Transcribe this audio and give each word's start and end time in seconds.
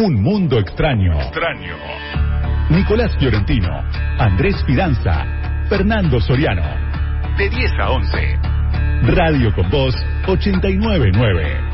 Un 0.00 0.22
mundo 0.22 0.60
extraño. 0.60 1.12
Extraño. 1.20 1.74
Nicolás 2.70 3.16
Fiorentino, 3.18 3.82
Andrés 4.20 4.54
Fidanza, 4.64 5.26
Fernando 5.68 6.20
Soriano. 6.20 6.62
De 7.36 7.50
10 7.50 7.72
a 7.80 7.90
11. 7.90 8.38
Radio 9.16 9.52
con 9.56 9.68
Voz 9.70 9.96
899. 10.24 11.67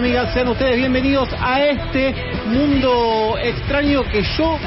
Amigas, 0.00 0.32
sean 0.32 0.48
ustedes 0.48 0.76
bienvenidos 0.78 1.28
a 1.38 1.62
este 1.62 2.14
mundo 2.46 3.36
extraño 3.38 4.02
que 4.04 4.22
yo 4.22 4.58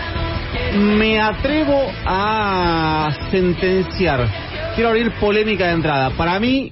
me 0.76 1.20
atrevo 1.20 1.92
a 2.06 3.10
sentenciar. 3.32 4.28
Quiero 4.76 4.92
abrir 4.92 5.12
polémica 5.14 5.66
de 5.66 5.72
entrada. 5.72 6.12
Para 6.12 6.40
mí, 6.40 6.72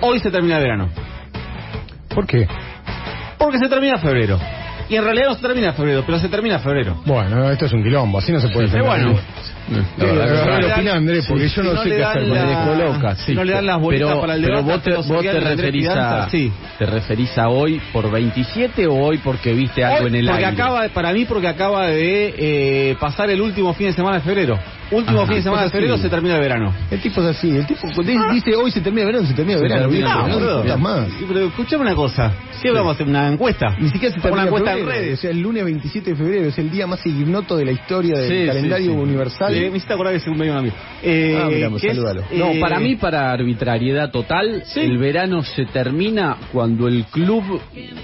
hoy 0.00 0.18
se 0.18 0.32
termina 0.32 0.56
el 0.56 0.64
verano. 0.64 0.88
¿Por 2.12 2.26
qué? 2.26 2.48
Porque 3.38 3.60
se 3.60 3.68
termina 3.68 3.98
febrero. 3.98 4.36
Y 4.88 4.96
en 4.96 5.04
realidad 5.04 5.28
no 5.28 5.34
se 5.36 5.42
termina 5.42 5.74
febrero, 5.74 6.02
pero 6.04 6.18
se 6.18 6.28
termina 6.28 6.58
febrero. 6.58 7.02
Bueno, 7.06 7.48
esto 7.52 7.66
es 7.66 7.72
un 7.72 7.84
quilombo, 7.84 8.18
así 8.18 8.32
no 8.32 8.40
se 8.40 8.48
puede 8.48 8.66
defender. 8.66 8.84
bueno. 8.88 9.16
Sí, 9.66 9.74
a 10.04 10.04
ver, 10.04 10.16
no 10.18 10.44
¿qué 10.44 10.50
le 10.60 10.68
dan- 10.68 10.72
opina 10.72 10.94
Andrés? 10.94 11.26
Porque 11.26 11.48
yo 11.48 11.62
no 11.62 11.70
si 11.70 11.74
no 11.76 11.82
sé 11.82 11.88
le 11.88 11.96
qué 11.96 12.04
hacer 12.04 12.22
con 12.28 12.34
la- 12.34 12.42
el 12.42 12.48
descoloca, 12.48 13.16
si 13.16 13.34
no 13.34 13.44
le 13.44 13.52
dan 13.52 13.66
las 13.66 13.80
bolitas 13.80 14.08
pero, 14.08 14.20
para 14.20 14.34
el 14.34 14.42
pero 14.42 14.56
debate 14.62 14.72
vos 14.72 15.06
te, 15.06 15.12
vos 15.14 15.22
te 15.22 15.40
referís 15.40 15.88
a 15.88 16.28
sí. 16.30 16.52
te 16.78 16.86
referís 16.86 17.38
a 17.38 17.48
hoy 17.48 17.80
por 17.92 18.10
27 18.10 18.86
o 18.86 18.94
hoy 18.94 19.18
porque 19.18 19.54
viste 19.54 19.82
algo 19.84 20.02
Hoy, 20.04 20.08
en 20.08 20.14
el 20.16 20.26
porque 20.26 20.44
aire. 20.44 20.62
acaba, 20.62 20.88
para 20.90 21.12
mí, 21.12 21.24
porque 21.24 21.48
acaba 21.48 21.86
de 21.86 22.34
eh, 22.90 22.96
pasar 23.00 23.30
el 23.30 23.40
último 23.40 23.72
fin 23.74 23.86
de 23.86 23.92
semana 23.94 24.16
de 24.18 24.22
febrero. 24.22 24.58
Último 24.94 25.18
Ajá. 25.18 25.26
fin 25.26 25.36
de 25.36 25.42
semana 25.42 25.62
de 25.64 25.70
febrero 25.70 25.96
se 25.98 26.08
termina 26.08 26.34
el 26.36 26.40
verano. 26.40 26.72
El 26.90 27.00
tipo 27.00 27.20
es 27.22 27.36
así, 27.36 27.50
el 27.50 27.66
tipo 27.66 27.86
dice, 28.02 28.18
dice, 28.32 28.54
hoy 28.54 28.70
se 28.70 28.80
termina 28.80 29.02
el 29.02 29.06
verano, 29.08 29.26
se 29.26 29.34
termina 29.34 29.58
el 29.58 29.62
Se 29.66 29.68
verano. 29.68 29.88
No 29.88 30.38
verano. 30.38 30.54
discutas 30.56 30.80
más. 30.80 31.08
Sí, 31.18 31.24
pero 31.26 31.40
escuchame 31.46 31.82
una 31.82 31.94
cosa. 31.94 32.32
Si 32.62 32.68
vamos 32.68 32.88
a 32.88 32.92
hacer 32.92 33.06
una 33.08 33.28
encuesta. 33.28 33.76
Ni 33.78 33.88
siquiera 33.90 34.14
se 34.14 34.20
termina 34.20 34.42
una 34.42 34.48
encuesta 34.50 34.78
en 34.78 34.86
redes. 34.86 35.18
O 35.18 35.22
sea, 35.22 35.30
el 35.30 35.40
lunes 35.40 35.64
27 35.64 36.10
de 36.10 36.16
febrero 36.16 36.46
es 36.48 36.58
el 36.58 36.70
día 36.70 36.86
más 36.86 37.04
ignoto 37.06 37.56
de 37.56 37.64
la 37.64 37.72
historia 37.72 38.18
del 38.18 38.28
Sí, 38.28 38.46
calendario 38.46 38.92
sí. 38.92 38.96
universal. 38.98 39.54
Eh, 39.54 39.70
me 39.70 39.76
hiciste 39.78 39.92
acordar 39.94 40.12
que 40.14 40.18
es 40.18 40.26
un 40.26 40.38
medio 40.38 40.56
amigo. 40.56 40.74
Eh, 41.02 41.38
Ah, 41.42 41.48
mira, 41.50 41.70
pues, 41.70 41.82
salúdalo. 41.82 42.22
No, 42.32 42.46
eh, 42.52 42.60
para 42.60 42.78
mí, 42.80 42.96
para 42.96 43.32
arbitrariedad 43.32 44.10
total, 44.10 44.62
Sí. 44.66 44.80
el 44.80 44.98
verano 44.98 45.42
se 45.42 45.66
termina 45.66 46.36
cuando 46.52 46.88
el 46.88 47.04
club 47.06 47.60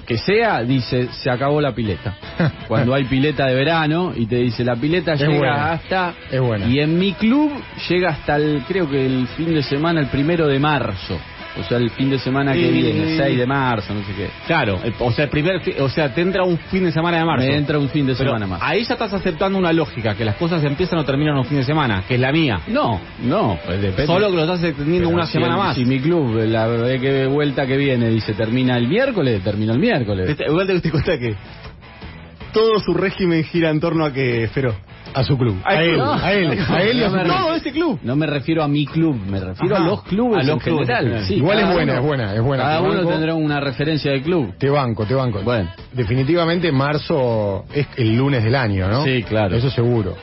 que 0.07 0.19
sea 0.19 0.63
dice 0.63 1.09
se 1.13 1.31
acabó 1.31 1.61
la 1.61 1.75
pileta. 1.75 2.17
Cuando 2.69 2.95
hay 2.95 3.05
pileta 3.05 3.47
de 3.47 3.55
verano 3.55 4.13
y 4.17 4.27
te 4.27 4.37
dice 4.37 4.65
la 4.65 4.77
pileta 4.77 5.13
Es 5.15 5.21
llega 5.21 5.37
buena. 5.39 5.73
hasta. 5.73 6.15
Es 6.31 6.41
buena. 6.41 6.67
Y 6.67 6.80
en 6.83 6.99
mi 6.99 7.13
club 7.15 7.53
llega 7.89 8.11
hasta 8.11 8.37
el, 8.37 8.63
creo 8.67 8.89
que 8.89 9.05
el 9.07 9.27
fin 9.29 9.55
de 9.55 9.63
semana, 9.63 10.01
el 10.01 10.07
primero 10.09 10.47
de 10.47 10.59
marzo. 10.59 11.19
O 11.59 11.65
sea, 11.65 11.79
el 11.79 11.91
fin 11.91 12.09
de 12.09 12.19
semana 12.21 12.53
que 12.53 12.69
Eh, 12.69 12.71
viene, 12.71 13.17
6 13.17 13.37
de 13.37 13.45
marzo, 13.45 13.93
no 13.93 14.01
sé 14.05 14.13
qué. 14.17 14.29
Claro, 14.47 14.79
el- 14.85 14.95
o 15.01 15.11
sea, 15.11 15.25
el 15.25 15.31
primer, 15.31 15.61
o 15.81 15.89
sea, 15.89 16.15
te 16.15 16.21
entra 16.21 16.45
un 16.45 16.57
fin 16.57 16.85
de 16.85 16.93
semana 16.93 17.19
de 17.19 17.25
marzo. 17.25 17.45
Me 17.45 17.57
entra 17.57 17.77
un 17.77 17.89
fin 17.89 18.07
de 18.07 18.15
Pero 18.15 18.29
semana 18.31 18.47
más. 18.47 18.61
Ahí 18.63 18.85
ya 18.85 18.95
estás 18.95 19.13
aceptando 19.13 19.59
una 19.59 19.73
lógica, 19.73 20.15
que 20.15 20.25
las 20.25 20.37
cosas 20.37 20.63
empiezan 20.63 21.01
o 21.01 21.05
terminan 21.05 21.37
un 21.37 21.45
fin 21.45 21.57
de 21.59 21.65
semana, 21.65 22.05
que 22.07 22.15
es 22.15 22.21
la 22.21 22.31
mía. 22.31 22.61
No, 22.69 23.01
no, 23.25 23.59
pues 23.67 23.83
depende. 23.83 24.07
Solo 24.07 24.31
que 24.31 24.37
lo 24.37 24.43
estás 24.43 24.63
extendiendo 24.63 25.09
una 25.09 25.27
si 25.27 25.33
semana 25.33 25.55
el- 25.55 25.59
más. 25.59 25.75
Si 25.77 25.85
mi 25.85 25.99
club, 25.99 26.37
la 26.47 26.69
vez 26.69 27.01
que 27.01 27.27
vuelta 27.27 27.67
que 27.67 27.77
viene, 27.77 28.09
dice 28.11 28.33
termina 28.35 28.77
el 28.77 28.87
miércoles, 28.87 29.43
termina 29.43 29.73
el 29.73 29.81
miércoles. 29.81 30.31
Este- 30.31 30.45
Igual 30.49 30.69
te 30.69 30.75
diste 30.75 30.91
cuenta 30.93 31.19
que 31.19 31.35
todo 32.53 32.79
su 32.81 32.95
régimen 32.95 33.43
gira 33.45 33.71
en 33.71 33.81
torno 33.81 34.05
a 34.05 34.13
que 34.13 34.49
Fero. 34.55 34.75
A 35.15 35.25
su 35.25 35.37
club. 35.37 35.57
A 35.65 35.83
él, 35.83 36.01
a 36.01 36.33
él, 36.33 36.59
a 36.69 36.83
él 36.83 36.99
y 36.99 37.03
a 37.03 37.09
No 37.09 37.11
su 37.11 37.17
me 37.17 37.23
club. 37.25 37.37
Todo 37.37 37.55
ese 37.55 37.73
club. 37.73 37.99
No 38.03 38.17
me 38.17 38.27
refiero 38.27 38.63
a 38.63 38.69
mi 38.69 38.87
club, 38.87 39.17
me 39.29 39.41
refiero 39.41 39.75
Ajá. 39.77 39.85
a 39.85 39.89
los 39.89 40.03
clubes 40.05 40.39
A 40.39 40.43
los 40.47 40.51
en 40.57 40.59
clubes 40.59 40.89
en 40.89 40.97
general. 40.97 41.25
Sí, 41.25 41.35
Igual 41.35 41.59
es 41.59 41.63
cada 41.65 41.75
buena, 41.75 41.93
uno- 41.93 42.01
es 42.01 42.07
buena, 42.07 42.35
es 42.35 42.43
buena. 42.43 42.63
Cada 42.63 42.77
Te 42.79 42.85
uno 42.85 42.95
banco. 42.97 43.11
tendrá 43.11 43.35
una 43.35 43.61
referencia 43.61 44.13
de 44.13 44.23
club. 44.23 44.55
Te 44.59 44.71
banco, 44.71 45.05
te 45.07 45.15
banco. 45.15 45.41
Bueno. 45.43 45.71
Definitivamente 45.93 46.71
marzo 46.71 47.65
es 47.75 47.87
el 47.97 48.17
lunes 48.17 48.43
del 48.45 48.55
año, 48.55 48.89
¿no? 48.89 49.05
Sí, 49.05 49.23
claro. 49.25 49.57
Eso 49.57 49.71
seguro. 49.71 50.15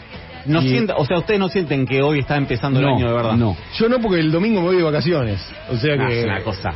No 0.45 0.61
Y- 0.61 0.69
sienta, 0.69 0.95
o 0.95 1.05
sea, 1.05 1.17
ustedes 1.17 1.39
no 1.39 1.49
sienten 1.49 1.85
que 1.85 2.01
hoy 2.01 2.19
está 2.19 2.37
empezando 2.37 2.79
No, 2.79 2.87
el 2.89 2.93
año 2.95 3.07
de 3.09 3.13
verdad. 3.13 3.33
no. 3.35 3.57
Yo 3.77 3.89
no 3.89 3.99
porque 3.99 4.19
el 4.21 4.31
domingo 4.31 4.61
me 4.61 4.67
voy 4.67 4.77
de 4.77 4.83
vacaciones. 4.83 5.45
O 5.69 5.75
sea 5.75 5.95
Ah, 5.99 6.07
que... 6.07 6.19
es 6.19 6.25
una 6.25 6.41
cosa. 6.41 6.69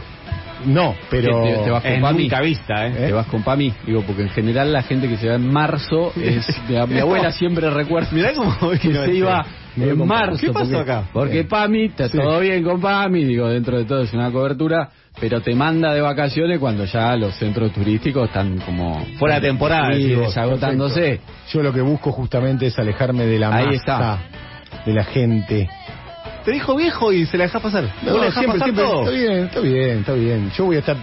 No, 0.66 0.96
pero... 1.10 1.44
Te- 1.44 1.58
te 1.64 1.70
vas 1.72 1.86
Es 1.86 1.94
con 1.94 2.02
Pami. 2.02 2.24
nunca 2.24 2.42
vista, 2.42 2.88
¿eh? 2.88 2.92
Te 3.08 3.12
vas 3.14 3.28
con 3.28 3.44
Pami, 3.44 3.74
digo, 3.86 4.04
porque 4.06 4.24
en 4.24 4.30
general 4.30 4.72
la 4.74 4.84
gente 4.84 5.08
que 5.08 5.18
se 5.18 5.28
va 5.30 5.36
en 5.36 5.52
marzo 5.52 6.14
es. 6.22 6.48
Mi, 6.70 6.76
mi 6.94 7.00
abuela 7.00 7.32
siempre 7.32 7.70
recuerda. 7.70 8.10
Mirá 8.12 8.34
cómo 8.34 8.56
que 8.82 8.94
se 8.94 9.14
iba 9.14 9.46
en 9.78 10.06
marzo. 10.06 10.38
¿Qué 10.40 10.52
pasó 10.52 10.72
porque, 10.72 10.92
acá? 10.92 11.04
Porque 11.14 11.44
Pami, 11.44 11.86
está 11.86 12.10
todo 12.10 12.40
bien 12.40 12.64
con 12.64 12.80
Pami, 12.82 13.24
digo, 13.24 13.48
dentro 13.50 13.78
de 13.78 13.86
todo 13.86 14.02
es 14.04 14.14
una 14.14 14.32
cobertura, 14.32 14.90
pero 15.20 15.42
te 15.42 15.54
manda 15.56 15.94
de 15.94 16.02
vacaciones 16.02 16.60
cuando 16.60 16.86
ya 16.86 17.16
los 17.16 17.36
centros 17.36 17.72
turísticos 17.72 18.28
están 18.28 18.58
como. 18.60 19.06
Fuera 19.18 19.36
de 19.40 19.48
temporada, 19.48 19.90
vos. 19.90 19.98
desagotándose. 20.28 21.00
Perfecto. 21.02 21.32
Yo 21.54 21.64
lo 21.64 21.74
que 21.74 21.82
busco 21.82 22.12
justamente 22.12 22.68
es 22.68 22.78
alejarme 22.80 23.26
de 23.26 23.40
la 23.40 23.54
Ahí 23.54 23.66
masa, 23.66 23.76
está. 23.78 24.20
de 24.86 24.94
la 24.94 25.04
gente. 25.04 25.70
Te 26.46 26.52
dijo 26.52 26.76
viejo 26.76 27.12
y 27.14 27.26
se 27.26 27.38
la 27.38 27.46
dejás 27.46 27.62
pasar. 27.62 27.84
No, 28.04 28.14
dejás 28.16 28.34
siempre, 28.34 28.60
pasar 28.60 28.64
siempre. 28.74 28.84
todo. 28.84 29.00
Está 29.04 29.12
bien, 29.12 29.44
está 29.46 29.60
bien, 29.62 30.00
está 30.00 30.14
bien. 30.14 30.52
Yo 30.58 30.66
voy 30.66 30.76
a 30.76 30.80
estar 30.80 30.98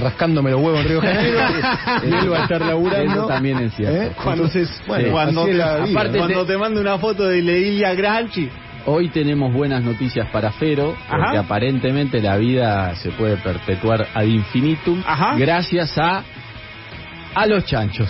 rascándome 0.00 0.50
los 0.50 0.60
huevos 0.60 0.80
en 0.80 0.88
Río 0.88 1.00
Janeiro 1.00 1.38
y 2.02 2.06
él 2.14 2.32
va 2.32 2.38
a 2.38 2.42
estar 2.44 2.60
laburando. 2.60 3.12
Eso 3.12 3.26
también 3.26 3.58
es 3.58 3.74
cierto. 3.74 4.02
¿Eh? 4.02 4.12
Entonces, 4.32 4.82
bueno, 4.86 5.04
Sí. 5.06 5.10
cuando 5.10 5.42
así 5.42 5.50
es 5.50 5.56
te, 5.56 5.62
vida. 5.62 5.84
aparte 5.84 6.18
cuando 6.18 6.46
te 6.46 6.58
manda 6.58 6.80
una 6.80 6.98
foto 6.98 7.26
de 7.26 7.42
Leila 7.42 7.94
Granchi. 7.94 8.50
Hoy 8.84 9.08
tenemos 9.10 9.52
buenas 9.54 9.82
noticias 9.84 10.28
para 10.32 10.50
Fero, 10.50 10.96
porque 11.08 11.36
Ajá. 11.36 11.40
aparentemente 11.40 12.20
la 12.20 12.36
vida 12.36 12.94
se 12.96 13.10
puede 13.12 13.36
perpetuar 13.36 14.08
ad 14.12 14.24
infinitum 14.24 15.02
Ajá. 15.06 15.36
gracias 15.36 15.96
a 15.98 16.22
a 17.34 17.46
los 17.46 17.64
chanchos. 17.64 18.08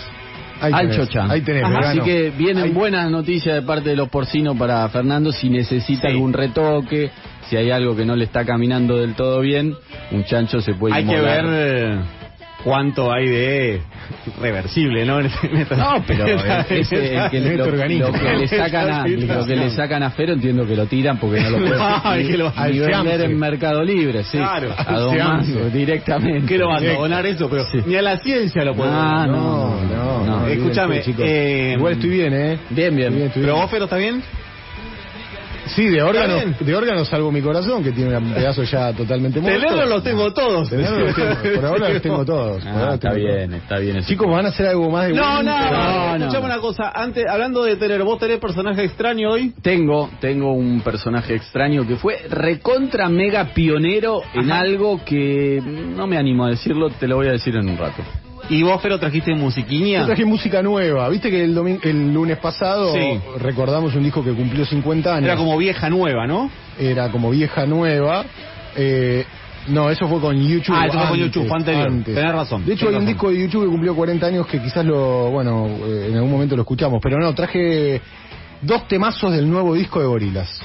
Ahí 0.63 0.71
al 0.73 0.89
tenés, 0.91 1.15
ahí 1.29 1.41
tenés, 1.41 1.63
Así 1.65 1.99
que 2.01 2.29
vienen 2.29 2.63
Ahí- 2.65 2.71
buenas 2.71 3.11
noticias 3.11 3.55
de 3.55 3.61
parte 3.63 3.89
de 3.89 3.95
los 3.95 4.09
porcinos 4.09 4.55
para 4.57 4.87
Fernando 4.89 5.31
si 5.31 5.49
necesita 5.49 6.07
Sí. 6.07 6.13
algún 6.13 6.31
retoque, 6.33 7.09
si 7.49 7.57
hay 7.57 7.69
algo 7.71 7.95
que 7.95 8.05
no 8.05 8.15
le 8.15 8.23
está 8.25 8.45
caminando 8.45 8.97
del 8.97 9.13
todo 9.15 9.41
bien, 9.41 9.75
un 10.11 10.23
chancho 10.23 10.61
se 10.61 10.73
puede 10.75 10.95
Hay 10.95 11.05
que 11.05 11.19
ver 11.19 11.45
eh, 11.49 11.95
cuánto 12.63 13.11
hay 13.11 13.27
de 13.27 13.81
reversible, 14.39 15.05
¿no? 15.05 15.19
En 15.19 15.25
este- 15.27 15.75
No, 15.75 16.03
pero 16.05 16.25
el, 16.27 16.31
el 16.39 16.65
que, 16.65 16.79
este 16.79 17.57
lo, 17.57 17.65
lo 17.65 18.11
que 18.11 18.33
le 18.37 18.47
sacan 18.47 18.89
a, 18.89 19.07
lo 19.37 19.45
que 19.45 19.55
le 19.55 19.69
sacan 19.71 20.03
a 20.03 20.11
Fero 20.11 20.33
entiendo 20.33 20.65
que 20.65 20.75
lo 20.75 20.85
tiran 20.85 21.17
porque 21.19 21.41
no 21.41 21.49
lo 21.51 21.57
pueden 21.57 21.77
No, 21.77 22.13
es 22.13 22.27
que 22.27 22.37
lo- 22.37 22.53
al 22.55 22.79
vender 22.79 23.21
en 23.21 23.39
Mercado 23.39 23.83
Libre, 23.83 24.23
sí. 24.23 24.37
Claro, 24.37 24.73
a. 24.77 25.13
Manso, 25.17 25.69
directamente. 25.69 26.61
Abandonar 26.63 27.25
eso, 27.25 27.49
pero 27.49 27.65
Sí. 27.71 27.79
ni 27.85 27.95
a 27.95 28.01
la 28.01 28.17
ciencia 28.17 28.63
lo 28.63 28.75
puedo 28.75 28.91
Ah, 28.93 29.25
no, 29.27 29.81
no, 29.81 30.25
no. 30.25 30.47
Escúchame, 30.47 31.01
eh, 31.19 31.73
Igual 31.77 31.93
estoy 31.93 32.09
bien, 32.09 32.33
¿eh? 32.33 32.59
Bien, 32.69 32.95
bien. 32.95 33.13
Estoy 33.13 33.41
¿Pero 33.43 33.53
bien. 33.53 33.61
vos, 33.63 33.71
Fero, 33.71 33.83
está 33.85 33.97
bien? 33.97 34.21
Sí, 35.75 35.87
de 35.87 36.01
órganos, 36.01 36.59
de 36.59 36.75
órganos 36.75 37.07
salvo 37.07 37.31
mi 37.31 37.41
corazón, 37.41 37.83
que 37.83 37.91
tiene 37.91 38.17
un 38.17 38.33
pedazo 38.33 38.63
ya 38.63 38.93
totalmente 38.93 39.39
muerto. 39.39 39.59
Tenerlos 39.59 39.89
los 39.89 40.03
tengo 40.03 40.33
todos. 40.33 40.69
Tenerlos 40.69 40.99
los 40.99 41.15
tengo. 41.15 41.55
Por 41.55 41.65
ahora 41.65 41.89
los 41.89 42.01
tengo 42.01 42.25
todos. 42.25 42.63
Ah, 42.65 42.85
los 42.85 42.93
está 42.95 43.09
tengo 43.09 43.25
todos. 43.25 43.37
bien, 43.37 43.53
está 43.53 43.79
bien. 43.79 44.03
Chicos, 44.03 44.29
¿van 44.29 44.45
a 44.45 44.49
hacer 44.49 44.67
algo 44.67 44.89
más 44.89 45.07
de 45.07 45.13
No, 45.13 45.43
no, 45.43 45.71
No, 45.71 46.17
no. 46.17 46.25
Escuchame 46.25 46.45
una 46.45 46.59
cosa. 46.59 46.91
Antes, 46.93 47.25
hablando 47.27 47.63
de 47.63 47.75
tener, 47.75 48.03
¿vos 48.03 48.19
tenés 48.19 48.39
personaje 48.39 48.83
extraño 48.83 49.31
hoy? 49.31 49.53
Tengo, 49.61 50.09
tengo 50.19 50.53
un 50.53 50.81
personaje 50.81 51.35
extraño 51.35 51.87
que 51.87 51.95
fue 51.95 52.19
recontra 52.29 53.09
mega 53.09 53.53
pionero 53.53 54.21
en 54.33 54.51
algo 54.51 55.03
que 55.03 55.61
no 55.61 56.07
me 56.07 56.17
animo 56.17 56.45
a 56.45 56.49
decirlo, 56.49 56.89
te 56.89 57.07
lo 57.07 57.17
voy 57.17 57.27
a 57.27 57.31
decir 57.31 57.55
en 57.55 57.69
un 57.69 57.77
rato. 57.77 58.03
Y 58.49 58.61
vos, 58.61 58.81
Fero, 58.81 58.99
trajiste 58.99 59.33
musiquiña. 59.35 60.01
Yo 60.01 60.05
traje 60.07 60.25
música 60.25 60.61
nueva. 60.61 61.07
Viste 61.09 61.29
que 61.31 61.43
el, 61.43 61.55
domin- 61.55 61.79
el 61.83 62.13
lunes 62.13 62.37
pasado 62.37 62.93
Sí. 62.93 63.19
recordamos 63.39 63.95
un 63.95 64.03
disco 64.03 64.23
que 64.23 64.31
cumplió 64.33 64.65
50 64.65 65.15
años. 65.15 65.25
Era 65.25 65.37
como 65.37 65.57
vieja 65.57 65.89
nueva, 65.89 66.27
¿no? 66.27 66.51
Era 66.77 67.09
como 67.09 67.29
vieja 67.31 67.65
nueva. 67.65 68.25
Eh, 68.75 69.23
no, 69.69 69.89
eso 69.89 70.07
fue 70.09 70.19
con 70.19 70.35
YouTube. 70.35 70.75
Ah, 70.77 70.87
eso 70.87 70.99
fue 70.99 71.07
con 71.09 71.19
YouTube, 71.19 71.47
fue 71.47 71.57
anterior. 71.57 71.87
antes. 71.87 72.13
Tenés 72.13 72.33
razón, 72.33 72.65
De 72.65 72.73
hecho, 72.73 72.89
hay 72.89 72.95
un 72.95 73.05
disco 73.05 73.29
de 73.29 73.39
YouTube 73.39 73.63
que 73.63 73.69
cumplió 73.69 73.95
40 73.95 74.27
años 74.27 74.45
que 74.47 74.59
quizás 74.61 74.85
lo, 74.85 75.31
bueno, 75.31 75.67
eh, 75.85 76.07
en 76.09 76.15
algún 76.17 76.31
momento 76.31 76.55
lo 76.57 76.63
escuchamos. 76.63 76.99
Pero 77.01 77.17
no, 77.19 77.33
traje 77.33 78.01
dos 78.61 78.87
temazos 78.89 79.31
del 79.31 79.49
nuevo 79.49 79.73
disco 79.73 80.01
de 80.01 80.05
Gorilas. 80.05 80.59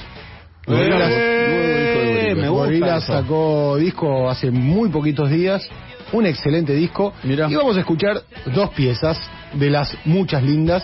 Eh, 0.67 2.33
me 2.35 2.49
gusta 2.49 2.65
Gorillaz 2.65 3.03
eso. 3.03 3.13
sacó 3.13 3.77
disco 3.77 4.29
hace 4.29 4.51
muy 4.51 4.89
poquitos 4.89 5.29
días, 5.29 5.67
un 6.11 6.25
excelente 6.25 6.73
disco. 6.73 7.13
Mirá. 7.23 7.49
Y 7.49 7.55
vamos 7.55 7.77
a 7.77 7.81
escuchar 7.81 8.21
dos 8.53 8.69
piezas 8.71 9.19
de 9.53 9.69
las 9.69 9.95
muchas 10.05 10.43
lindas 10.43 10.83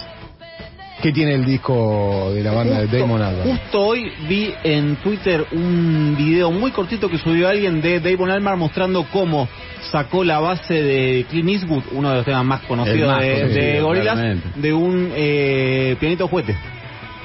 que 1.01 1.11
tiene 1.11 1.33
el 1.35 1.45
disco 1.45 2.31
de 2.33 2.41
la 2.41 2.51
banda 2.51 2.81
de 2.81 2.99
Damon 2.99 3.21
Albarn. 3.21 3.49
Justo 3.49 3.81
hoy 3.81 4.11
vi 4.27 4.53
en 4.63 4.95
Twitter 4.97 5.45
un 5.51 6.15
video 6.17 6.51
muy 6.51 6.71
cortito 6.71 7.09
que 7.09 7.17
subió 7.17 7.49
alguien 7.49 7.81
de 7.81 7.99
Damon 7.99 8.31
Albarn 8.31 8.57
mostrando 8.57 9.05
cómo 9.11 9.47
sacó 9.91 10.23
la 10.23 10.39
base 10.39 10.73
de 10.73 11.25
Clint 11.29 11.49
Eastwood, 11.49 11.83
uno 11.91 12.09
de 12.09 12.15
los 12.17 12.25
temas 12.25 12.45
más 12.45 12.61
conocidos 12.61 13.11
más 13.11 13.21
de, 13.21 13.33
conocido, 13.35 13.61
de 13.61 13.81
Gorillaz, 13.81 14.19
de 14.55 14.73
un 14.73 15.11
eh, 15.15 15.95
pianito 15.99 16.27
juguete. 16.27 16.55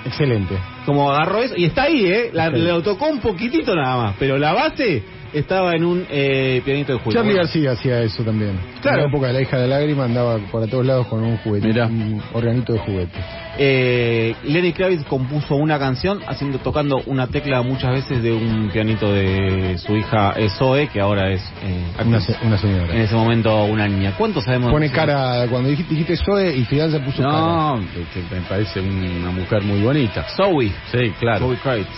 Excelente. 0.05 0.57
Como 0.85 1.13
agarró 1.13 1.43
eso, 1.43 1.55
y 1.57 1.65
está 1.65 1.85
ahí, 1.85 2.07
¿eh? 2.07 2.31
La. 2.33 2.49
Lo 2.51 2.83
tocó 2.83 3.07
un 3.07 3.21
poquitito 3.21 3.75
nada 3.75 3.97
más, 3.97 4.17
pero 4.19 4.39
la 4.39 4.53
base 4.53 5.03
estaba 5.33 5.75
en 5.75 5.85
un 5.85 6.07
eh, 6.11 6.61
pianito 6.65 6.93
de 6.93 6.99
juguete. 6.99 7.19
Charlie 7.21 7.35
García 7.37 7.73
hacía 7.73 8.01
eso 8.03 8.23
también. 8.23 8.59
Claro. 8.83 8.99
En 8.99 9.05
la 9.05 9.09
época 9.11 9.27
de 9.29 9.33
la 9.35 9.41
hija 9.43 9.59
de 9.59 9.69
lágrima 9.69 10.05
andaba 10.05 10.39
por 10.51 10.63
a 10.63 10.67
todos 10.67 10.85
lados 10.87 11.07
con 11.07 11.23
un 11.23 11.37
juguete, 11.39 11.69
Mirá. 11.69 11.87
un 11.87 12.23
organito 12.33 12.73
de 12.73 12.79
juguete. 12.81 13.19
Eh, 13.59 14.35
Lenny 14.45 14.73
Kravitz 14.73 15.05
compuso 15.05 15.55
una 15.57 15.79
canción 15.79 16.21
haciendo 16.27 16.59
tocando 16.59 17.03
una 17.07 17.27
tecla 17.27 17.63
muchas 17.63 17.93
veces 17.93 18.23
de 18.23 18.33
un 18.33 18.71
pianito 18.73 19.13
de 19.13 19.77
su 19.79 19.97
hija 19.97 20.35
eh, 20.37 20.49
Zoe, 20.49 20.89
que 20.89 21.01
ahora 21.01 21.31
es 21.33 21.43
eh, 21.63 22.05
Una, 22.07 22.21
se- 22.21 22.37
una 22.43 22.57
señora. 22.59 22.95
en 22.95 23.01
ese 23.03 23.15
momento 23.15 23.65
una 23.65 23.87
niña. 23.87 24.15
¿Cuánto 24.17 24.41
sabemos? 24.41 24.71
Pone 24.71 24.91
cara, 24.91 25.47
cuando 25.51 25.69
dijiste, 25.69 25.91
dijiste 25.95 26.17
Zoe 26.17 26.57
y 26.57 26.65
Fidel 26.65 26.91
se 26.91 27.01
puso 27.01 27.23
cara. 27.23 27.33
No, 27.33 27.81
que- 27.93 28.21
que 28.21 28.35
me 28.35 28.41
parece 28.43 28.81
una 28.81 29.31
mujer 29.31 29.63
muy 29.63 29.81
bonita. 29.83 30.25
Zoe. 30.37 30.73
Sí, 30.91 31.11
claro. 31.19 31.47
Zoe 31.47 31.57
Kravitz. 31.57 31.89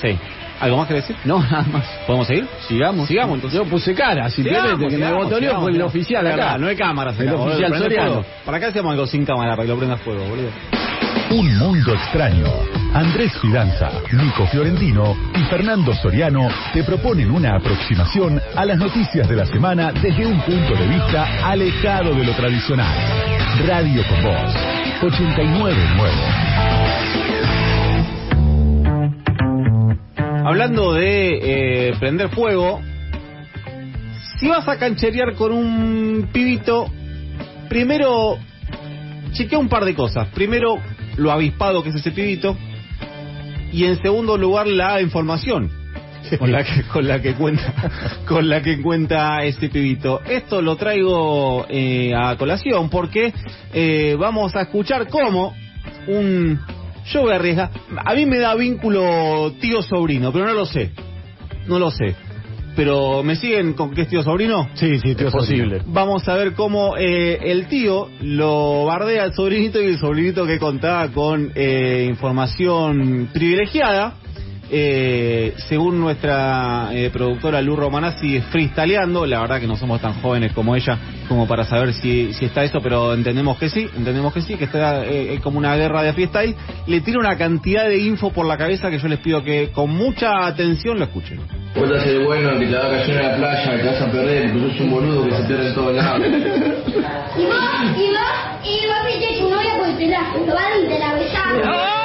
Sí. 0.00 0.16
¿Algo 0.60 0.76
más 0.78 0.88
que 0.88 0.94
decir? 0.94 1.16
No, 1.24 1.38
nada 1.40 1.64
más. 1.72 1.84
¿Podemos 2.06 2.26
seguir? 2.26 2.46
Sigamos. 2.66 3.06
Sigamos, 3.08 3.36
entonces. 3.36 3.58
Yo 3.58 3.64
puse 3.66 3.94
cara, 3.94 4.28
simplemente, 4.28 4.66
Sigamos, 4.68 4.78
que 4.78 4.98
me 4.98 5.04
sigamos, 5.06 5.24
botoneó 5.24 5.40
sigamos, 5.50 5.62
fue 5.62 5.72
el 5.72 5.82
oficial 5.82 6.26
acá. 6.26 6.36
verdad, 6.36 6.58
No 6.58 6.66
hay 6.68 6.76
cámaras 6.76 7.18
El 7.20 7.28
acá, 7.28 7.38
oficial 7.38 7.78
Soriano. 7.78 8.24
¿Para 8.44 8.60
qué 8.60 8.66
hacemos 8.66 8.92
algo 8.92 9.06
sin 9.06 9.24
cámara? 9.24 9.50
Para 9.56 9.62
que 9.62 9.68
lo 9.68 9.78
prendas 9.78 10.00
fuego, 10.00 10.24
boludo. 10.24 10.48
Un 11.30 11.58
mundo 11.58 11.92
extraño. 11.92 12.46
Andrés 12.94 13.32
Fidanza, 13.40 13.90
Nico 14.12 14.46
Fiorentino 14.46 15.14
y 15.34 15.40
Fernando 15.50 15.92
Soriano 15.94 16.48
te 16.72 16.82
proponen 16.82 17.30
una 17.30 17.56
aproximación 17.56 18.40
a 18.56 18.64
las 18.64 18.78
noticias 18.78 19.28
de 19.28 19.36
la 19.36 19.44
semana 19.44 19.92
desde 19.92 20.26
un 20.26 20.40
punto 20.40 20.74
de 20.74 20.86
vista 20.88 21.28
alejado 21.44 22.14
de 22.14 22.24
lo 22.24 22.32
tradicional. 22.32 22.96
Radio 23.66 24.02
con 24.08 24.22
Voz 24.22 24.54
899. 25.02 26.87
Hablando 30.48 30.94
de 30.94 31.88
eh, 31.90 31.94
prender 32.00 32.30
fuego, 32.30 32.80
si 34.38 34.48
vas 34.48 34.66
a 34.66 34.78
cancherear 34.78 35.34
con 35.34 35.52
un 35.52 36.30
pibito, 36.32 36.90
primero 37.68 38.38
chequea 39.32 39.58
un 39.58 39.68
par 39.68 39.84
de 39.84 39.94
cosas. 39.94 40.28
Primero, 40.28 40.78
lo 41.18 41.32
avispado 41.32 41.82
que 41.82 41.90
es 41.90 41.96
ese 41.96 42.12
pibito. 42.12 42.56
Y 43.72 43.84
en 43.84 44.00
segundo 44.00 44.38
lugar, 44.38 44.66
la 44.66 45.02
información 45.02 45.70
con 46.38 46.50
la 46.50 46.64
que, 46.64 46.82
con 46.84 47.06
la 47.06 47.20
que 47.20 47.34
cuenta 47.34 47.74
con 48.26 48.48
la 48.48 48.62
que 48.62 48.80
cuenta 48.80 49.44
este 49.44 49.68
pibito. 49.68 50.22
Esto 50.22 50.62
lo 50.62 50.76
traigo 50.76 51.66
eh, 51.68 52.14
a 52.14 52.38
colación 52.38 52.88
porque 52.88 53.34
eh, 53.74 54.16
vamos 54.18 54.56
a 54.56 54.62
escuchar 54.62 55.08
cómo 55.08 55.54
un 56.06 56.58
yo 57.12 57.22
voy 57.22 57.32
a 57.32 57.36
arriesgar. 57.36 57.70
A 58.04 58.14
mí 58.14 58.26
me 58.26 58.38
da 58.38 58.54
vínculo 58.54 59.52
tío 59.60 59.82
sobrino, 59.82 60.32
pero 60.32 60.46
no 60.46 60.54
lo 60.54 60.66
sé. 60.66 60.92
No 61.66 61.78
lo 61.78 61.90
sé. 61.90 62.14
Pero 62.76 63.24
¿me 63.24 63.34
siguen 63.34 63.72
con 63.72 63.92
que 63.92 64.02
es 64.02 64.08
tío 64.08 64.22
sobrino? 64.22 64.68
Sí, 64.74 65.00
sí, 65.00 65.16
tío 65.16 65.26
Es 65.26 65.32
posible. 65.32 65.82
Vamos 65.86 66.28
a 66.28 66.34
ver 66.36 66.52
cómo 66.52 66.96
eh, 66.96 67.50
el 67.50 67.66
tío 67.66 68.08
lo 68.20 68.84
bardea 68.84 69.24
al 69.24 69.34
sobrinito 69.34 69.82
y 69.82 69.86
el 69.86 69.98
sobrinito 69.98 70.46
que 70.46 70.60
contaba 70.60 71.08
con 71.08 71.50
eh, 71.56 72.06
información 72.08 73.30
privilegiada. 73.32 74.14
Eh, 74.70 75.54
según 75.68 75.98
nuestra 75.98 76.90
eh, 76.92 77.10
productora 77.10 77.62
Lu 77.62 77.76
Romanazzi, 77.76 78.40
freestyleando. 78.40 79.24
La 79.26 79.40
verdad 79.40 79.60
que 79.60 79.66
no 79.66 79.76
somos 79.76 80.00
tan 80.00 80.20
jóvenes 80.20 80.52
como 80.52 80.76
ella 80.76 80.98
como 81.28 81.46
para 81.46 81.64
saber 81.64 81.92
si, 81.94 82.32
si 82.32 82.46
está 82.46 82.64
eso, 82.64 82.78
pero 82.82 83.14
entendemos 83.14 83.58
que 83.58 83.68
sí, 83.68 83.88
entendemos 83.96 84.32
que 84.32 84.40
sí, 84.40 84.56
que 84.56 84.64
está 84.64 85.04
eh, 85.04 85.38
como 85.42 85.58
una 85.58 85.76
guerra 85.76 86.02
de 86.02 86.12
freestyle. 86.12 86.54
Le 86.86 87.00
tira 87.00 87.18
una 87.18 87.36
cantidad 87.36 87.86
de 87.86 87.98
info 87.98 88.30
por 88.30 88.46
la 88.46 88.56
cabeza 88.56 88.90
que 88.90 88.98
yo 88.98 89.08
les 89.08 89.20
pido 89.20 89.42
que 89.42 89.70
con 89.70 89.90
mucha 89.90 90.46
atención 90.46 90.98
lo 90.98 91.04
escuchen. 91.04 91.40
Vos 91.74 91.88
te 91.88 91.96
haces 91.96 92.24
bueno, 92.24 92.58
que 92.58 92.66
te 92.66 92.76
a 92.76 92.80
caer 92.80 93.10
en 93.10 93.16
la 93.16 93.36
playa, 93.36 93.76
que 93.76 93.82
te 93.82 93.86
vas 93.86 94.02
a 94.02 94.10
perder, 94.10 94.52
porque 94.52 94.70
sos 94.70 94.80
un 94.80 94.90
boludo 94.90 95.24
que 95.24 95.36
se 95.36 95.42
pierde 95.44 95.68
en 95.68 95.74
todos 95.74 95.94
lados. 95.94 96.26
Y 97.38 97.44
vos, 97.44 97.54
y 97.96 98.10
vos, 98.10 98.64
y 98.64 98.86
vos 98.88 98.98
fuiste 99.02 99.38
tu 99.38 99.48
novia 99.48 99.76
porque 99.78 99.92
te 99.94 100.06
la, 100.08 100.88
te 100.88 100.98
la 100.98 101.14
besaron. 101.14 101.97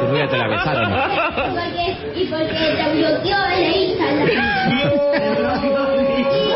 Tu 0.00 0.06
novia 0.06 0.28
te 0.28 0.38
la 0.38 0.48
besaron. 0.48 0.92
Porque, 0.92 1.96
y 2.20 2.24
porque 2.26 2.52
te 2.76 2.86
bloqueó 2.96 3.38
en 3.46 3.64
el 3.64 3.74
Instagram. 3.90 4.30
Y. 6.18 6.50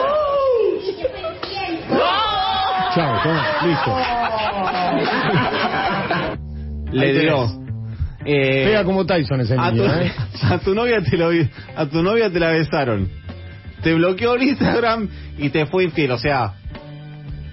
Chao, 2.95 3.13
toma, 3.23 3.43
listo. 3.67 3.91
Le 6.93 7.13
dio. 7.21 7.65
Eh, 8.25 8.65
Pega 8.67 8.85
como 8.85 9.05
Tyson 9.05 9.41
ese 9.41 9.55
a, 9.59 9.69
tu, 9.71 9.77
niño, 9.77 10.01
¿eh? 10.01 10.13
a 10.43 10.59
tu 10.59 10.75
novia 10.75 11.03
te 11.03 11.17
lo 11.19 11.29
a 11.77 11.87
tu 11.87 12.03
novia 12.03 12.31
te 12.31 12.41
la 12.41 12.51
besaron. 12.53 13.11
Te 13.83 13.93
bloqueó 13.93 14.35
el 14.37 14.45
Instagram 14.45 15.09
y 15.37 15.51
te 15.51 15.67
fue 15.67 15.85
infiel, 15.85 16.13
o 16.13 16.19
sea, 16.19 16.55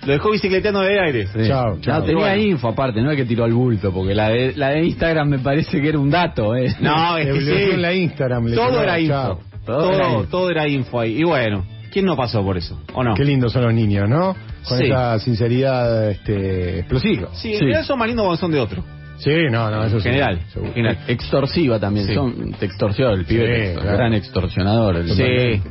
lo 0.06 0.13
dejó 0.13 0.31
bicicleteando 0.31 0.81
de 0.81 1.00
aire. 1.00 1.27
Sí. 1.27 1.48
Chao, 1.48 1.77
chao. 1.81 2.00
No, 2.00 2.06
tenía 2.06 2.21
Bueno. 2.27 2.42
info 2.44 2.68
aparte, 2.69 3.01
no 3.01 3.12
es 3.12 3.18
que 3.18 3.25
tiró 3.25 3.44
al 3.44 3.53
bulto, 3.53 3.92
porque 3.94 4.13
la 4.15 4.30
de, 4.30 4.53
la 4.56 4.69
de 4.69 4.86
Instagram 4.86 5.27
me 5.30 5.39
parece 5.39 5.80
que 5.81 5.89
era 5.89 6.00
un 6.00 6.09
dato, 6.09 6.56
¿eh? 6.56 6.74
No, 6.80 7.18
es 7.18 7.27
Le 7.27 7.33
que 7.33 7.42
sí. 7.42 7.71
en 7.74 7.81
la 7.81 7.94
Instagram. 7.94 8.45
le 8.48 8.56
Todo 8.56 8.81
era 8.81 9.00
info. 9.00 9.39
Todo 9.65 9.92
era 9.94 10.07
info. 10.09 10.24
todo 10.30 10.50
era 10.50 10.68
info 10.68 11.00
ahí. 11.00 11.18
Y 11.19 11.24
bueno, 11.24 11.65
¿quién 11.92 12.06
no 12.06 12.15
pasó 12.15 12.44
por 12.44 12.57
eso? 12.57 12.80
¿O 12.94 13.03
no? 13.03 13.13
Qué 13.13 13.24
lindos 13.25 13.53
son 13.53 13.63
los 13.63 13.74
niños, 13.74 14.09
¿no? 14.09 14.36
Con 14.68 14.77
Sí. 14.80 14.86
esa 14.86 15.19
sinceridad 15.19 16.09
este, 16.12 16.80
explosiva. 16.80 17.30
Sí, 17.33 17.50
en 17.53 17.59
Sí. 17.59 17.65
realidad 17.65 17.83
son 17.83 18.00
más 18.00 18.07
lindos 18.07 18.25
cuando 18.25 18.39
son 18.39 18.51
de 18.51 18.59
otro. 18.59 18.83
Sí, 19.24 19.30
no, 19.52 19.70
no, 19.70 19.84
eso 19.86 19.98
En 19.98 20.02
sí. 20.02 20.10
general. 20.10 20.40
general. 20.74 20.98
Extorsiva 21.08 21.80
también, 21.80 22.08
Sí. 22.08 22.14
son, 22.16 22.54
te 22.54 22.66
extorsionó 22.66 23.12
el 23.12 23.26
pibe, 23.26 23.46
Sí, 23.46 23.52
te 23.52 23.68
extor- 23.74 23.82
claro. 23.84 23.98
gran 23.98 24.14
extorsionador. 24.14 24.96
el- 24.98 25.10
Sí, 25.12 25.62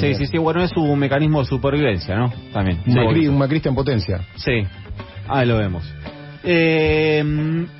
sí, 0.00 0.14
sí, 0.14 0.26
sí, 0.26 0.38
bueno, 0.38 0.62
es 0.62 0.70
su 0.70 0.84
mecanismo 0.96 1.40
de 1.40 1.46
supervivencia, 1.46 2.16
¿no? 2.16 2.32
También. 2.52 2.78
Un, 2.86 2.92
Sí. 2.92 2.98
Macri- 2.98 3.28
un 3.28 3.38
macrista 3.38 3.68
en 3.68 3.74
potencia. 3.74 4.20
Sí, 4.36 4.62
ahí 5.28 5.46
lo 5.46 5.56
vemos. 5.58 5.82
Eh, 6.42 7.22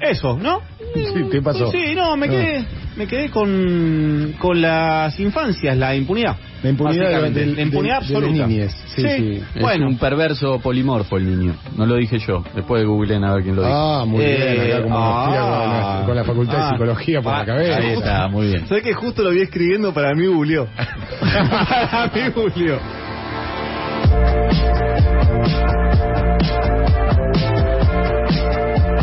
eso, 0.00 0.38
¿no? 0.38 0.61
Sí, 0.95 1.05
¿qué 1.31 1.40
pasó? 1.40 1.71
Sí, 1.71 1.95
no, 1.95 2.17
me 2.17 2.29
quedé, 2.29 2.64
me 2.97 3.07
quedé 3.07 3.31
con, 3.31 4.35
con 4.38 4.61
las 4.61 5.19
infancias, 5.21 5.76
la 5.76 5.95
impunidad. 5.95 6.37
La 6.62 6.69
impunidad 6.71 7.31
del- 7.31 7.57
la 7.57 7.62
impunidad 7.62 8.00
de 8.02 8.17
absoluta. 8.17 8.47
niñez. 8.47 8.73
Sí, 8.95 9.02
sí. 9.02 9.43
Es 9.55 9.62
Bueno, 9.62 9.87
un 9.87 9.97
perverso 9.97 10.59
polimorfo 10.61 11.17
el 11.17 11.25
niño, 11.38 11.55
no 11.76 11.87
lo 11.87 11.95
dije 11.97 12.19
yo, 12.19 12.45
después 12.55 12.85
googleen 12.85 13.25
a 13.25 13.33
ver 13.35 13.45
quién 13.45 13.57
lo 13.57 13.62
dijo. 13.62 13.75
Ah, 13.75 14.05
muy 14.05 14.23
Eh, 14.23 14.37
bien, 14.37 14.73
acá 14.73 14.83
como 14.83 14.97
ah, 14.99 15.25
con, 15.25 15.35
la, 15.35 16.07
con 16.07 16.17
la 16.17 16.25
facultad 16.25 16.57
ah, 16.59 16.64
de 16.64 16.71
psicología 16.73 17.23
por 17.23 17.33
ah, 17.33 17.38
la 17.38 17.47
cabeza. 17.47 17.76
Ahí 17.79 17.93
está, 17.93 18.29
muy 18.29 18.47
bien. 18.49 18.67
¿Sabes 18.69 18.83
que 18.83 18.93
justo 18.93 19.23
lo 19.23 19.31
vi 19.31 19.40
escribiendo 19.40 19.95
para 19.95 20.12
mí 20.14 20.26
googleó? 20.26 20.67
para 21.21 22.11
mí 22.14 22.21
googleó. 22.35 22.79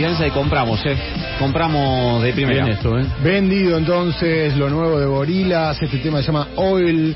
Y 0.00 0.30
compramos, 0.30 0.80
¿eh? 0.86 0.96
Compramos 1.38 2.22
de 2.22 2.32
primera. 2.32 2.64
Bien 2.64 2.74
esto, 2.76 2.98
¿eh? 2.98 3.04
Vendido 3.22 3.76
entonces 3.76 4.56
lo 4.56 4.70
nuevo 4.70 4.98
de 4.98 5.04
Gorilas, 5.04 5.76
este 5.82 5.98
tema 5.98 6.20
se 6.20 6.28
llama 6.28 6.48
Oil, 6.56 7.14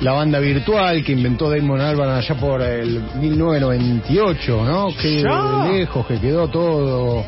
la 0.00 0.10
banda 0.10 0.40
virtual 0.40 1.04
que 1.04 1.12
inventó 1.12 1.48
Damon 1.48 1.80
Albarn 1.80 2.10
allá 2.10 2.34
por 2.34 2.60
el 2.60 3.02
1998, 3.20 4.64
¿no? 4.64 4.88
Qué 5.00 5.22
Ya. 5.22 5.68
lejos 5.70 6.04
que 6.08 6.18
quedó 6.18 6.48
todo, 6.48 7.24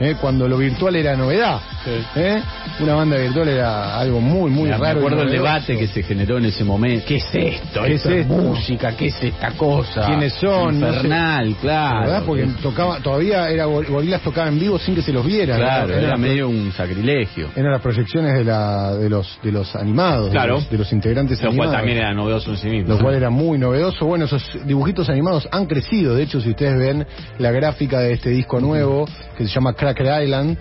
¿eh? 0.00 0.16
cuando 0.20 0.48
lo 0.48 0.58
virtual 0.58 0.96
era 0.96 1.14
novedad. 1.14 1.60
¿Eh? 2.16 2.42
Una 2.80 2.94
banda 2.94 3.16
virtual 3.16 3.48
era 3.48 3.98
algo 3.98 4.20
muy, 4.20 4.50
muy 4.50 4.68
Me 4.70 4.76
raro. 4.76 4.98
acuerdo 5.00 5.22
el 5.22 5.30
debate 5.30 5.76
que 5.78 5.86
se 5.86 6.02
generó 6.02 6.38
en 6.38 6.46
ese 6.46 6.64
momento. 6.64 7.04
¿Qué 7.06 7.16
es 7.16 7.26
esto? 7.32 7.82
¿Qué 7.82 7.94
Esto 7.94 8.10
es 8.10 8.16
esto? 8.22 8.32
música? 8.34 8.92
¿Qué 8.96 9.06
es 9.06 9.22
esta 9.22 9.50
cosa? 9.52 10.06
¿Quiénes 10.06 10.32
son? 10.34 10.80
No 10.80 10.86
sé. 10.90 10.96
Infernal, 10.96 11.56
claro. 11.60 12.00
¿Verdad? 12.00 12.22
Porque 12.26 12.46
tocaba, 12.62 12.98
todavía 13.00 13.48
era 13.48 13.66
Gor- 13.66 13.88
Gorilas 13.88 14.20
tocaba 14.22 14.48
en 14.48 14.58
vivo 14.58 14.78
sin 14.78 14.94
que 14.94 15.02
se 15.02 15.12
los 15.12 15.24
viera. 15.24 15.56
Claro, 15.56 15.88
¿no? 15.88 15.94
era 15.94 16.16
medio 16.16 16.48
un 16.48 16.72
sacrilegio. 16.72 17.48
Eran 17.56 17.72
las 17.72 17.80
proyecciones 17.82 18.34
de, 18.34 18.44
la, 18.44 18.94
de, 18.94 19.08
los, 19.08 19.38
de 19.42 19.52
los 19.52 19.74
animados, 19.76 20.30
Claro. 20.30 20.54
de, 20.56 20.60
los, 20.60 20.70
de 20.70 20.78
los 20.78 20.92
integrantes 20.92 21.38
Lo 21.42 21.48
cual 21.50 21.52
animados. 21.68 21.76
también 21.76 21.98
era 21.98 22.12
novedoso 22.14 22.50
en 22.50 22.56
sí 22.58 22.68
mismo. 22.68 22.94
Lo 22.94 22.98
cual 23.00 23.14
era 23.14 23.30
muy 23.30 23.58
novedoso. 23.58 24.06
Bueno, 24.06 24.24
esos 24.26 24.42
dibujitos 24.66 25.08
animados 25.08 25.48
han 25.50 25.66
crecido. 25.66 26.14
De 26.14 26.22
hecho, 26.24 26.40
si 26.40 26.50
ustedes 26.50 26.78
ven 26.78 27.06
la 27.38 27.50
gráfica 27.50 28.00
de 28.00 28.12
este 28.12 28.30
disco 28.30 28.60
nuevo, 28.60 29.06
que 29.36 29.44
se 29.46 29.50
llama 29.54 29.72
Cracker 29.74 30.22
Island, 30.24 30.56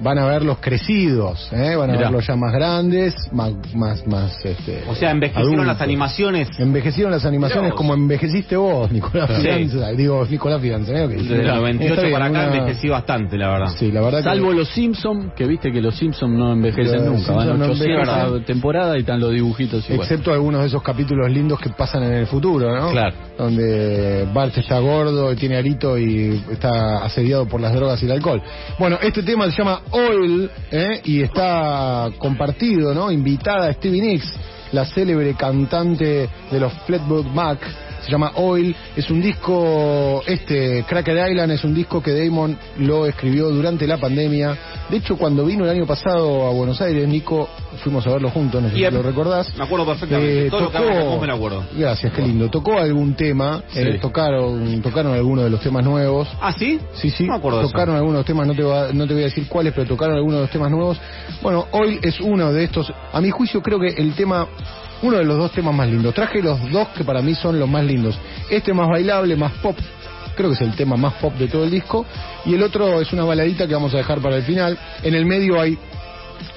van 0.00 0.18
a 0.18 0.26
verlos 0.26 0.58
crecidos, 0.60 1.48
¿eh? 1.52 1.74
van 1.76 1.90
a 1.90 1.92
Mirá. 1.94 2.04
verlos 2.06 2.26
ya 2.26 2.36
más 2.36 2.52
grandes, 2.52 3.14
más, 3.32 3.52
más, 3.74 4.06
más, 4.06 4.44
este, 4.44 4.84
O 4.88 4.94
sea, 4.94 5.10
envejecieron 5.10 5.54
adultos. 5.54 5.66
las 5.66 5.80
animaciones. 5.80 6.48
Envejecieron 6.58 7.12
las 7.12 7.24
animaciones 7.24 7.72
como 7.74 7.94
envejeciste 7.94 8.56
vos, 8.56 8.90
Nicolás 8.90 9.30
Sí. 9.36 9.42
Fidanza. 9.42 9.90
Digo, 9.92 10.26
Nicolás 10.28 10.60
Fidanza. 10.60 10.92
¿eh? 10.92 11.04
Ok. 11.04 11.10
Desde 11.12 11.40
el 11.40 11.46
98 11.46 11.94
Está 11.94 12.02
bien, 12.02 12.12
para 12.12 12.26
acá 12.26 12.38
una- 12.48 12.56
envejecí 12.56 12.88
bastante, 12.88 13.36
la 13.38 13.48
verdad. 13.50 13.72
Sí, 13.78 13.90
la 13.92 14.00
verdad 14.02 14.22
Salvo 14.22 14.50
que... 14.50 14.54
los 14.56 14.68
Simpsons, 14.68 15.32
que 15.34 15.46
viste 15.46 15.72
que 15.72 15.80
los 15.80 15.94
Simpsons 15.96 16.32
no 16.36 16.52
envejecen 16.52 16.94
Los 16.94 17.04
nunca. 17.04 17.32
Van 17.32 17.46
Simpson 17.48 17.58
no 17.58 17.64
800 17.66 18.08
envejecen. 18.08 18.44
temporadas 18.44 18.96
y 18.96 19.00
están 19.00 19.20
los 19.20 19.32
dibujitos 19.32 19.84
igual. 19.90 20.02
Excepto 20.02 20.32
algunos 20.32 20.60
de 20.62 20.66
esos 20.68 20.82
capítulos 20.82 21.30
lindos 21.30 21.58
que 21.60 21.70
pasan 21.70 22.02
en 22.04 22.12
el 22.12 22.26
futuro, 22.26 22.74
¿no? 22.74 22.90
Claro. 22.90 23.14
Donde 23.38 24.26
Bart 24.32 24.56
está 24.56 24.78
gordo, 24.78 25.32
y 25.32 25.36
tiene 25.36 25.56
arito 25.56 25.98
y 25.98 26.42
está 26.50 27.04
asediado 27.04 27.46
por 27.46 27.60
las 27.60 27.72
drogas 27.74 28.02
y 28.02 28.06
el 28.06 28.12
alcohol. 28.12 28.42
Bueno, 28.78 28.98
este 29.02 29.22
tema 29.22 29.44
se 29.50 29.52
llama 29.58 29.75
Oil 29.90 30.50
¿eh? 30.70 31.00
y 31.04 31.22
está 31.22 32.10
compartido, 32.18 32.94
¿no? 32.94 33.10
Invitada 33.10 33.72
Stevie 33.72 34.02
Nicks, 34.02 34.32
la 34.72 34.84
célebre 34.86 35.34
cantante 35.34 36.28
de 36.50 36.60
los 36.60 36.72
Fleetwood 36.86 37.26
Mac. 37.26 37.58
Se 38.06 38.12
llama 38.12 38.30
Oil, 38.36 38.74
es 38.94 39.10
un 39.10 39.20
disco, 39.20 40.22
este 40.26 40.84
Cracker 40.88 41.28
Island 41.28 41.50
es 41.50 41.64
un 41.64 41.74
disco 41.74 42.00
que 42.00 42.12
Damon 42.14 42.56
lo 42.78 43.04
escribió 43.06 43.48
durante 43.50 43.84
la 43.86 43.96
pandemia. 43.98 44.56
De 44.88 44.98
hecho, 44.98 45.16
cuando 45.16 45.44
vino 45.44 45.64
el 45.64 45.70
año 45.70 45.86
pasado 45.86 46.46
a 46.46 46.50
Buenos 46.52 46.80
Aires, 46.80 47.08
Nico, 47.08 47.48
fuimos 47.82 48.06
a 48.06 48.10
verlo 48.12 48.30
juntos, 48.30 48.62
no 48.62 48.68
sé 48.70 48.76
si 48.76 48.82
lo 48.90 49.02
recordás. 49.02 49.52
Me 49.58 49.64
acuerdo 49.64 49.86
perfectamente. 49.86 50.46
Eh, 50.46 50.50
Todo 50.50 50.60
lo 50.60 50.70
que 50.70 50.78
me 51.20 51.26
lo 51.26 51.34
acuerdo. 51.34 51.64
Gracias, 51.76 52.12
qué 52.12 52.22
lindo. 52.22 52.48
Tocó 52.48 52.78
algún 52.78 53.14
tema, 53.14 53.62
eh, 53.74 53.92
Sí. 53.94 53.98
tocaron, 53.98 54.80
tocaron 54.82 55.12
algunos 55.12 55.42
de 55.44 55.50
los 55.50 55.60
temas 55.60 55.84
nuevos. 55.84 56.28
¿Ah, 56.40 56.52
sí? 56.52 56.78
Sí, 56.94 57.10
sí, 57.10 57.24
No 57.26 57.32
me 57.32 57.38
acuerdo 57.38 57.60
eso. 57.62 57.70
tocaron 57.72 57.96
algunos 57.96 58.24
temas, 58.24 58.46
no 58.46 58.54
te, 58.54 58.62
va- 58.62 58.92
no 58.92 59.06
te 59.08 59.14
voy 59.14 59.22
a 59.24 59.26
decir 59.26 59.48
cuáles, 59.48 59.72
pero 59.72 59.88
tocaron 59.88 60.14
algunos 60.14 60.36
de 60.36 60.42
los 60.42 60.50
temas 60.50 60.70
nuevos. 60.70 60.96
Bueno, 61.42 61.66
hoy 61.72 61.98
es 62.02 62.20
uno 62.20 62.52
de 62.52 62.62
estos, 62.62 62.92
a 63.12 63.20
mi 63.20 63.30
juicio 63.30 63.60
creo 63.60 63.80
que 63.80 63.88
el 63.88 64.14
tema, 64.14 64.46
uno 65.02 65.18
de 65.18 65.24
los 65.24 65.36
dos 65.38 65.52
temas 65.52 65.74
más 65.74 65.88
lindos. 65.88 66.14
Traje 66.14 66.42
los 66.42 66.70
dos 66.70 66.88
que 66.88 67.04
para 67.04 67.20
mí 67.22 67.34
son 67.34 67.58
los 67.58 67.68
más 67.68 67.84
lindos. 67.84 68.18
Este 68.50 68.72
más 68.72 68.88
bailable, 68.88 69.36
más 69.36 69.52
pop, 69.62 69.76
creo 70.34 70.50
que 70.50 70.54
es 70.54 70.60
el 70.62 70.74
tema 70.74 70.96
más 70.96 71.14
pop 71.14 71.34
de 71.34 71.48
todo 71.48 71.64
el 71.64 71.70
disco. 71.70 72.06
Y 72.44 72.54
el 72.54 72.62
otro 72.62 73.00
es 73.00 73.12
una 73.12 73.24
baladita 73.24 73.66
que 73.66 73.74
vamos 73.74 73.92
a 73.94 73.98
dejar 73.98 74.20
para 74.20 74.36
el 74.36 74.42
final. 74.42 74.78
En 75.02 75.14
el 75.14 75.24
medio 75.26 75.60
hay 75.60 75.78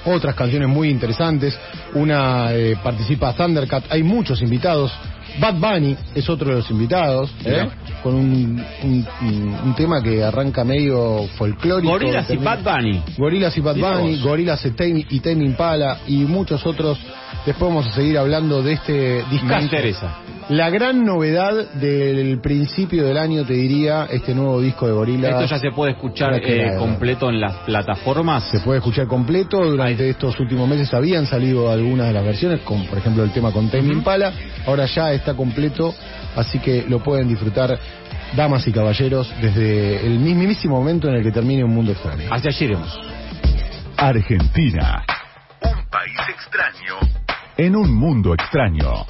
otras 0.04 0.34
canciones 0.34 0.68
muy 0.68 0.88
interesantes. 0.90 1.58
Una 1.94 2.52
eh, 2.52 2.76
participa 2.82 3.32
Thundercat, 3.34 3.84
hay 3.90 4.02
muchos 4.02 4.40
invitados. 4.42 4.92
Bad 5.38 5.54
Bunny 5.60 5.96
es 6.14 6.28
otro 6.28 6.48
de 6.50 6.56
los 6.56 6.70
invitados, 6.72 7.30
¿eh? 7.44 7.68
con 8.02 8.14
un, 8.16 8.64
un- 8.82 9.74
tema 9.76 10.02
que 10.02 10.24
arranca 10.24 10.64
medio 10.64 11.28
folclórico. 11.38 11.92
Gorilas 11.92 12.28
y 12.30 12.36
Bad 12.36 12.62
Bunny. 12.64 13.02
Gorilas 13.16 13.56
y 13.56 13.60
Bad 13.60 13.76
Bunny. 13.76 14.20
Gorilas 14.20 14.66
y 14.66 15.20
Tame 15.20 15.44
Impala 15.44 15.98
y 16.08 16.16
muchos 16.24 16.66
otros. 16.66 16.98
Después 17.46 17.70
vamos 17.70 17.86
a 17.86 17.92
seguir 17.94 18.18
hablando 18.18 18.62
de 18.62 18.74
este 18.74 19.24
Me 19.24 19.30
discazo. 19.30 19.62
interesa. 19.62 20.14
La 20.50 20.68
gran 20.68 21.04
novedad 21.04 21.70
del 21.74 22.40
principio 22.40 23.04
del 23.06 23.16
año, 23.16 23.44
te 23.44 23.52
diría, 23.54 24.06
este 24.10 24.34
nuevo 24.34 24.60
disco 24.60 24.86
de 24.86 24.92
Gorilas. 24.92 25.30
Esto 25.40 25.54
ya 25.54 25.60
se 25.60 25.70
puede 25.70 25.92
escuchar 25.92 26.34
eh, 26.42 26.74
completo 26.76 27.30
en 27.30 27.40
las 27.40 27.54
plataformas. 27.58 28.44
Se 28.50 28.58
puede 28.60 28.78
escuchar 28.78 29.06
completo. 29.06 29.58
Durante 29.64 30.10
estos 30.10 30.38
últimos 30.40 30.68
meses 30.68 30.92
habían 30.92 31.24
salido 31.26 31.70
algunas 31.70 32.08
de 32.08 32.12
las 32.12 32.24
versiones, 32.24 32.60
como 32.62 32.84
por 32.86 32.98
ejemplo 32.98 33.22
el 33.22 33.30
tema 33.30 33.52
con 33.52 33.70
Tame 33.70 33.92
Impala. 33.92 34.32
Ahora 34.66 34.86
ya 34.86 35.12
está 35.12 35.34
completo, 35.34 35.94
así 36.34 36.58
que 36.58 36.84
lo 36.88 36.98
pueden 36.98 37.28
disfrutar, 37.28 37.78
damas 38.36 38.66
y 38.66 38.72
caballeros, 38.72 39.32
desde 39.40 40.04
el 40.04 40.18
mismísimo 40.18 40.76
momento 40.78 41.08
en 41.08 41.14
el 41.14 41.22
que 41.22 41.30
termine 41.30 41.62
un 41.64 41.72
mundo 41.74 41.92
extraño. 41.92 42.24
Hacia 42.28 42.50
allí 42.50 42.64
iremos. 42.64 42.98
Argentina, 43.96 45.04
Un 45.62 45.84
país 45.90 46.18
extraño. 46.28 46.96
En 47.66 47.76
un 47.76 47.94
mundo 47.94 48.32
extraño. 48.32 49.04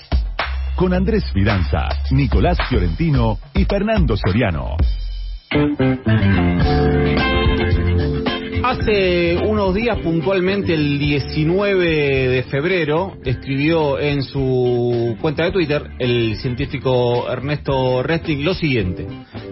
Con 0.75 0.93
Andrés 0.93 1.25
Fidanza, 1.33 1.89
Nicolás 2.11 2.59
Fiorentino 2.69 3.39
y 3.55 3.65
Fernando 3.65 4.17
Soriano. 4.17 4.77
Hace 8.71 9.37
unos 9.37 9.75
días, 9.75 9.99
puntualmente 9.99 10.75
el 10.75 11.01
19 11.01 12.29
de 12.29 12.43
febrero, 12.45 13.17
escribió 13.25 13.99
en 13.99 14.23
su 14.23 15.17
cuenta 15.21 15.43
de 15.43 15.51
Twitter 15.51 15.91
el 15.99 16.37
científico 16.37 17.29
Ernesto 17.29 18.05
Resting 18.05 18.45
lo 18.45 18.55
siguiente. 18.55 19.09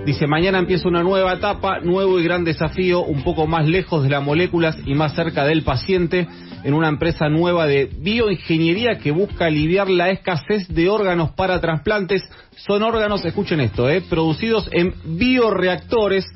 Dice, 0.06 0.28
mañana 0.28 0.60
empieza 0.60 0.86
una 0.86 1.02
nueva 1.02 1.32
etapa, 1.32 1.80
nuevo 1.80 2.20
y 2.20 2.22
gran 2.22 2.44
desafío, 2.44 3.02
un 3.02 3.24
poco 3.24 3.48
más 3.48 3.66
lejos 3.66 4.04
de 4.04 4.10
las 4.10 4.22
moléculas 4.22 4.76
y 4.86 4.94
más 4.94 5.16
cerca 5.16 5.44
del 5.44 5.64
paciente, 5.64 6.28
en 6.62 6.74
una 6.74 6.88
empresa 6.88 7.28
nueva 7.28 7.66
de 7.66 7.86
bioingeniería 7.86 8.98
que 8.98 9.10
busca 9.10 9.46
aliviar 9.46 9.90
la 9.90 10.10
escasez 10.10 10.68
de 10.68 10.88
órganos 10.88 11.32
para 11.32 11.60
trasplantes. 11.60 12.22
Son 12.66 12.82
órganos, 12.82 13.24
escuchen 13.24 13.60
esto, 13.60 13.88
eh, 13.88 14.00
producidos 14.00 14.68
en 14.72 14.94
bioreactores 15.04 16.26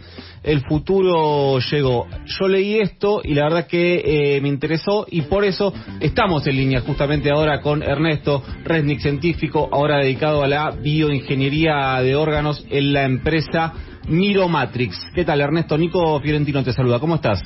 el 0.42 0.60
futuro 0.62 1.58
llegó. 1.58 2.06
Yo 2.26 2.48
leí 2.48 2.78
esto 2.78 3.20
y 3.22 3.34
la 3.34 3.44
verdad 3.44 3.66
que 3.66 4.02
eh, 4.36 4.40
me 4.40 4.48
interesó 4.48 5.06
y 5.08 5.22
por 5.22 5.44
eso 5.44 5.72
estamos 6.00 6.46
en 6.46 6.56
línea 6.56 6.80
justamente 6.80 7.30
ahora 7.30 7.60
con 7.60 7.82
Ernesto 7.82 8.42
Resnick, 8.64 9.00
científico, 9.00 9.68
ahora 9.72 9.98
dedicado 9.98 10.42
a 10.42 10.48
la 10.48 10.70
bioingeniería 10.70 12.00
de 12.02 12.16
órganos 12.16 12.64
en 12.70 12.92
la 12.92 13.04
empresa 13.04 13.72
Miromatrix. 14.08 14.98
¿Qué 15.14 15.24
tal 15.24 15.40
Ernesto? 15.40 15.78
Nico 15.78 16.20
Fiorentino 16.20 16.64
te 16.64 16.72
saluda, 16.72 16.98
¿cómo 16.98 17.16
estás? 17.16 17.40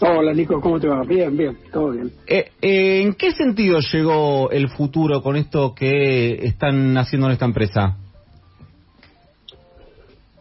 Hola 0.00 0.32
Nico, 0.32 0.60
¿cómo 0.60 0.78
te 0.78 0.86
va? 0.86 1.02
Bien, 1.02 1.36
bien, 1.36 1.58
todo 1.72 1.90
bien. 1.90 2.12
Eh, 2.26 2.50
eh, 2.62 3.02
¿En 3.02 3.14
qué 3.14 3.32
sentido 3.32 3.80
llegó 3.80 4.50
el 4.50 4.68
futuro 4.68 5.22
con 5.22 5.36
esto 5.36 5.74
que 5.74 6.46
están 6.46 6.96
haciendo 6.96 7.26
en 7.26 7.32
esta 7.32 7.46
empresa? 7.46 7.96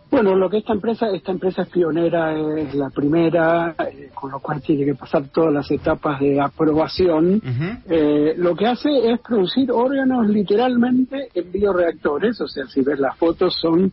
Bueno, 0.10 0.36
lo 0.36 0.50
que 0.50 0.58
esta 0.60 0.74
empresa, 0.74 1.08
esta 1.12 1.32
empresa 1.32 1.64
es 1.64 1.70
pionera, 1.70 2.34
es 2.60 2.74
la 2.76 2.90
primera, 2.90 3.76
eh, 3.80 4.10
con 4.14 4.32
lo 4.32 4.40
cual 4.40 4.62
tiene 4.62 4.86
que 4.86 4.96
pasar 4.96 5.28
todas 5.34 5.54
las 5.54 5.70
etapas 5.70 6.20
de 6.20 6.40
aprobación. 6.40 7.42
Eh, 7.90 8.34
lo 8.38 8.56
que 8.56 8.68
hace 8.68 9.12
es 9.12 9.20
producir 9.20 9.72
órganos 9.72 10.28
literalmente 10.28 11.28
en 11.34 11.52
bioreactores, 11.52 12.40
o 12.40 12.48
sea, 12.48 12.66
si 12.68 12.82
ves 12.82 13.00
las 13.00 13.18
fotos 13.18 13.60
son 13.60 13.92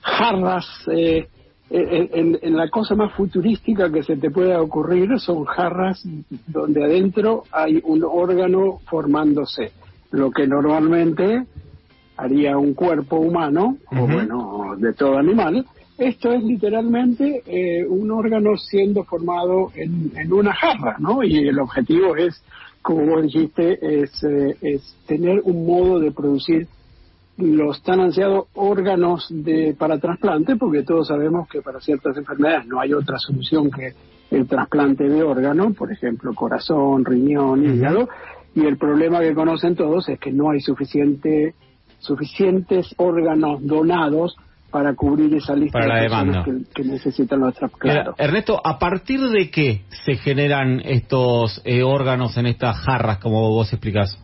jarras, 0.00 0.66
eh, 0.92 1.28
en, 1.72 2.08
en- 2.12 2.38
en 2.42 2.56
la 2.56 2.68
cosa 2.68 2.94
más 2.94 3.12
futurística 3.14 3.90
que 3.90 4.02
se 4.02 4.16
te 4.16 4.30
pueda 4.30 4.60
ocurrir, 4.60 5.18
son 5.18 5.44
jarras 5.44 6.02
donde 6.46 6.84
adentro 6.84 7.44
hay 7.50 7.80
un 7.84 8.04
órgano 8.04 8.80
formándose, 8.90 9.72
lo 10.10 10.30
que 10.30 10.46
normalmente 10.46 11.44
haría 12.16 12.58
un 12.58 12.74
cuerpo 12.74 13.16
humano, 13.16 13.78
o 13.90 14.06
bueno, 14.06 14.74
de 14.76 14.92
todo 14.92 15.16
animal. 15.18 15.64
Esto 15.98 16.32
es 16.32 16.42
literalmente 16.42 17.42
eh, 17.46 17.86
un 17.86 18.10
órgano 18.10 18.56
siendo 18.56 19.04
formado 19.04 19.70
en, 19.74 20.12
en 20.16 20.32
una 20.32 20.52
jarra, 20.52 20.96
¿no? 20.98 21.22
Y 21.22 21.46
el 21.48 21.58
objetivo 21.58 22.16
es, 22.16 22.42
como 22.82 23.06
vos 23.06 23.22
dijiste, 23.22 23.78
es, 24.02 24.10
eh, 24.24 24.56
es 24.60 24.96
tener 25.06 25.40
un 25.44 25.66
modo 25.66 26.00
de 26.00 26.10
producir 26.10 26.66
los 27.42 27.82
tan 27.82 28.00
ansiados 28.00 28.46
órganos 28.54 29.26
de, 29.30 29.74
para 29.78 29.98
trasplante, 29.98 30.56
porque 30.56 30.82
todos 30.82 31.08
sabemos 31.08 31.48
que 31.48 31.60
para 31.60 31.80
ciertas 31.80 32.16
enfermedades 32.16 32.66
no 32.66 32.80
hay 32.80 32.92
otra 32.92 33.18
solución 33.18 33.70
que 33.70 33.92
el 34.30 34.46
trasplante 34.46 35.08
de 35.08 35.22
órgano, 35.22 35.72
por 35.74 35.92
ejemplo, 35.92 36.32
corazón, 36.34 37.04
riñón, 37.04 37.64
hígado, 37.64 38.08
y 38.54 38.64
el 38.64 38.76
problema 38.76 39.20
que 39.20 39.34
conocen 39.34 39.76
todos 39.76 40.08
es 40.08 40.18
que 40.18 40.32
no 40.32 40.50
hay 40.50 40.60
suficiente, 40.60 41.54
suficientes 41.98 42.94
órganos 42.96 43.64
donados 43.66 44.36
para 44.70 44.94
cubrir 44.94 45.34
esa 45.34 45.54
lista 45.54 45.78
Para 45.78 46.02
de 46.02 46.08
personas 46.08 46.44
que, 46.46 46.52
que 46.74 46.88
necesitan 46.88 47.40
claro. 47.52 47.70
Mira, 47.82 48.14
Ernesto, 48.16 48.60
¿a 48.64 48.78
partir 48.78 49.20
de 49.20 49.50
qué 49.50 49.82
se 50.04 50.14
generan 50.16 50.80
estos 50.80 51.60
eh, 51.64 51.82
órganos 51.82 52.36
en 52.38 52.46
estas 52.46 52.78
jarras, 52.78 53.18
como 53.18 53.50
vos 53.50 53.70
explicás? 53.72 54.18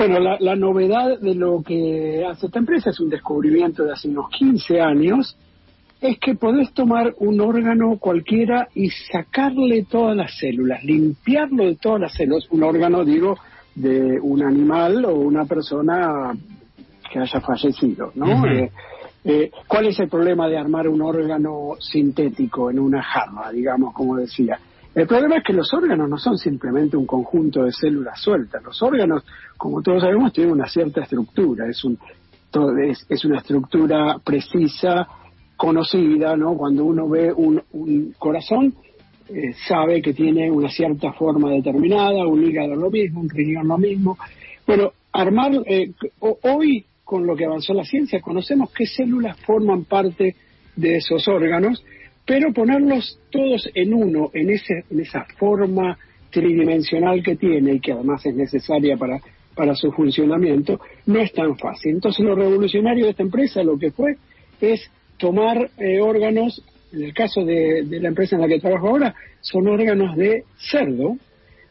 Bueno, 0.00 0.18
la, 0.18 0.38
la 0.40 0.56
novedad 0.56 1.20
de 1.20 1.34
lo 1.34 1.62
que 1.62 2.24
hace 2.24 2.46
esta 2.46 2.58
empresa 2.58 2.88
es 2.88 2.98
un 3.00 3.10
descubrimiento 3.10 3.84
de 3.84 3.92
hace 3.92 4.08
unos 4.08 4.30
15 4.30 4.80
años, 4.80 5.36
es 6.00 6.18
que 6.18 6.36
podés 6.36 6.72
tomar 6.72 7.12
un 7.18 7.38
órgano 7.38 7.98
cualquiera 7.98 8.66
y 8.74 8.88
sacarle 8.88 9.84
todas 9.84 10.16
las 10.16 10.38
células, 10.38 10.82
limpiarlo 10.84 11.66
de 11.66 11.76
todas 11.76 12.00
las 12.00 12.14
células, 12.14 12.46
un 12.50 12.62
órgano, 12.62 13.04
digo, 13.04 13.36
de 13.74 14.18
un 14.18 14.42
animal 14.42 15.04
o 15.04 15.16
una 15.16 15.44
persona 15.44 16.32
que 17.12 17.18
haya 17.18 17.40
fallecido, 17.42 18.10
¿no? 18.14 18.46
Eh, 18.46 18.70
eh, 19.22 19.50
¿Cuál 19.68 19.88
es 19.88 20.00
el 20.00 20.08
problema 20.08 20.48
de 20.48 20.56
armar 20.56 20.88
un 20.88 21.02
órgano 21.02 21.72
sintético 21.78 22.70
en 22.70 22.78
una 22.78 23.02
jarra, 23.02 23.52
digamos, 23.52 23.92
como 23.92 24.16
decía? 24.16 24.58
El 24.94 25.06
problema 25.06 25.36
es 25.36 25.44
que 25.44 25.52
los 25.52 25.72
órganos 25.72 26.08
no 26.08 26.18
son 26.18 26.36
simplemente 26.36 26.96
un 26.96 27.06
conjunto 27.06 27.62
de 27.62 27.72
células 27.72 28.20
sueltas. 28.20 28.62
Los 28.62 28.82
órganos, 28.82 29.24
como 29.56 29.82
todos 29.82 30.02
sabemos, 30.02 30.32
tienen 30.32 30.52
una 30.52 30.68
cierta 30.68 31.02
estructura. 31.02 31.68
Es, 31.68 31.84
un, 31.84 31.96
todo- 32.50 32.76
es, 32.78 33.24
una 33.24 33.38
estructura 33.38 34.18
precisa, 34.24 35.06
conocida, 35.56 36.36
¿no? 36.36 36.56
Cuando 36.56 36.84
uno 36.84 37.08
ve 37.08 37.32
un, 37.32 37.62
corazón, 38.18 38.74
eh, 39.28 39.52
sabe 39.68 40.02
que 40.02 40.12
tiene 40.12 40.50
una 40.50 40.68
cierta 40.68 41.12
forma 41.12 41.50
determinada, 41.52 42.26
un 42.26 42.42
hígado 42.44 42.74
lo 42.74 42.90
mismo, 42.90 43.20
un 43.20 43.28
riñón 43.28 43.68
lo 43.68 43.78
mismo. 43.78 44.18
Bueno, 44.66 44.90
armar, 45.12 45.52
eh, 45.66 45.92
ho- 46.18 46.38
hoy 46.42 46.84
con 47.04 47.26
lo 47.26 47.36
que 47.36 47.44
avanzó 47.44 47.74
la 47.74 47.84
ciencia, 47.84 48.20
conocemos 48.20 48.70
qué 48.72 48.86
células 48.86 49.38
forman 49.40 49.84
parte 49.84 50.34
de 50.76 50.96
esos 50.96 51.26
órganos, 51.28 51.84
pero 52.26 52.52
ponerlos 52.52 53.18
todos 53.30 53.68
en 53.74 53.94
uno, 53.94 54.30
en, 54.34 54.50
ese, 54.50 54.84
en 54.90 55.00
esa 55.00 55.24
forma 55.38 55.98
tridimensional 56.30 57.22
que 57.22 57.36
tiene 57.36 57.74
y 57.74 57.80
que 57.80 57.92
además 57.92 58.24
es 58.24 58.34
necesaria 58.34 58.96
para, 58.96 59.20
para 59.54 59.74
su 59.74 59.90
funcionamiento, 59.92 60.80
no 61.06 61.20
es 61.20 61.32
tan 61.32 61.56
fácil. 61.56 61.92
Entonces 61.92 62.24
lo 62.24 62.34
revolucionario 62.34 63.04
de 63.04 63.10
esta 63.10 63.22
empresa 63.22 63.62
lo 63.62 63.78
que 63.78 63.90
fue 63.90 64.16
es 64.60 64.80
tomar 65.18 65.70
eh, 65.78 66.00
órganos, 66.00 66.62
en 66.92 67.04
el 67.04 67.14
caso 67.14 67.44
de, 67.44 67.82
de 67.82 68.00
la 68.00 68.08
empresa 68.08 68.36
en 68.36 68.42
la 68.42 68.48
que 68.48 68.60
trabajo 68.60 68.88
ahora, 68.88 69.14
son 69.40 69.68
órganos 69.68 70.16
de 70.16 70.44
cerdo, 70.70 71.16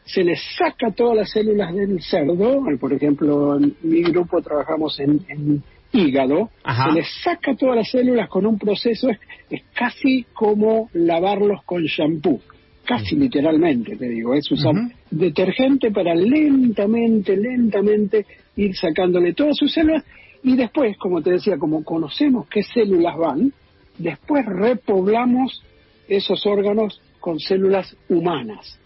se 0.04 0.24
les 0.24 0.40
saca 0.58 0.90
todas 0.90 1.16
las 1.16 1.30
células 1.30 1.74
del 1.74 2.00
cerdo, 2.02 2.64
por 2.80 2.92
ejemplo, 2.92 3.56
en 3.56 3.76
mi 3.82 4.02
grupo 4.02 4.42
trabajamos 4.42 4.98
en, 4.98 5.20
en 5.28 5.62
hígado, 5.92 6.50
Ajá. 6.62 6.88
se 6.88 6.98
les 6.98 7.06
saca 7.22 7.54
todas 7.54 7.76
las 7.76 7.90
células 7.90 8.28
con 8.28 8.46
un 8.46 8.58
proceso, 8.58 9.08
es, 9.08 9.18
es 9.50 9.62
casi 9.74 10.24
como 10.32 10.88
lavarlos 10.92 11.62
con 11.64 11.82
shampoo, 11.84 12.40
casi 12.84 13.16
literalmente, 13.16 13.96
te 13.96 14.08
digo, 14.08 14.34
es 14.34 14.50
usar 14.50 14.74
detergente 15.10 15.90
para 15.90 16.14
lentamente, 16.14 17.36
lentamente 17.36 18.26
ir 18.56 18.76
sacándole 18.76 19.32
todas 19.32 19.56
sus 19.56 19.72
células 19.72 20.04
y 20.42 20.56
después, 20.56 20.96
como 20.96 21.22
te 21.22 21.32
decía, 21.32 21.58
como 21.58 21.84
conocemos 21.84 22.48
qué 22.48 22.62
células 22.62 23.16
van, 23.16 23.52
después 23.98 24.44
repoblamos 24.46 25.62
esos 26.08 26.44
órganos 26.46 27.00
con 27.20 27.38
células 27.38 27.96
humanas. 28.08 28.79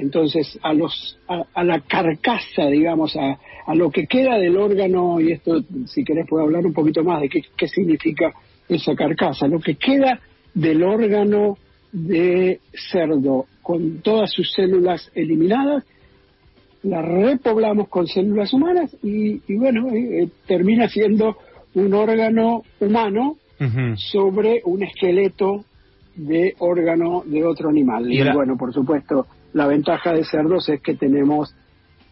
Entonces, 0.00 0.58
a, 0.62 0.72
los, 0.72 1.18
a, 1.28 1.44
a 1.54 1.64
la 1.64 1.80
carcasa, 1.80 2.66
digamos, 2.66 3.16
a, 3.16 3.38
a 3.66 3.74
lo 3.74 3.90
que 3.90 4.06
queda 4.06 4.38
del 4.38 4.56
órgano, 4.56 5.20
y 5.20 5.32
esto, 5.32 5.60
si 5.86 6.04
querés, 6.04 6.26
puedo 6.28 6.44
hablar 6.44 6.64
un 6.64 6.72
poquito 6.72 7.04
más 7.04 7.20
de 7.20 7.28
qué, 7.28 7.42
qué 7.56 7.68
significa 7.68 8.32
esa 8.68 8.94
carcasa, 8.94 9.46
lo 9.46 9.60
que 9.60 9.74
queda 9.74 10.20
del 10.54 10.82
órgano 10.82 11.58
de 11.92 12.60
cerdo 12.72 13.46
con 13.62 14.00
todas 14.00 14.30
sus 14.32 14.52
células 14.52 15.10
eliminadas, 15.14 15.84
la 16.82 17.02
repoblamos 17.02 17.88
con 17.88 18.06
células 18.06 18.52
humanas 18.52 18.96
y, 19.02 19.42
y 19.46 19.56
bueno, 19.56 19.88
eh, 19.90 20.22
eh, 20.22 20.28
termina 20.46 20.88
siendo 20.88 21.36
un 21.74 21.92
órgano 21.94 22.62
humano 22.80 23.36
sobre 23.96 24.62
un 24.64 24.82
esqueleto 24.82 25.66
de 26.16 26.54
órgano 26.60 27.22
de 27.26 27.44
otro 27.44 27.68
animal. 27.68 28.10
Y 28.10 28.22
bueno, 28.32 28.56
por 28.56 28.72
supuesto, 28.72 29.26
la 29.52 29.66
ventaja 29.66 30.12
de 30.12 30.24
cerdos 30.24 30.68
es 30.68 30.80
que 30.80 30.94
tenemos 30.94 31.54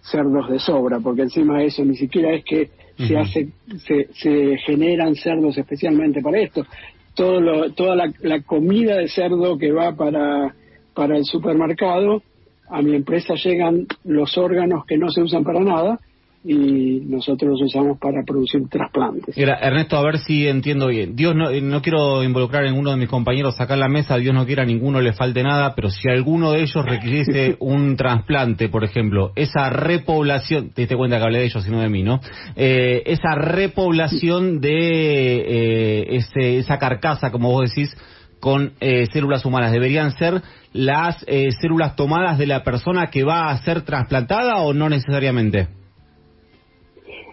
cerdos 0.03 0.49
de 0.49 0.59
sobra, 0.59 1.01
porque 1.01 1.23
encima 1.23 1.59
de 1.59 1.67
eso 1.67 1.85
ni 1.85 1.97
siquiera 1.97 2.33
es 2.33 2.45
que 2.45 2.71
se 2.97 3.17
hace, 3.17 3.49
se, 3.87 4.09
se 4.13 4.57
generan 4.67 5.15
cerdos 5.15 5.57
especialmente 5.57 6.21
para 6.21 6.41
esto. 6.41 6.67
Todo 7.15 7.41
lo, 7.41 7.73
toda 7.73 7.95
la, 7.95 8.13
la 8.21 8.43
comida 8.43 8.97
de 8.97 9.09
cerdo 9.09 9.57
que 9.57 9.71
va 9.71 9.95
para, 9.95 10.55
para 10.95 11.17
el 11.17 11.25
supermercado, 11.25 12.23
a 12.69 12.83
mi 12.83 12.95
empresa 12.95 13.35
llegan 13.35 13.87
los 14.05 14.37
órganos 14.37 14.85
que 14.85 14.99
no 14.99 15.11
se 15.11 15.23
usan 15.23 15.45
para 15.45 15.61
nada 15.61 15.99
y 16.45 17.01
nosotros 17.07 17.53
los 17.53 17.63
usamos 17.63 17.99
para 17.99 18.23
producir 18.23 18.69
trasplantes. 18.69 19.37
Era, 19.37 19.59
Ernesto, 19.59 19.97
a 19.97 20.03
ver 20.03 20.19
si 20.19 20.47
entiendo 20.47 20.87
bien. 20.87 21.17
Dios 21.17 21.35
no, 21.35 21.51
eh, 21.51 21.61
no 21.61 21.83
quiero 21.83 22.23
involucrar 22.23 22.65
a 22.65 22.69
ninguno 22.69 22.91
de 22.91 22.97
mis 22.97 23.09
compañeros 23.09 23.61
acá 23.61 23.75
en 23.75 23.81
la 23.81 23.89
mesa, 23.89 24.17
Dios 24.17 24.35
no 24.35 24.47
quiera 24.47 24.63
a 24.63 24.67
ninguno 24.67 25.01
le 25.01 25.13
falte 25.13 25.43
nada, 25.43 25.75
pero 25.75 25.91
si 25.91 26.09
alguno 26.09 26.53
de 26.53 26.63
ellos 26.63 26.85
requiriese 26.85 27.57
un 27.61 27.97
trasplante, 27.97 28.69
por 28.69 28.85
ejemplo, 28.85 29.33
esa 29.37 29.71
repoblación, 29.71 30.71
te 30.71 30.83
diste 30.83 30.97
cuenta 30.97 31.19
que 31.19 31.25
hablé 31.25 31.41
de 31.41 31.47
ellos 31.47 31.67
y 31.67 31.71
no 31.71 31.81
de 31.81 31.89
mí, 31.89 32.03
¿no? 32.03 32.21
Eh, 32.57 33.03
esa 33.07 33.35
repoblación 33.35 34.61
de 34.61 34.71
eh, 34.71 36.17
ese, 36.17 36.59
esa 36.59 36.79
carcasa, 36.79 37.31
como 37.31 37.51
vos 37.51 37.69
decís, 37.69 37.97
con 38.41 38.73
eh, 38.81 39.07
células 39.13 39.45
humanas, 39.45 39.73
¿deberían 39.73 40.13
ser 40.13 40.43
las 40.73 41.25
eh, 41.27 41.51
células 41.61 41.97
tomadas 41.97 42.39
de 42.39 42.47
la 42.47 42.63
persona 42.63 43.09
que 43.09 43.25
va 43.25 43.51
a 43.51 43.59
ser 43.59 43.83
trasplantada 43.83 44.57
o 44.59 44.73
no 44.73 44.89
necesariamente? 44.89 45.78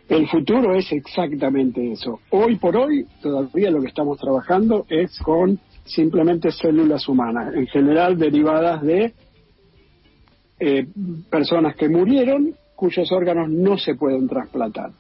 El 0.08 0.28
futuro 0.28 0.76
es 0.76 0.92
exactamente 0.92 1.92
eso. 1.92 2.20
Hoy 2.30 2.58
por 2.58 2.78
hoy, 2.78 3.06
todavía 3.22 3.72
lo 3.72 3.82
que 3.82 3.88
estamos 3.88 4.20
trabajando 4.20 4.86
es 4.90 5.18
con 5.20 5.60
simplemente 5.84 6.52
células 6.52 7.08
humanas, 7.08 7.54
en 7.56 7.68
general 7.68 8.18
derivadas 8.18 8.82
de 8.84 9.14
eh, 10.60 10.88
personas 11.30 11.76
que 11.76 11.90
murieron 11.90 12.54
cuyos 12.76 13.12
órganos 13.12 13.50
no 13.50 13.78
se 13.78 13.96
pueden 13.96 14.28
trasplantar. 14.28 14.92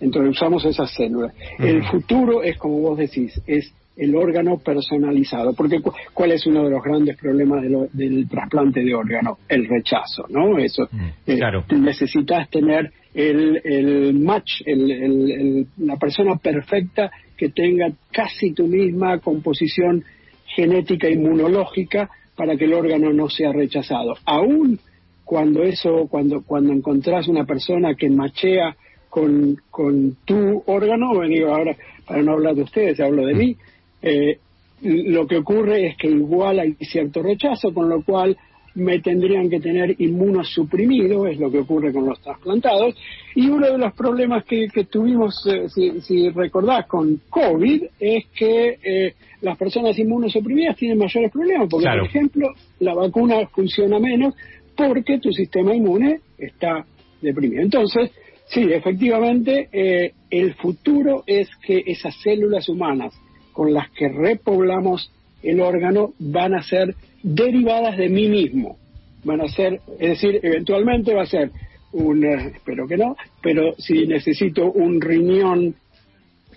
Entonces 0.00 0.32
usamos 0.32 0.64
esas 0.64 0.92
células. 0.92 1.32
El 1.58 1.84
futuro 1.84 2.42
es, 2.42 2.58
como 2.58 2.80
vos 2.80 2.98
decís, 2.98 3.40
es 3.46 3.72
el 3.96 4.16
órgano 4.16 4.58
personalizado. 4.58 5.52
Porque 5.54 5.80
cu- 5.80 5.92
¿cuál 6.14 6.32
es 6.32 6.46
uno 6.46 6.64
de 6.64 6.70
los 6.70 6.82
grandes 6.82 7.16
problemas 7.16 7.62
de 7.62 7.68
lo- 7.70 7.88
del 7.92 8.28
trasplante 8.28 8.82
de 8.82 8.94
órgano? 8.94 9.38
El 9.48 9.66
rechazo, 9.68 10.24
¿no? 10.30 10.58
Eso. 10.58 10.88
eh, 11.26 11.36
claro. 11.36 11.64
Necesitas 11.70 12.48
tener 12.50 12.90
el, 13.14 13.60
el 13.64 14.14
match, 14.14 14.62
el- 14.64 14.90
el- 14.90 15.30
el- 15.30 15.66
la 15.78 15.96
persona 15.96 16.36
perfecta 16.36 17.10
que 17.36 17.50
tenga 17.50 17.90
casi 18.10 18.52
tu 18.52 18.66
misma 18.66 19.18
composición 19.18 20.04
genética 20.46 21.08
inmunológica 21.08 22.08
para 22.36 22.56
que 22.56 22.64
el 22.64 22.74
órgano 22.74 23.12
no 23.12 23.28
sea 23.28 23.52
rechazado. 23.52 24.14
Aún 24.24 24.78
cuando 25.24 25.62
eso, 25.62 26.06
cuando, 26.10 26.42
cuando 26.42 26.72
encontrás 26.72 27.28
una 27.28 27.44
persona 27.44 27.94
que 27.94 28.08
machea 28.10 28.76
con, 29.08 29.56
con 29.70 30.16
tu 30.24 30.62
órgano, 30.66 31.20
digo 31.28 31.54
ahora, 31.54 31.76
para 32.06 32.22
no 32.22 32.32
hablar 32.32 32.54
de 32.54 32.62
ustedes, 32.62 32.98
hablo 33.00 33.26
de 33.26 33.34
mí, 33.34 33.56
eh, 34.02 34.38
lo 34.82 35.26
que 35.26 35.36
ocurre 35.38 35.86
es 35.86 35.96
que 35.96 36.08
igual 36.08 36.58
hay 36.58 36.74
cierto 36.80 37.22
rechazo, 37.22 37.72
con 37.72 37.88
lo 37.88 38.02
cual 38.02 38.36
me 38.74 39.00
tendrían 39.00 39.50
que 39.50 39.60
tener 39.60 39.94
inmunosuprimido, 39.98 41.26
es 41.26 41.38
lo 41.38 41.50
que 41.50 41.58
ocurre 41.58 41.92
con 41.92 42.06
los 42.06 42.20
trasplantados, 42.20 42.94
y 43.34 43.48
uno 43.48 43.70
de 43.70 43.78
los 43.78 43.92
problemas 43.92 44.44
que, 44.44 44.66
que 44.68 44.84
tuvimos, 44.84 45.46
eh, 45.46 45.68
si, 45.68 46.00
si 46.00 46.30
recordás, 46.30 46.86
con 46.86 47.20
COVID, 47.28 47.84
es 48.00 48.24
que 48.34 48.78
eh, 48.82 49.14
las 49.42 49.58
personas 49.58 49.98
inmunosuprimidas 49.98 50.76
tienen 50.76 50.98
mayores 50.98 51.30
problemas, 51.30 51.68
porque, 51.68 51.84
Claro. 51.84 52.00
por 52.02 52.08
ejemplo, 52.08 52.54
la 52.80 52.94
vacuna 52.94 53.46
funciona 53.48 53.98
menos 53.98 54.34
porque 54.74 55.18
tu 55.18 55.30
sistema 55.32 55.74
inmune 55.74 56.20
está 56.38 56.86
deprimido. 57.20 57.62
Entonces, 57.62 58.10
sí, 58.46 58.72
efectivamente, 58.72 59.68
eh, 59.70 60.12
el 60.30 60.54
futuro 60.54 61.24
es 61.26 61.48
que 61.64 61.82
esas 61.86 62.14
células 62.22 62.68
humanas 62.70 63.12
con 63.52 63.72
las 63.72 63.90
que 63.90 64.08
repoblamos 64.08 65.10
el 65.42 65.60
órgano 65.60 66.12
van 66.18 66.54
a 66.54 66.62
ser 66.62 66.94
derivadas 67.22 67.96
de 67.96 68.08
mí 68.08 68.28
mismo. 68.28 68.76
Van 69.24 69.40
a 69.40 69.48
ser, 69.48 69.80
es 69.98 70.10
decir, 70.10 70.40
eventualmente 70.42 71.14
va 71.14 71.22
a 71.22 71.26
ser 71.26 71.50
un, 71.92 72.24
eh, 72.24 72.52
espero 72.54 72.86
que 72.86 72.96
no, 72.96 73.16
pero 73.42 73.74
si 73.78 74.06
necesito 74.06 74.70
un 74.72 75.00
riñón, 75.00 75.74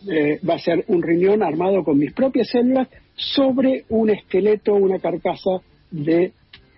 eh, 0.10 0.40
va 0.48 0.56
a 0.56 0.60
ser 0.60 0.84
un 0.88 1.02
riñón 1.02 1.44
armado 1.44 1.84
con 1.84 1.98
mis 1.98 2.14
propias 2.14 2.50
células 2.50 2.88
sobre 3.16 3.86
un 3.90 4.10
esqueleto, 4.10 4.74
una 4.74 5.00
carcasa 5.00 5.62
de 5.92 6.32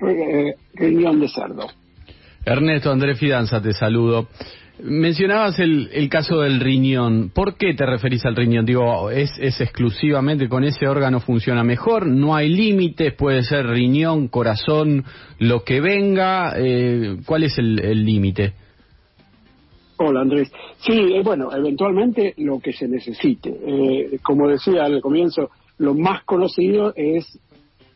eh, 0.08 0.56
riñón 0.74 1.20
de 1.20 1.28
cerdo. 1.30 1.68
Ernesto 2.46 2.92
Andrés 2.92 3.20
Fidanza, 3.20 3.62
te 3.62 3.74
saludo. 3.74 4.28
Mencionabas 4.80 5.60
el, 5.60 5.90
el 5.92 6.08
caso 6.10 6.42
del 6.42 6.60
riñón. 6.60 7.32
¿Por 7.34 7.58
qué 7.58 7.74
te 7.74 7.86
referís 7.86 8.26
al 8.26 8.36
riñón? 8.36 8.66
Digo, 8.66 9.10
¿es, 9.10 9.32
¿es 9.40 9.60
exclusivamente 9.60 10.48
con 10.48 10.64
ese 10.64 10.88
órgano 10.88 11.20
funciona 11.20 11.64
mejor? 11.64 12.06
¿No 12.06 12.36
hay 12.36 12.50
límites? 12.50 13.14
¿Puede 13.14 13.44
ser 13.44 13.66
riñón, 13.66 14.28
corazón, 14.28 15.04
lo 15.40 15.64
que 15.64 15.82
venga? 15.82 16.54
Eh, 16.58 17.18
¿Cuál 17.26 17.44
es 17.44 17.58
el 17.58 18.06
límite? 18.06 18.54
Hola 20.00 20.22
Andrés. 20.22 20.52
Sí, 20.78 20.94
eh, 20.94 21.22
bueno, 21.24 21.50
eventualmente 21.52 22.36
lo 22.38 22.60
que 22.60 22.72
se 22.72 22.88
necesite. 22.88 23.50
Eh, 23.50 24.20
como 24.22 24.48
decía 24.48 24.84
al 24.84 25.02
comienzo, 25.02 25.50
lo 25.80 25.96
más 25.96 26.24
conocido 26.24 26.94
es 26.96 27.40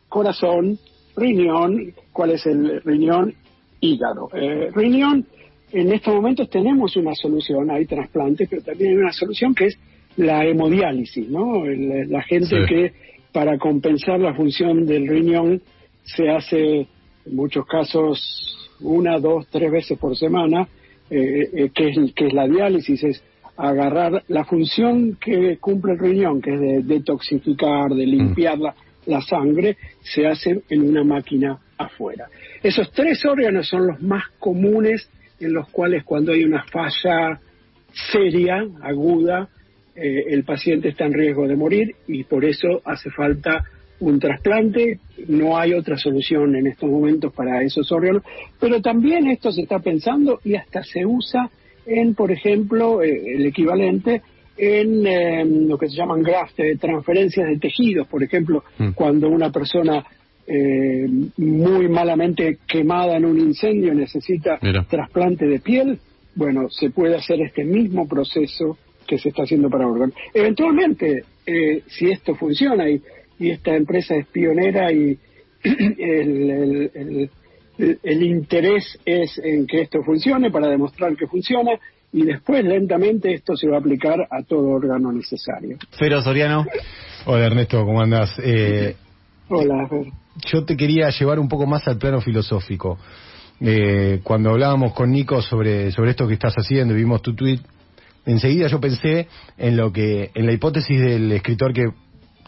corazón, 0.08 0.78
riñón. 1.16 1.94
¿Cuál 2.12 2.32
es 2.32 2.44
el 2.46 2.82
riñón? 2.82 3.34
Hígado. 3.80 4.28
Eh, 4.34 4.70
riñón, 4.74 5.26
en 5.72 5.92
estos 5.92 6.14
momentos 6.14 6.48
tenemos 6.50 6.96
una 6.96 7.14
solución, 7.14 7.70
hay 7.70 7.86
trasplantes, 7.86 8.48
pero 8.48 8.62
también 8.62 8.90
hay 8.90 8.96
una 8.98 9.12
solución 9.12 9.54
que 9.54 9.66
es 9.66 9.78
la 10.16 10.44
hemodiálisis, 10.44 11.28
¿no? 11.28 11.64
El- 11.64 12.10
la 12.10 12.22
gente 12.22 12.46
Sí. 12.60 12.66
que 12.68 12.92
para 13.32 13.56
compensar 13.58 14.20
la 14.20 14.34
función 14.34 14.84
del 14.86 15.08
riñón 15.08 15.62
se 16.04 16.28
hace, 16.28 16.80
en 17.24 17.36
muchos 17.36 17.64
casos, 17.66 18.20
una, 18.80 19.18
dos, 19.18 19.46
tres 19.48 19.70
veces 19.70 19.98
por 19.98 20.16
semana, 20.16 20.68
eh, 21.10 21.48
eh, 21.54 21.70
que, 21.74 21.88
es, 21.88 22.12
que 22.14 22.26
es 22.26 22.32
la 22.32 22.46
diálisis, 22.48 23.02
es 23.04 23.24
agarrar 23.56 24.22
la 24.28 24.44
función 24.44 25.16
que 25.20 25.56
cumple 25.58 25.92
el 25.92 25.98
riñón, 25.98 26.40
que 26.42 26.54
es 26.54 26.60
de 26.60 26.82
detoxificar, 26.82 27.90
de 27.90 28.06
limpiar 28.06 28.58
la, 28.58 28.74
la 29.06 29.20
sangre, 29.22 29.76
se 30.02 30.26
hace 30.26 30.62
en 30.68 30.82
una 30.88 31.04
máquina 31.04 31.58
afuera. 31.78 32.26
Esos 32.62 32.90
tres 32.92 33.24
órganos 33.24 33.68
son 33.68 33.86
los 33.86 34.00
más 34.02 34.24
comunes 34.38 35.08
en 35.44 35.52
los 35.52 35.68
cuales 35.70 36.04
cuando 36.04 36.32
hay 36.32 36.44
una 36.44 36.64
falla 36.64 37.40
seria, 38.12 38.64
aguda, 38.82 39.48
eh, 39.94 40.24
el 40.28 40.44
paciente 40.44 40.88
está 40.88 41.04
en 41.04 41.12
riesgo 41.12 41.46
de 41.46 41.56
morir 41.56 41.94
y 42.08 42.24
por 42.24 42.44
eso 42.44 42.80
hace 42.84 43.10
falta 43.10 43.64
un 44.00 44.18
trasplante. 44.18 44.98
No 45.28 45.56
hay 45.56 45.74
otra 45.74 45.96
solución 45.96 46.56
en 46.56 46.66
estos 46.66 46.88
momentos 46.88 47.32
para 47.32 47.62
esos 47.62 47.90
órganos, 47.92 48.22
pero 48.58 48.80
también 48.80 49.28
esto 49.28 49.52
se 49.52 49.62
está 49.62 49.78
pensando 49.78 50.40
y 50.44 50.54
hasta 50.54 50.82
se 50.82 51.06
usa 51.06 51.50
en, 51.86 52.14
por 52.14 52.30
ejemplo, 52.30 53.02
eh, 53.02 53.34
el 53.36 53.46
equivalente 53.46 54.22
en 54.56 55.06
eh, 55.06 55.44
lo 55.44 55.78
que 55.78 55.88
se 55.88 55.96
llaman 55.96 56.22
graft, 56.22 56.58
eh, 56.60 56.76
transferencias 56.78 57.48
de 57.48 57.58
tejidos, 57.58 58.06
por 58.06 58.22
ejemplo, 58.22 58.64
cuando 58.94 59.28
una 59.28 59.50
persona 59.50 60.04
eh, 60.54 61.06
muy 61.38 61.88
malamente 61.88 62.58
quemada 62.68 63.16
en 63.16 63.24
un 63.24 63.38
incendio 63.40 63.94
necesita 63.94 64.58
Mira. 64.60 64.84
trasplante 64.88 65.46
de 65.46 65.60
piel, 65.60 65.98
bueno, 66.34 66.68
se 66.68 66.90
puede 66.90 67.16
hacer 67.16 67.40
este 67.40 67.64
mismo 67.64 68.06
proceso 68.06 68.76
que 69.06 69.18
se 69.18 69.30
está 69.30 69.44
haciendo 69.44 69.70
para 69.70 69.86
órganos. 69.86 70.14
Eventualmente, 70.34 71.24
eh, 71.46 71.82
si 71.86 72.10
esto 72.10 72.34
funciona 72.34 72.88
y, 72.90 73.00
y 73.38 73.50
esta 73.50 73.74
empresa 73.74 74.14
es 74.16 74.26
pionera 74.26 74.92
y 74.92 75.18
el, 75.62 75.70
el- 76.00 76.90
el- 76.94 77.30
el- 77.78 77.98
el 78.02 78.22
interés 78.22 78.98
es 79.06 79.38
en 79.42 79.66
que 79.66 79.80
esto 79.80 80.02
funcione 80.04 80.50
para 80.50 80.68
demostrar 80.68 81.16
que 81.16 81.26
funciona 81.26 81.72
y 82.12 82.24
después 82.24 82.62
lentamente 82.64 83.32
esto 83.32 83.56
se 83.56 83.66
va 83.68 83.76
a 83.76 83.80
aplicar 83.80 84.18
a 84.30 84.42
todo 84.42 84.68
órgano 84.68 85.10
necesario. 85.12 85.78
Fero 85.98 86.20
Soriano. 86.20 86.66
Hola 87.24 87.46
Ernesto, 87.46 87.84
¿cómo 87.86 88.02
andás? 88.02 88.30
Eh, 88.44 88.94
Hola, 89.48 89.86
Fer. 89.88 90.06
yo 90.50 90.64
te 90.64 90.76
quería 90.76 91.10
llevar 91.10 91.38
un 91.38 91.48
poco 91.48 91.66
más 91.66 91.86
al 91.88 91.98
plano 91.98 92.20
filosófico. 92.20 92.98
Eh, 93.60 94.20
cuando 94.22 94.50
hablábamos 94.50 94.92
con 94.92 95.12
Nico 95.12 95.40
sobre, 95.42 95.92
sobre 95.92 96.10
esto 96.10 96.26
que 96.26 96.34
estás 96.34 96.54
haciendo 96.54 96.94
y 96.94 96.98
vimos 96.98 97.22
tu 97.22 97.34
tweet, 97.34 97.60
enseguida 98.26 98.66
yo 98.68 98.80
pensé 98.80 99.28
en 99.58 99.76
lo 99.76 99.92
que, 99.92 100.30
en 100.34 100.46
la 100.46 100.52
hipótesis 100.52 101.00
del 101.00 101.30
escritor 101.32 101.72
que 101.72 101.84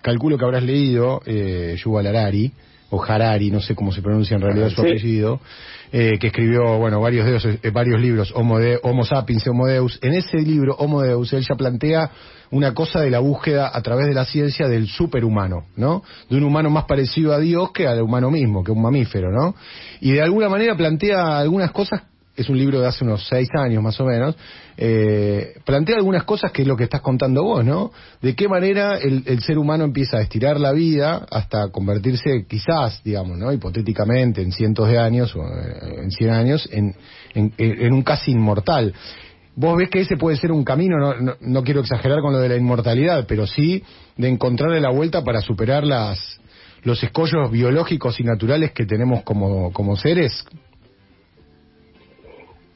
calculo 0.03 0.37
que 0.37 0.45
habrás 0.45 0.63
leído, 0.63 1.21
eh, 1.25 1.77
Yuval 1.79 2.07
Harari, 2.07 2.53
o 2.91 3.03
Harari, 3.03 3.51
no 3.51 3.61
sé 3.61 3.75
cómo 3.75 3.93
se 3.93 4.03
pronuncia 4.03 4.35
en 4.37 4.43
realidad 4.43 4.69
su 4.71 4.83
Sí. 4.83 4.89
apellido, 4.89 5.41
eh, 5.93 6.19
que 6.21 6.29
escribió, 6.29 6.79
bueno, 6.79 7.01
varios, 7.01 7.25
dedos, 7.27 7.45
eh, 7.45 7.71
varios 7.73 8.01
libros, 8.01 8.33
Homo, 8.35 8.59
de, 8.59 8.79
Homo 8.83 9.05
sapiens, 9.05 9.47
Homo 9.47 9.67
Deus. 9.67 9.99
En 10.03 10.13
ese 10.15 10.39
libro, 10.39 10.75
Homo 10.77 11.03
Deus, 11.03 11.33
él 11.33 11.45
ya 11.49 11.55
plantea 11.55 12.11
una 12.51 12.73
cosa 12.75 13.01
de 13.01 13.11
la 13.11 13.19
búsqueda 13.21 13.71
a 13.73 13.83
través 13.83 14.07
de 14.07 14.15
la 14.15 14.25
ciencia 14.25 14.69
del 14.69 14.87
superhumano, 14.87 15.65
¿no? 15.77 16.03
De 16.29 16.37
un 16.37 16.45
humano 16.45 16.71
más 16.71 16.85
parecido 16.85 17.33
a 17.33 17.39
Dios 17.39 17.73
que 17.73 17.87
al 17.87 18.01
humano 18.03 18.31
mismo, 18.31 18.63
que 18.63 18.71
un 18.71 18.83
mamífero, 18.83 19.33
¿no? 19.33 19.55
Y 20.01 20.13
de 20.13 20.23
alguna 20.23 20.49
manera 20.49 20.77
plantea 20.77 21.39
algunas 21.39 21.73
cosas 21.73 22.03
es 22.37 22.49
un 22.49 22.59
libro 22.59 22.81
de 22.81 22.89
hace 22.89 23.05
unos 23.05 23.27
seis 23.29 23.49
años 23.57 23.83
más 23.83 23.99
o 24.01 24.05
menos, 24.05 24.35
eh, 24.77 25.55
plantea 25.65 25.97
algunas 25.97 26.25
cosas 26.25 26.51
que 26.51 26.63
es 26.63 26.69
lo 26.69 26.77
que 26.77 26.85
estás 26.85 27.01
contando 27.01 27.45
vos, 27.45 27.65
¿no? 27.65 27.93
De 28.21 28.35
qué 28.35 28.49
manera 28.49 28.99
el, 28.99 29.41
ser 29.43 29.59
humano 29.59 29.85
empieza 29.85 30.19
a 30.19 30.23
estirar 30.23 30.59
la 30.59 30.73
vida 30.73 31.27
hasta 31.31 31.69
convertirse 31.69 32.47
quizás, 32.49 33.01
digamos, 33.05 33.39
¿no? 33.39 33.53
Hipotéticamente 33.53 34.43
en 34.43 34.51
cientos 34.51 34.89
de 34.89 34.99
años 34.99 35.35
o 35.37 35.43
eh, 35.43 36.03
en 36.03 36.11
cien 36.11 36.31
años 36.31 36.69
en, 36.73 36.95
un 37.93 38.03
casi 38.03 38.33
inmortal. 38.33 38.93
¿Vos 39.57 39.77
ves 39.77 39.89
que 39.89 40.01
ese 40.01 40.17
puede 40.17 40.37
ser 40.37 40.51
un 40.51 40.65
camino? 40.65 40.99
No, 40.99 41.15
no, 41.21 41.35
no 41.41 41.63
quiero 41.63 41.81
exagerar 41.81 42.21
con 42.21 42.33
lo 42.33 42.41
de 42.41 42.49
la 42.49 42.57
inmortalidad, 42.57 43.27
pero 43.29 43.47
sí 43.47 43.85
de 44.17 44.29
encontrarle 44.29 44.81
la 44.81 44.91
vuelta 44.91 45.23
para 45.23 45.41
superar 45.41 45.85
las 45.85 46.41
los 46.85 47.03
escollos 47.03 47.51
biológicos 47.51 48.21
y 48.21 48.25
naturales 48.25 48.73
que 48.73 48.87
tenemos 48.87 49.23
como, 49.23 49.73
como 49.73 49.97
seres. 49.97 50.45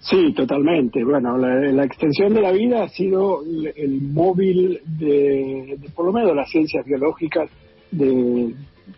Sí, 0.00 0.32
totalmente. 0.32 1.02
Bueno, 1.04 1.36
la, 1.36 1.56
la 1.72 1.84
extensión 1.84 2.32
de 2.32 2.40
la 2.40 2.52
vida 2.52 2.84
ha 2.84 2.88
sido 2.88 3.42
el, 3.42 3.72
el 3.76 4.00
móvil 4.00 4.80
de, 4.84 5.76
de, 5.78 5.90
por 5.94 6.06
lo 6.06 6.12
menos, 6.12 6.34
las 6.34 6.50
ciencias 6.50 6.84
biológicas 6.86 7.50
de 7.90 8.54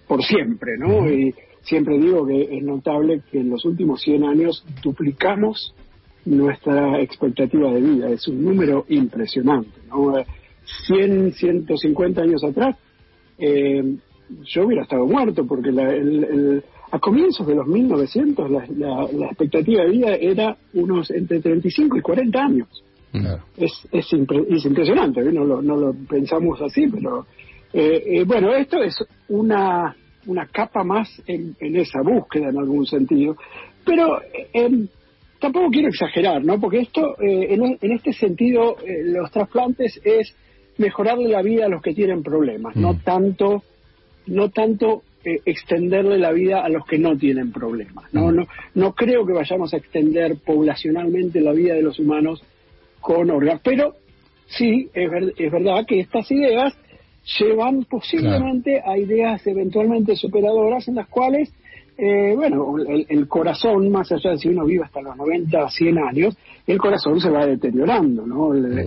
por 0.07 0.23
siempre, 0.23 0.77
¿no? 0.79 1.11
Y 1.11 1.35
siempre 1.63 1.99
digo 1.99 2.27
que 2.27 2.43
es 2.43 2.63
notable 2.63 3.23
que 3.31 3.41
en 3.41 3.51
los 3.51 3.65
últimos 3.65 4.01
100 4.03 4.25
años 4.25 4.65
duplicamos 4.83 5.75
nuestra 6.25 7.01
expectativa 7.01 7.73
de 7.73 7.81
vida. 7.81 8.11
Es 8.11 8.29
un 8.29 8.45
número 8.45 8.85
impresionante, 8.89 9.81
¿no? 9.89 10.15
100, 10.87 11.33
150 11.33 12.23
años 12.23 12.45
atrás, 12.45 12.77
eh, 13.39 13.97
yo 14.45 14.67
hubiera 14.67 14.83
estado 14.83 15.07
muerto 15.07 15.47
porque 15.47 15.73
la, 15.73 15.93
el, 15.93 16.25
el, 16.25 16.65
a 16.91 16.99
comienzos 16.99 17.47
de 17.47 17.55
los 17.55 17.67
1900 17.67 18.51
la, 18.51 18.67
la, 18.77 19.09
la, 19.13 19.27
expectativa 19.27 19.85
de 19.85 19.91
vida 19.91 20.15
era 20.15 20.57
unos 20.75 21.11
entre 21.11 21.41
35 21.41 21.97
y 21.97 22.01
40 22.01 22.43
años. 22.43 22.85
Claro. 23.13 23.43
Es, 23.57 23.73
es, 23.91 24.13
impre, 24.13 24.45
es, 24.49 24.65
impresionante, 24.65 25.21
¿eh? 25.21 25.33
no 25.33 25.45
lo, 25.45 25.63
no 25.63 25.77
lo 25.77 25.95
pensamos 26.09 26.61
así, 26.63 26.87
pero 26.89 27.27
eh, 27.73 28.03
eh, 28.07 28.25
bueno, 28.25 28.53
esto 28.55 28.83
es 28.83 28.97
una, 29.29 29.95
una 30.27 30.47
capa 30.47 30.85
más 30.85 31.23
en, 31.27 31.57
en, 31.61 31.77
esa 31.77 32.03
búsqueda 32.03 32.51
en 32.51 32.59
algún 32.59 32.87
sentido. 32.87 33.37
Pero 33.85 34.21
eh, 34.53 34.87
tampoco 35.41 35.71
quiero 35.71 35.89
exagerar, 35.89 36.45
¿no? 36.45 36.61
Porque 36.61 36.81
esto, 36.81 37.17
eh, 37.21 37.55
en, 37.55 37.79
en, 37.81 37.93
este 37.93 38.13
sentido, 38.13 38.77
los 39.05 39.31
trasplantes 39.31 40.01
es 40.05 40.35
mejorarle 40.79 41.29
la 41.29 41.43
vida 41.43 41.67
a 41.67 41.69
los 41.69 41.83
que 41.83 41.95
tienen 41.95 42.23
problemas, 42.23 42.75
mm. 42.77 42.81
no 42.81 42.99
tanto, 42.99 43.63
no 44.27 44.51
tanto 44.51 45.03
eh, 45.25 45.41
extenderle 45.45 46.19
la 46.19 46.33
vida 46.33 46.65
a 46.65 46.69
los 46.69 46.87
que 46.87 46.99
no 46.99 47.17
tienen 47.17 47.53
problemas. 47.53 48.07
¿no? 48.13 48.33
No, 48.33 48.47
no 48.75 48.95
creo 48.95 49.27
que 49.27 49.33
vayamos 49.33 49.75
a 49.75 49.77
extender 49.77 50.37
poblacionalmente 50.45 51.41
la 51.41 51.53
vida 51.53 51.75
de 51.75 51.83
los 51.83 51.99
humanos 51.99 52.43
con 53.01 53.31
órganos, 53.31 53.61
pero 53.63 53.95
sí, 54.47 54.89
es, 54.95 55.11
ver, 55.11 55.35
es 55.37 55.53
verdad 55.53 55.85
que 55.87 56.01
estas 56.01 56.31
ideas 56.31 56.75
llevan 57.39 57.85
posiblemente 57.85 58.77
claro. 58.77 58.93
a 58.93 58.99
ideas 58.99 59.47
eventualmente 59.47 60.17
superadoras 60.17 60.89
en 60.89 60.97
las 60.97 61.09
cuales, 61.09 61.53
eh, 61.99 62.33
bueno, 62.35 62.77
el, 62.79 63.07
el, 63.09 63.29
corazón, 63.29 63.91
más 63.91 64.11
allá 64.13 64.31
de 64.31 64.39
si 64.39 64.49
uno 64.49 64.65
vive 64.65 64.85
hasta 64.85 65.03
los 65.03 65.17
90, 65.17 65.69
100 65.69 65.99
años, 65.99 66.37
el 66.67 66.79
corazón 66.79 67.21
se 67.21 67.31
va 67.31 67.47
deteriorando, 67.47 68.27
¿no? 68.27 68.55
El, 68.55 68.79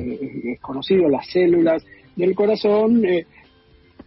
es 0.45 0.59
conocido, 0.59 1.07
las 1.09 1.27
células 1.27 1.85
del 2.15 2.33
corazón, 2.35 3.05
eh, 3.05 3.25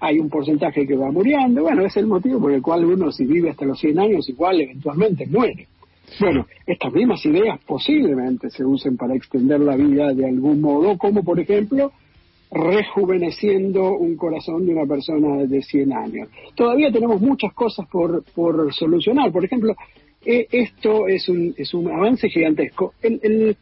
hay 0.00 0.18
un 0.18 0.28
porcentaje 0.28 0.87
que 0.87 0.96
va 0.96 1.11
muriendo, 1.11 1.62
bueno, 1.62 1.85
es 1.85 1.96
el 1.96 2.06
motivo 2.06 2.40
por 2.40 2.52
el 2.52 2.62
cual 2.62 2.85
uno 2.85 3.11
si 3.11 3.24
vive 3.24 3.50
hasta 3.50 3.64
los 3.64 3.78
100 3.80 3.98
años 3.98 4.28
igual 4.28 4.61
eventualmente 4.61 5.26
muere. 5.26 5.66
Bueno, 6.20 6.46
estas 6.66 6.92
mismas 6.92 7.24
ideas 7.26 7.59
posiblemente 7.66 8.50
se 8.50 8.64
usen 8.64 8.96
para 8.96 9.14
extender 9.14 9.61
la 9.61 9.76
vida 9.76 10.12
de 10.12 10.26
algún 10.26 10.61
modo, 10.61 10.96
como 10.96 11.22
por 11.22 11.40
ejemplo 11.40 11.92
rejuveneciendo 12.50 13.96
un 13.96 14.16
corazón 14.16 14.66
de 14.66 14.72
una 14.72 14.87
persona 14.87 15.44
de 15.44 15.62
100 15.62 15.92
años. 15.92 16.28
Todavía 16.54 16.92
tenemos 16.92 17.20
muchas 17.20 17.52
cosas 17.52 17.87
por, 17.88 18.22
por 18.35 18.72
solucionar. 18.72 19.32
Por 19.32 19.44
ejemplo, 19.44 19.74
eh, 20.24 20.46
esto 20.50 21.09
es 21.09 21.28
un, 21.28 21.54
es 21.56 21.74
un 21.74 21.90
avance 21.90 22.28
gigantesco. 22.28 22.94
El, 23.02 23.20
el, 23.22 23.56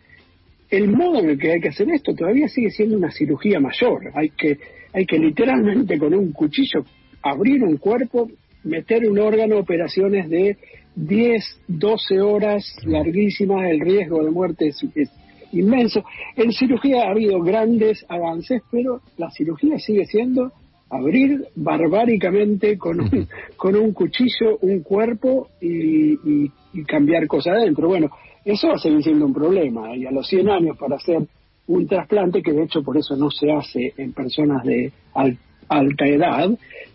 el 0.70 0.88
modo 0.88 1.20
en 1.20 1.30
el 1.30 1.38
que 1.38 1.52
hay 1.52 1.60
que 1.60 1.68
hacer 1.68 1.88
esto 1.90 2.14
todavía 2.14 2.48
sigue 2.48 2.70
siendo 2.70 2.96
una 2.96 3.10
cirugía 3.10 3.58
mayor. 3.58 4.10
Hay 4.14 4.30
que, 4.30 4.58
hay 4.94 5.04
que 5.06 5.18
literalmente 5.18 5.98
con 5.98 6.14
un 6.14 6.32
cuchillo 6.32 6.84
abrir 7.22 7.62
un 7.64 7.76
cuerpo, 7.78 8.30
meter 8.62 9.06
un 9.10 9.18
órgano, 9.18 9.58
operaciones 9.58 10.28
de 10.30 10.56
10, 10.96 11.42
12 11.68 12.20
horas 12.20 12.64
larguísimas, 12.86 13.68
el 13.70 13.80
riesgo 13.80 14.22
de 14.24 14.30
muerte 14.30 14.68
es, 14.68 14.82
es 14.94 15.10
inmenso. 15.52 16.04
En 16.36 16.52
cirugía 16.52 17.04
ha 17.04 17.10
habido 17.10 17.40
grandes 17.42 18.04
avances, 18.08 18.62
pero 18.70 19.00
la 19.18 19.30
cirugía 19.30 19.78
sigue 19.78 20.06
siendo 20.06 20.52
abrir 20.90 21.46
barbáricamente 21.56 22.78
con 22.78 23.00
un, 23.00 23.28
con 23.56 23.74
un 23.76 23.92
cuchillo 23.92 24.58
un 24.60 24.82
cuerpo 24.82 25.48
y, 25.60 26.12
y- 26.44 26.50
y 26.72 26.84
cambiar 26.84 27.26
cosas 27.26 27.56
adentro. 27.58 27.88
Bueno, 27.88 28.10
eso 28.44 28.68
va 28.68 28.74
a 28.74 28.78
seguir 28.78 29.02
siendo 29.02 29.26
un 29.26 29.32
problema. 29.34 29.96
Y 29.96 30.06
a 30.06 30.10
los 30.10 30.26
100 30.28 30.48
años 30.48 30.76
para 30.78 30.96
hacer 30.96 31.26
un 31.66 31.86
trasplante, 31.86 32.42
que 32.42 32.52
de 32.52 32.64
hecho 32.64 32.82
por 32.82 32.96
eso 32.96 33.16
no 33.16 33.30
se 33.30 33.50
hace 33.50 33.92
en 33.96 34.12
personas 34.12 34.62
de 34.64 34.92
al- 35.14 35.38
alta 35.68 36.06
edad, 36.06 36.50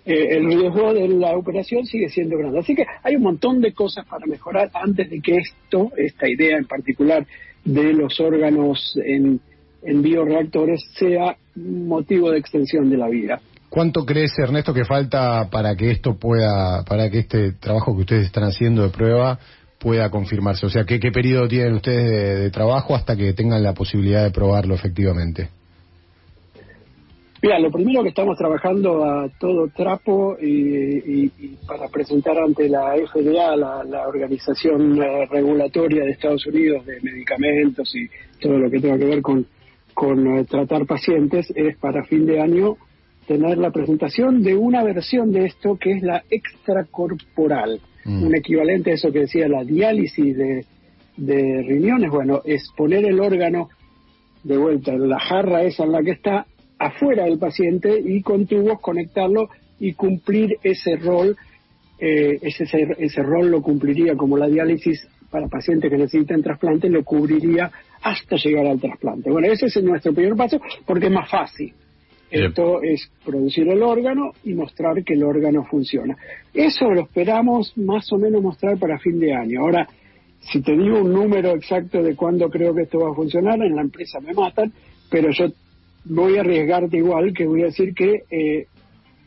eh, 0.06 0.28
el 0.38 0.46
riesgo 0.46 0.94
de 0.94 1.08
la 1.08 1.36
operación 1.36 1.86
sigue 1.86 2.10
siendo 2.10 2.38
grande. 2.38 2.60
Así 2.60 2.76
que 2.76 2.86
hay 3.04 3.16
un 3.16 3.24
montón 3.24 3.62
de 3.62 3.74
cosas 3.74 4.06
para 4.06 4.26
mejorar 4.28 4.70
antes 4.74 5.10
de 5.10 5.20
que 5.22 5.38
esto, 5.38 5.92
esta 5.98 6.30
idea 6.30 6.58
en 6.58 6.66
particular 6.66 7.26
de 7.66 7.94
los 7.94 8.20
órganos 8.20 8.98
en, 9.04 9.40
en 9.82 10.02
bioreactores, 10.02 10.82
sea 10.94 11.36
motivo 11.56 12.32
de 12.32 12.38
extensión 12.40 12.90
de 12.90 12.98
la 12.98 13.10
vida. 13.10 13.42
¿Cuánto 13.70 14.04
crees, 14.06 14.32
Ernesto, 14.40 14.74
que 14.74 14.86
falta 14.86 15.48
para 15.52 15.76
que 15.76 15.92
esto 15.92 16.18
pueda, 16.18 16.84
para 16.86 17.10
que 17.10 17.20
este 17.20 17.52
trabajo 17.54 17.96
que 17.96 18.02
ustedes 18.02 18.26
están 18.26 18.44
haciendo 18.46 18.84
de 18.84 18.90
prueba 18.90 19.38
pueda 19.80 20.10
confirmarse? 20.12 20.66
O 20.66 20.70
sea, 20.70 20.84
¿qué, 20.84 21.00
qué 21.00 21.12
periodo 21.12 21.48
tienen 21.48 21.74
ustedes 21.76 22.40
de, 22.42 22.52
trabajo 22.52 22.96
hasta 22.96 23.16
que 23.16 23.34
tengan 23.34 23.64
la 23.64 23.74
posibilidad 23.74 24.24
de 24.24 24.32
probarlo 24.32 24.76
efectivamente? 24.76 25.50
Mira, 27.42 27.58
lo 27.58 27.72
primero 27.72 28.04
que 28.04 28.10
estamos 28.10 28.38
trabajando 28.38 29.06
a 29.06 29.30
todo 29.40 29.70
trapo 29.70 30.36
y, 30.42 31.26
y- 31.26 31.58
para 31.66 31.88
presentar 31.88 32.38
ante 32.38 32.68
la 32.68 32.96
FDA, 32.96 33.56
la, 33.56 33.84
la 33.86 34.08
organización 34.10 35.02
eh, 35.02 35.26
regulatoria 35.32 36.04
de 36.04 36.12
Estados 36.12 36.46
Unidos 36.48 36.86
de 36.86 37.00
medicamentos 37.02 37.96
y 37.96 38.10
todo 38.42 38.58
lo 38.58 38.70
que 38.70 38.80
tenga 38.82 38.98
que 38.98 39.06
ver 39.06 39.22
con, 39.22 39.46
con 39.94 40.28
eh, 40.40 40.44
tratar 40.44 40.86
pacientes, 40.86 41.50
es 41.56 41.78
para 41.78 42.04
fin 42.04 42.26
de 42.26 42.42
año 42.42 42.76
tener 43.26 43.58
la 43.58 43.72
presentación 43.72 44.42
de 44.44 44.56
una 44.56 44.84
versión 44.84 45.32
de 45.32 45.46
esto 45.46 45.78
que 45.78 45.92
es 45.92 46.02
la 46.04 46.24
extracorporal, 46.30 47.80
Mm. 48.06 48.24
un 48.24 48.36
equivalente 48.36 48.92
a 48.92 48.94
eso 48.94 49.12
que 49.12 49.20
decía 49.20 49.48
la 49.48 49.64
diálisis 49.64 50.38
de, 50.38 50.66
de 51.18 51.64
riñones, 51.64 52.10
bueno, 52.10 52.42
es 52.46 52.70
poner 52.76 53.06
el 53.06 53.20
órgano 53.20 53.70
de 54.44 54.58
vuelta 54.58 54.94
la 54.98 55.20
jarra 55.20 55.64
esa 55.64 55.84
en 55.84 55.92
la 55.92 56.02
que 56.02 56.12
está 56.12 56.46
afuera 56.78 57.26
del 57.26 57.38
paciente 57.38 58.00
y 58.04 58.22
con 58.22 58.48
tubos 58.48 58.80
conectarlo 58.80 59.50
y 59.80 59.94
cumplir 59.94 60.58
ese 60.64 60.96
rol 60.96 61.36
eh, 62.00 62.40
ese, 62.42 62.66
ese 62.98 63.22
rol 63.22 63.52
lo 63.52 63.62
cumpliría 63.62 64.16
como 64.16 64.38
la 64.38 64.48
diálisis 64.48 65.06
para 65.30 65.50
pacientes 65.50 65.92
que 65.92 65.98
necesitan 65.98 66.42
trasplante 66.42 66.90
lo 66.90 67.04
cubriría 67.04 67.70
hasta 68.02 68.38
llegar 68.38 68.66
al 68.68 68.80
trasplante. 68.80 69.30
Bueno 69.30 69.48
ese 69.48 69.66
es 69.66 69.84
nuestro 69.84 70.14
primer 70.14 70.36
paso 70.36 70.62
porque 70.86 71.08
es 71.08 71.12
más 71.12 71.30
fácil 71.30 71.74
Bien. 72.32 72.46
esto 72.46 72.82
es 72.82 73.10
producir 73.26 73.68
el 73.70 73.82
órgano 73.82 74.32
y 74.44 74.54
mostrar 74.54 75.04
que 75.04 75.14
el 75.14 75.24
órgano 75.24 75.66
funciona. 75.66 76.16
Eso 76.54 76.90
lo 76.92 77.02
esperamos 77.02 77.78
más 77.78 78.12
o 78.12 78.18
menos 78.18 78.42
mostrar 78.42 78.78
para 78.78 79.00
fin 79.00 79.20
de 79.20 79.34
año. 79.34 79.62
Ahora, 79.62 79.88
si 80.40 80.62
te 80.62 80.74
digo 80.74 81.00
un 81.02 81.14
número 81.14 81.52
exacto 81.52 82.02
de 82.02 82.16
cuándo 82.16 82.50
creo 82.50 82.74
que 82.74 82.84
esto 82.84 83.00
va 83.00 83.12
a 83.12 83.16
funcionar, 83.16 83.62
en 83.62 83.76
la 83.76 83.82
empresa 83.82 84.20
me 84.20 84.34
matan, 84.34 84.72
pero 85.10 85.30
yo 85.32 85.48
voy 86.06 86.38
a 86.38 86.42
arriesgarte 86.42 86.98
igual, 86.98 87.34
que 87.34 87.46
voy 87.46 87.64
a 87.64 87.66
decir 87.66 87.94
que 87.94 88.24
eh, 88.30 88.68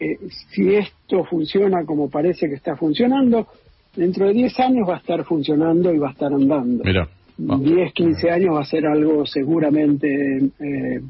eh, 0.01 0.19
si 0.51 0.75
esto 0.75 1.25
funciona 1.25 1.85
como 1.85 2.11
parece 2.11 2.49
que 2.49 2.55
está 2.55 2.77
funcionando, 2.77 3.47
dentro 3.95 4.27
de 4.27 4.33
10 4.33 4.61
años 4.61 4.88
va 4.88 4.97
a 4.97 4.99
estar 4.99 5.25
funcionando 5.25 5.93
y 5.93 5.99
va 5.99 6.09
a 6.09 6.12
estar 6.12 6.33
andando. 6.33 6.83
Mira. 6.85 7.09
10, 7.37 7.93
15 7.93 8.31
años 8.31 8.55
va 8.55 8.61
a 8.61 8.65
ser 8.65 8.87
algo 8.87 9.27
seguramente 9.27 10.51
eh, 10.61 11.01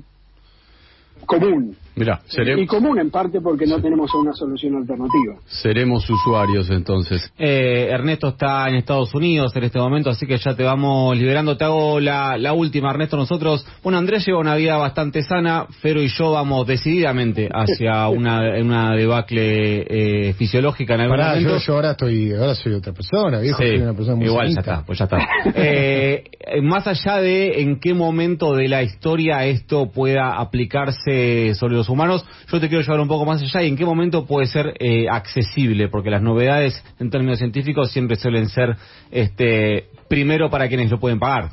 común. 1.27 1.77
Mira, 1.95 2.21
Y 2.59 2.67
común 2.67 2.99
en 2.99 3.11
parte 3.11 3.41
porque 3.41 3.67
no 3.67 3.81
tenemos 3.81 4.15
una 4.15 4.33
solución 4.33 4.77
alternativa. 4.77 5.37
seremos 5.47 6.09
usuarios 6.09 6.71
entonces. 6.71 7.31
Eh, 7.39 7.89
Ernesto 7.91 8.29
está 8.29 8.69
en 8.69 8.77
Estados 8.77 9.15
Unidos 9.15 9.55
en 9.57 9.65
este 9.65 9.79
momento, 9.79 10.09
así 10.11 10.27
que 10.27 10.39
ya 10.39 10.55
te 10.55 10.63
vamos 10.65 11.17
liberando. 11.17 11.57
Te 11.57 11.65
hago 11.65 12.01
la, 12.01 12.37
la 12.39 12.53
última, 12.55 12.91
Ernesto. 12.91 13.17
Nosotros, 13.17 13.67
bueno, 13.83 13.99
Andrés 13.99 14.25
lleva 14.27 14.39
una 14.39 14.55
vida 14.57 14.77
bastante 14.77 15.23
sana, 15.23 15.67
Fero 15.81 16.01
y 16.03 16.09
yo 16.09 16.33
vamos 16.33 16.67
decididamente 16.67 17.49
hacia 17.53 18.09
una, 18.09 18.41
una 18.61 18.95
debacle 18.97 20.29
eh, 20.29 20.33
fisiológica 20.35 20.95
en 20.95 21.01
algún 21.03 21.17
Pará, 21.19 21.29
momento. 21.35 21.59
yo, 21.59 21.59
yo 21.59 21.75
ahora 21.75 21.91
estoy, 21.93 22.33
ahora 22.33 22.55
soy 22.55 22.73
otra 22.75 22.93
persona, 22.93 23.39
viejo, 23.41 23.59
Sí, 23.63 23.69
soy 23.69 23.81
una 23.83 23.93
persona 23.95 24.17
muy 24.17 24.27
igual 24.27 24.49
ya 24.55 24.61
está, 24.61 24.83
pues 24.85 24.99
ya 24.99 25.05
está. 25.05 25.19
Eh, 25.55 26.25
más 26.63 26.87
allá 26.87 27.17
de 27.19 27.61
en 27.63 27.79
qué 27.81 27.95
momento 27.95 28.55
de 28.57 28.69
la 28.69 28.83
historia 28.83 29.45
esto 29.47 29.91
pueda 29.91 30.39
aplicarse 30.39 31.55
sobre 31.55 31.75
los 31.77 31.82
humanos, 31.88 32.25
yo 32.51 32.61
te 32.61 32.68
quiero 32.68 32.83
llevar 32.83 33.01
un 33.01 33.09
poco 33.09 33.25
más 33.25 33.42
allá 33.42 33.62
y 33.62 33.68
en 33.68 33.77
qué 33.77 33.85
momento 33.85 34.27
puede 34.27 34.47
ser 34.47 34.75
eh, 34.79 35.09
accesible, 35.11 35.88
porque 35.88 36.11
las 36.11 36.23
novedades 36.23 36.83
en 36.99 37.11
términos 37.11 37.38
científicos 37.38 37.90
siempre 37.92 38.16
suelen 38.16 38.49
ser 38.49 38.77
este 39.11 39.87
primero 40.09 40.51
para 40.51 40.68
quienes 40.68 40.90
lo 40.90 40.99
pueden 41.01 41.18
pagar. 41.18 41.51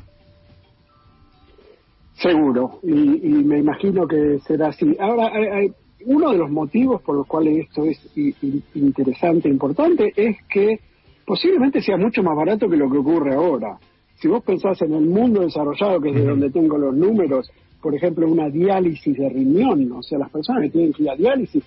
Seguro, 2.14 2.80
y, 2.82 2.90
y 2.92 3.44
me 3.44 3.58
imagino 3.58 4.06
que 4.06 4.38
será 4.46 4.68
así. 4.68 4.94
Ahora, 5.00 5.30
hay- 5.32 5.46
hay- 5.46 5.72
uno 6.06 6.30
de 6.32 6.38
los 6.38 6.50
motivos 6.50 7.02
por 7.02 7.14
los 7.14 7.26
cuales 7.26 7.66
esto 7.66 7.84
es 7.84 7.98
i- 8.16 8.34
i- 8.40 8.62
interesante 8.74 9.48
e 9.48 9.52
importante 9.52 10.12
es 10.16 10.36
que 10.48 10.80
posiblemente 11.26 11.82
sea 11.82 11.98
mucho 11.98 12.22
más 12.22 12.34
barato 12.34 12.70
que 12.70 12.76
lo 12.78 12.90
que 12.90 12.96
ocurre 12.98 13.34
ahora. 13.34 13.78
Si 14.16 14.26
vos 14.26 14.42
pensás 14.42 14.80
en 14.82 14.94
el 14.94 15.04
mundo 15.06 15.42
desarrollado, 15.42 16.00
que 16.00 16.08
es 16.10 16.14
de 16.14 16.24
donde 16.24 16.50
tengo 16.50 16.78
los 16.78 16.94
números, 16.94 17.50
por 17.82 17.94
ejemplo, 17.94 18.30
una 18.30 18.48
diálisis 18.48 19.16
de 19.16 19.28
riñón, 19.28 19.90
o 19.92 20.02
sea, 20.02 20.18
las 20.18 20.30
personas 20.30 20.62
que 20.64 20.70
tienen 20.70 20.92
que 20.92 21.02
ir 21.04 21.10
a 21.10 21.16
diálisis, 21.16 21.62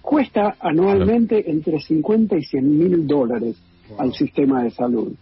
cuesta 0.00 0.56
anualmente 0.60 1.48
entre 1.50 1.78
50 1.80 2.36
y 2.36 2.42
100 2.42 2.78
mil 2.78 3.06
dólares 3.06 3.56
al 3.98 4.12
sistema 4.12 4.64
de 4.64 4.70
salud. 4.70 5.12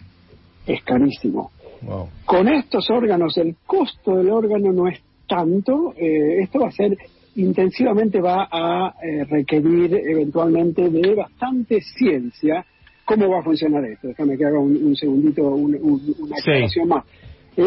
Es 0.67 0.83
carísimo. 0.85 1.51
Wow. 1.83 2.09
Con 2.25 2.49
estos 2.49 2.89
órganos, 2.91 3.37
el 3.39 3.57
costo 3.67 4.17
del 4.17 4.31
órgano 4.31 4.73
no 4.73 4.89
es 4.89 5.01
tanto. 5.29 5.93
eh, 5.97 6.43
esto 6.43 6.61
va 6.61 6.69
a 6.69 6.73
ser 6.73 6.97
intensivamente, 7.37 8.21
va 8.21 8.49
a 8.51 8.95
eh, 9.03 9.25
requerir 9.25 9.95
eventualmente 9.95 10.89
de 10.91 11.15
bastante 11.15 11.81
ciencia. 11.81 12.65
¿Cómo 13.05 13.29
va 13.29 13.41
a 13.41 13.43
funcionar 13.43 13.85
esto? 13.85 14.09
Déjame 14.09 14.37
que 14.37 14.45
haga 14.45 14.59
un, 14.61 14.77
un 14.77 14.97
segundito, 14.97 15.43
un- 15.49 15.75
un- 15.75 16.15
una 16.21 16.37
Sí. 16.37 16.51
aclaración 16.51 16.89
más. 16.89 17.05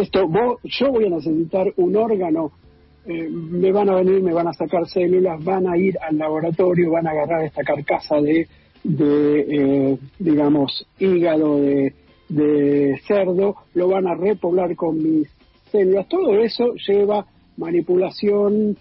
Esto, 0.02 0.28
vos, 0.28 0.60
yo 0.64 0.92
voy 0.92 1.06
a 1.06 1.10
necesitar 1.10 1.72
un 1.78 1.96
órgano. 1.96 2.52
eh, 3.06 3.30
me 3.30 3.72
van 3.72 3.90
a 3.90 3.96
venir, 3.96 4.22
me 4.24 4.34
van 4.34 4.48
a 4.48 4.54
sacar 4.54 4.88
células, 4.88 5.44
van 5.44 5.68
a 5.68 5.78
ir 5.78 5.98
al 6.00 6.18
laboratorio, 6.18 6.92
van 6.92 7.06
a 7.08 7.12
agarrar 7.12 7.44
esta 7.44 7.62
carcasa 7.64 8.16
de, 8.22 8.48
de 8.84 9.40
eh, 9.92 9.98
digamos, 10.20 10.88
hígado 11.00 11.60
de, 11.60 11.94
cerdo, 13.08 13.56
lo 13.76 13.90
van 13.90 14.08
a 14.08 14.16
repoblar 14.16 14.76
con 14.76 14.98
mis 15.04 15.28
células. 15.72 16.08
Todo 16.08 16.40
eso 16.40 16.74
lleva 16.88 17.26
manipulación 17.58 18.78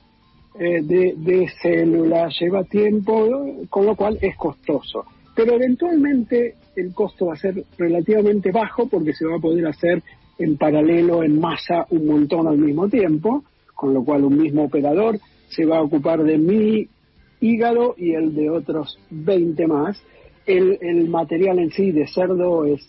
eh, 0.59 0.81
de, 0.83 1.15
de 1.17 1.49
células, 1.61 2.35
lleva 2.41 2.65
tiempo, 2.65 3.29
con 3.69 3.87
lo 3.87 3.97
cual 3.97 4.19
es 4.23 4.37
costoso. 4.37 5.05
Pero 5.35 5.55
eventualmente 5.55 6.55
el 6.77 6.95
costo 6.95 7.27
va 7.27 7.35
a 7.35 7.37
ser 7.37 7.65
relativamente 7.77 8.51
bajo 8.53 8.87
porque 8.87 9.13
se 9.13 9.27
va 9.27 9.37
a 9.37 9.41
poder 9.41 9.67
hacer 9.67 10.03
en 10.43 10.57
paralelo, 10.57 11.23
en 11.23 11.39
masa, 11.39 11.87
un 11.91 12.07
montón 12.07 12.49
al 12.49 12.59
mismo 12.59 12.89
tiempo, 12.89 13.45
con 13.75 13.95
lo 13.95 14.05
cual 14.05 14.25
un 14.25 14.37
mismo 14.37 14.65
operador 14.65 15.19
se 15.49 15.65
va 15.65 15.79
a 15.79 15.83
ocupar 15.83 16.23
de 16.23 16.39
mi 16.39 16.89
hígado 17.41 17.95
y 17.97 18.15
el 18.15 18.35
de 18.35 18.51
otros 18.51 18.99
20 19.11 19.67
más. 19.67 20.03
El, 20.47 21.09
material 21.09 21.59
en 21.61 21.71
sí 21.71 21.93
de 21.93 22.07
cerdo 22.09 22.65
es 22.65 22.81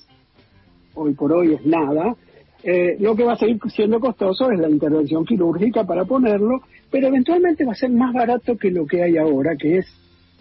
hoy 0.95 1.13
por 1.13 1.31
hoy 1.33 1.53
es 1.53 1.65
nada. 1.65 2.15
Eh, 2.63 2.95
lo 2.99 3.15
que 3.15 3.23
va 3.23 3.33
a 3.33 3.37
seguir 3.37 3.59
siendo 3.75 3.99
costoso 3.99 4.49
es 4.49 4.59
la 4.59 4.69
intervención 4.69 5.25
quirúrgica 5.25 5.83
para 5.83 6.05
ponerlo, 6.05 6.61
pero 6.89 7.07
eventualmente 7.07 7.65
va 7.65 7.73
a 7.73 7.75
ser 7.75 7.91
más 7.91 8.13
barato 8.13 8.57
que 8.57 8.71
lo 8.71 8.85
que 8.87 9.03
hay 9.03 9.17
ahora, 9.17 9.55
que 9.57 9.79
es 9.79 9.87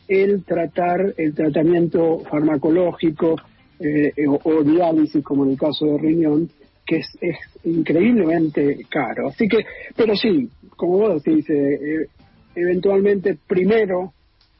el 0.08 0.44
tratar 0.44 1.14
el 1.16 1.34
tratamiento 1.34 2.20
farmacológico 2.30 3.36
eh, 3.80 4.12
o, 4.28 4.38
o 4.44 4.62
diálisis, 4.62 5.24
como 5.24 5.44
en 5.44 5.50
el 5.50 5.58
caso 5.58 5.84
de 5.86 5.98
riñón, 5.98 6.48
que 6.86 6.96
es, 6.98 7.06
es 7.20 7.36
increíblemente 7.64 8.78
caro. 8.88 9.28
Así 9.28 9.48
que, 9.48 9.58
pero 9.96 10.16
sí, 10.16 10.48
como 10.76 10.98
vos 10.98 11.22
decís, 11.22 11.48
eh, 11.50 11.74
eh, 11.74 12.06
eventualmente 12.54 13.36
primero 13.46 14.12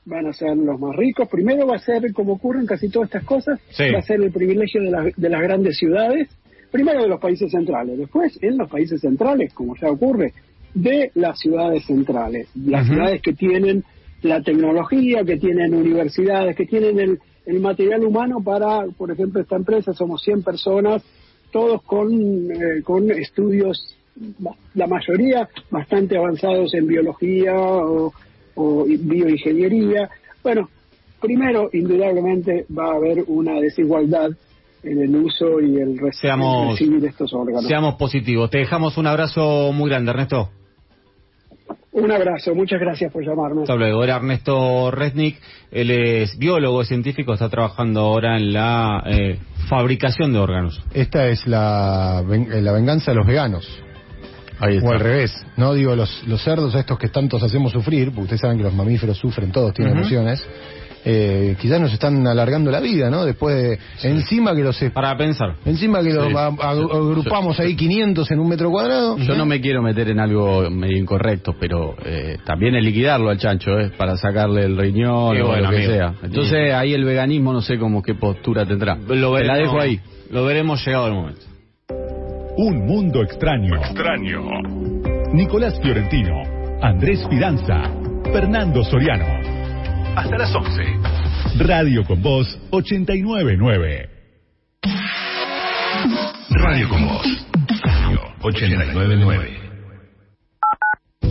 van 0.04 0.26
a 0.26 0.32
ser 0.32 0.56
los 0.56 0.80
más 0.80 0.96
ricos, 0.96 1.28
primero 1.28 1.66
va 1.66 1.76
a 1.76 1.80
ser, 1.80 2.12
como 2.12 2.35
ocurren 2.35 2.66
casi 2.66 2.88
todas 2.88 3.08
estas 3.08 3.24
cosas, 3.24 3.61
Sí. 3.70 3.85
va 3.92 4.00
a 4.00 4.02
ser 4.02 4.20
el 4.20 4.32
privilegio 4.32 4.82
de, 4.82 4.90
las- 4.90 5.16
de 5.16 5.28
las 5.28 5.40
grandes 5.42 5.76
ciudades, 5.78 6.28
primero 6.70 7.02
de 7.02 7.08
los 7.08 7.20
países 7.20 7.50
centrales, 7.50 7.98
después 7.98 8.37
en 8.42 8.58
los 8.58 8.68
países 8.70 9.00
centrales, 9.00 9.52
como 9.54 9.76
ya 9.76 9.90
ocurre, 9.90 10.32
de 10.74 11.11
las 11.14 11.38
ciudades 11.38 11.85
centrales, 11.85 12.48
las 12.56 12.87
ciudades 12.87 13.20
que 13.22 13.35
tienen 13.35 13.85
la 14.22 14.40
tecnología, 14.42 15.22
que 15.24 15.37
tienen 15.37 15.74
universidades, 15.74 16.56
que 16.56 16.64
tienen 16.66 16.98
el, 16.98 17.18
el 17.46 17.61
material 17.61 18.04
humano 18.04 18.42
para, 18.42 18.87
por 18.96 19.11
ejemplo, 19.11 19.40
esta 19.42 19.56
empresa, 19.56 19.92
somos 19.92 20.22
100 20.22 20.42
personas, 20.42 21.02
todos 21.52 21.82
con, 21.82 22.10
eh, 22.50 22.82
con 22.82 23.10
estudios 23.10 23.96
la 24.74 24.86
mayoría 24.86 25.48
bastante 25.70 26.16
avanzados 26.16 26.74
en 26.74 26.86
biología 26.86 27.54
o, 27.54 28.12
o 28.54 28.84
bioingeniería. 28.84 30.10
Bueno, 30.42 30.68
primero, 31.20 31.70
indudablemente 31.72 32.66
va 32.76 32.92
a 32.92 32.96
haber 32.96 33.24
una 33.28 33.60
desigualdad 33.60 34.30
en 34.82 35.00
el 35.00 35.14
uso 35.14 35.60
y 35.60 35.76
el 35.76 35.98
recibir 35.98 37.00
de 37.00 37.08
estos 37.08 37.32
órganos. 37.32 37.66
Seamos 37.66 37.94
positivos. 37.94 38.50
Te 38.50 38.58
dejamos 38.58 38.98
un 38.98 39.06
abrazo 39.06 39.72
muy 39.72 39.88
grande, 39.88 40.10
Ernesto. 40.10 40.50
Un 41.92 42.11
abrazo, 42.11 42.55
muchas 42.55 42.81
gracias 42.81 43.12
por 43.12 43.22
llamarme. 43.22 43.62
Hasta 43.62 43.76
luego. 43.76 44.02
Era 44.02 44.16
Ernesto 44.16 44.90
Resnick. 44.90 45.38
Él 45.70 45.90
es 45.90 46.38
biólogo 46.38 46.85
científico, 46.85 47.35
está 47.35 47.50
trabajando 47.50 48.00
ahora 48.00 48.37
en 48.38 48.52
la 48.55 49.02
eh, 49.07 49.38
fabricación 49.68 50.33
de 50.33 50.38
órganos. 50.38 50.83
Esta 50.94 51.28
es 51.28 51.46
la, 51.46 52.24
eh, 52.31 52.62
la 52.62 52.72
venganza 52.72 53.11
de 53.11 53.18
los 53.18 53.26
veganos. 53.26 53.68
Ahí 54.59 54.76
está. 54.76 54.88
O 54.88 54.92
al 54.92 55.00
revés, 55.00 55.44
no 55.57 55.74
digo 55.74 55.94
los, 55.94 56.26
los 56.26 56.42
cerdos 56.42 56.74
estos 56.74 56.98
que 56.98 57.09
tantos 57.09 57.42
hacemos 57.42 57.72
sufrir, 57.72 58.07
porque 58.07 58.22
ustedes 58.22 58.40
saben 58.40 58.57
que 58.57 58.64
los 58.64 58.74
mamíferos 58.74 59.18
sufren, 59.18 59.52
todos 59.52 59.74
tienen 59.74 59.92
Ujú. 59.92 60.00
emociones. 60.00 60.46
Eh, 61.04 61.56
quizás 61.60 61.80
nos 61.80 61.92
están 61.92 62.24
alargando 62.26 62.70
la 62.70 62.78
vida, 62.78 63.10
¿no? 63.10 63.24
Después 63.24 63.56
de, 63.56 63.78
encima 64.08 64.54
que 64.54 64.62
los 64.62 64.78
Para 64.94 65.16
pensar. 65.16 65.56
encima 65.64 66.00
que 66.00 66.10
los 66.12 66.28
Sí. 66.28 66.34
a- 66.36 66.46
a- 66.46 66.70
agrupamos 66.70 67.58
ahí 67.58 67.74
500 67.74 68.30
en 68.30 68.38
un 68.38 68.48
metro 68.48 68.70
cuadrado. 68.70 69.18
Yo 69.18 69.34
no 69.34 69.44
me 69.44 69.60
quiero 69.60 69.82
meter 69.82 70.10
en 70.10 70.20
algo 70.20 70.70
medio 70.70 70.96
incorrecto, 70.96 71.56
pero 71.58 71.96
eh, 72.04 72.38
también 72.44 72.76
es 72.76 72.84
liquidarlo 72.84 73.30
al 73.30 73.38
chancho, 73.38 73.80
¿eh? 73.80 73.90
Para 73.96 74.16
sacarle 74.16 74.64
el 74.64 74.76
riñón 74.76 75.12
o 75.42 75.46
bueno, 75.48 75.56
lo 75.64 75.70
que 75.70 75.76
amigo. 75.76 75.92
sea. 75.92 76.14
Entonces 76.22 76.72
ahí 76.72 76.94
el 76.94 77.04
veganismo 77.04 77.52
no 77.52 77.62
sé 77.62 77.78
cómo 77.78 78.00
qué 78.00 78.14
postura 78.14 78.64
tendrá. 78.64 78.94
Lo 78.94 79.06
Te 79.08 79.16
la 79.16 79.54
veremos- 79.54 79.58
dejo 79.58 79.80
ahí. 79.80 80.00
Lo 80.30 80.44
veremos 80.44 80.86
llegado 80.86 81.08
el 81.08 81.14
momento. 81.14 81.40
Un 82.56 82.86
mundo 82.86 83.22
extraño. 83.22 83.74
Extraño. 83.76 84.40
Nicolás 85.32 85.78
Fiorentino, 85.82 86.42
Andrés 86.80 87.26
Fidanza, 87.28 87.90
Fernando 88.32 88.84
Soriano. 88.84 89.24
Hasta 90.16 90.37
las 90.37 90.55
11. 90.55 90.83
Radio 91.59 92.05
con 92.05 92.22
Voz 92.22 92.46
899. 92.70 94.11
Radio 96.51 96.88
con 96.88 97.07
Voz. 97.07 97.27
899. 98.42 99.62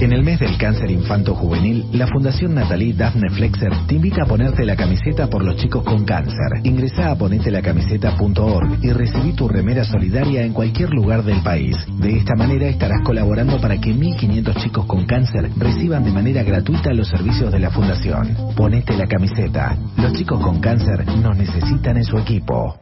En 0.02 0.14
el 0.14 0.24
mes 0.24 0.40
del 0.40 0.58
cáncer 0.58 0.90
infanto-juvenil, 0.90 1.86
la 1.94 2.08
Fundación 2.08 2.56
Natalie 2.56 2.96
Daphne 2.96 3.30
Flexer 3.30 3.72
te 3.86 3.94
invita 3.94 4.24
a 4.24 4.26
ponerte 4.26 4.66
la 4.66 4.76
camiseta 4.76 5.30
por 5.30 5.44
los 5.46 5.58
chicos 5.58 5.84
con 5.84 6.06
cáncer. 6.06 6.62
Ingresa 6.64 7.12
a 7.12 7.16
ponetelacamiseta.org 7.16 8.80
y 8.82 8.94
recibí 8.94 9.34
tu 9.34 9.48
remera 9.48 9.84
solidaria 9.84 10.42
en 10.42 10.54
cualquier 10.54 10.90
lugar 10.90 11.24
del 11.24 11.44
país. 11.44 11.78
De 12.00 12.18
esta 12.18 12.34
manera 12.34 12.68
estarás 12.68 13.04
colaborando 13.04 13.62
para 13.62 13.80
que 13.80 13.94
1.500 13.94 14.64
chicos 14.64 14.88
con 14.88 15.06
cáncer 15.06 15.52
reciban 15.56 16.04
de 16.04 16.12
manera 16.12 16.42
gratuita 16.42 16.92
los 16.94 17.08
servicios 17.08 17.52
de 17.52 17.60
la 17.60 17.70
Fundación. 17.70 18.36
Ponete 18.58 18.98
la 18.98 19.06
camiseta. 19.06 19.78
Los 19.98 20.14
chicos 20.14 20.44
con 20.44 20.60
cáncer 20.62 21.06
nos 21.06 21.38
necesitan 21.38 21.98
en 21.98 22.06
su 22.06 22.18
equipo. 22.18 22.76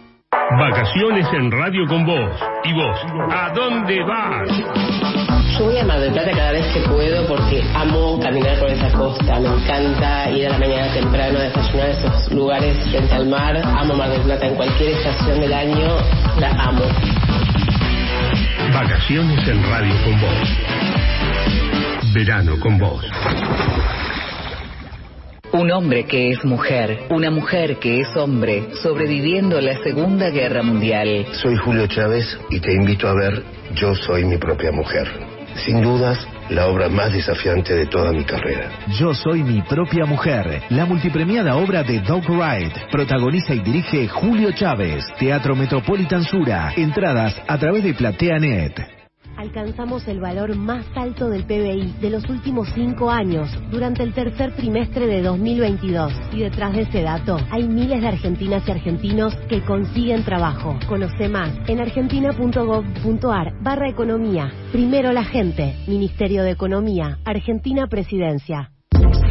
Vacaciones 0.59 1.27
en 1.33 1.49
Radio 1.51 1.87
con 1.87 2.05
Vos. 2.05 2.31
¿Y 2.65 2.73
vos? 2.73 2.99
¿A 3.31 3.53
dónde 3.55 4.03
vas? 4.03 4.49
Yo 5.59 5.65
voy 5.67 5.79
a 5.79 5.85
Mar 5.85 6.01
del 6.01 6.13
Plata 6.13 6.31
cada 6.33 6.51
vez 6.53 6.67
que 6.73 6.81
puedo 6.89 7.27
porque 7.29 7.63
amo 7.75 8.19
caminar 8.21 8.59
por 8.59 8.69
esa 8.71 8.91
costa. 8.93 9.39
Me 9.39 9.49
encanta 9.49 10.31
ir 10.31 10.47
a 10.47 10.51
la 10.51 10.59
mañana 10.59 10.93
temprano 10.93 11.39
a 11.39 11.43
desayunar 11.43 11.87
a 11.87 11.91
esos 11.91 12.33
lugares 12.33 12.77
frente 12.91 13.15
al 13.15 13.29
mar. 13.29 13.57
Amo 13.59 13.95
Mar 13.95 14.11
del 14.11 14.23
Plata 14.23 14.47
en 14.47 14.55
cualquier 14.57 14.91
estación 14.91 15.41
del 15.41 15.53
año. 15.53 15.97
La 16.39 16.51
amo. 16.51 16.83
Vacaciones 18.73 19.47
en 19.49 19.63
Radio 19.71 19.95
con 20.05 20.21
Vos. 20.21 20.49
Verano 22.13 22.59
con 22.59 22.77
Vos. 22.77 23.05
Un 25.53 25.71
hombre 25.71 26.05
que 26.05 26.33
es 26.33 26.45
mujer, 26.45 27.07
una 27.11 27.31
mujer 27.31 27.77
que 27.77 28.01
es 28.01 28.17
hombre, 28.17 28.65
sobreviviendo 28.83 29.61
la 29.61 29.81
Segunda 29.83 30.31
Guerra 30.31 30.63
Mundial. 30.63 31.27
Soy 31.33 31.57
Julio 31.57 31.87
Chávez 31.87 32.39
y 32.51 32.59
te 32.59 32.73
invito 32.73 33.07
a 33.07 33.15
ver 33.15 33.45
Yo 33.75 33.95
soy 33.95 34.25
mi 34.25 34.39
propia 34.39 34.73
mujer. 34.73 35.07
Sin 35.65 35.83
dudas, 35.83 36.19
la 36.49 36.67
obra 36.67 36.89
más 36.89 37.13
desafiante 37.13 37.75
de 37.75 37.87
toda 37.87 38.13
mi 38.13 38.25
carrera. 38.25 38.71
Yo 38.99 39.15
soy 39.15 39.45
mi 39.45 39.63
propia 39.63 40.05
mujer, 40.05 40.63
la 40.71 40.87
multipremiada 40.87 41.57
obra 41.57 41.85
de 41.85 42.01
Doug 42.01 42.25
Wright. 42.29 42.73
Protagoniza 42.91 43.55
y 43.55 43.61
dirige 43.61 44.09
Julio 44.09 44.51
Chávez. 44.53 45.05
Teatro 45.19 45.55
Metropolitan 45.55 46.25
Sura. 46.25 46.73
Entradas 46.77 47.41
a 47.47 47.57
través 47.57 47.85
de 47.85 47.95
PlateaNet. 47.95 49.00
Alcanzamos 49.41 50.07
el 50.07 50.21
valor 50.21 50.55
más 50.55 50.85
alto 50.95 51.31
del 51.31 51.47
PBI 51.47 51.95
de 51.99 52.11
los 52.11 52.29
últimos 52.29 52.69
cinco 52.75 53.11
años 53.11 53.49
durante 53.71 54.03
el 54.03 54.13
tercer 54.13 54.55
trimestre 54.55 55.07
de 55.07 55.23
2022. 55.23 56.13
Y 56.35 56.41
detrás 56.41 56.75
de 56.75 56.83
ese 56.83 57.01
dato 57.01 57.39
hay 57.51 57.67
miles 57.67 58.03
de 58.03 58.09
argentinas 58.09 58.69
y 58.69 58.71
argentinos 58.71 59.35
que 59.49 59.63
consiguen 59.63 60.25
trabajo. 60.25 60.79
Conoce 60.87 61.31
más 61.31 61.57
en 61.69 61.81
argentina.gov.ar 61.81 63.55
barra 63.63 63.89
economía. 63.89 64.53
Primero 64.73 65.11
la 65.11 65.25
gente. 65.25 65.75
Ministerio 65.89 66.43
de 66.43 66.51
Economía. 66.51 67.19
Argentina 67.25 67.87
Presidencia. 67.87 68.73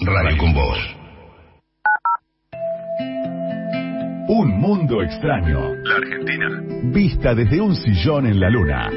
Radio 0.00 0.36
con 0.36 0.52
Voz. 0.52 0.78
Un 4.28 4.60
mundo 4.60 5.02
extraño. 5.02 5.74
La 5.84 5.96
Argentina. 5.96 6.48
Vista 6.92 7.34
desde 7.34 7.60
un 7.60 7.76
sillón 7.76 8.26
en 8.26 8.40
la 8.40 8.50
luna. 8.50 8.90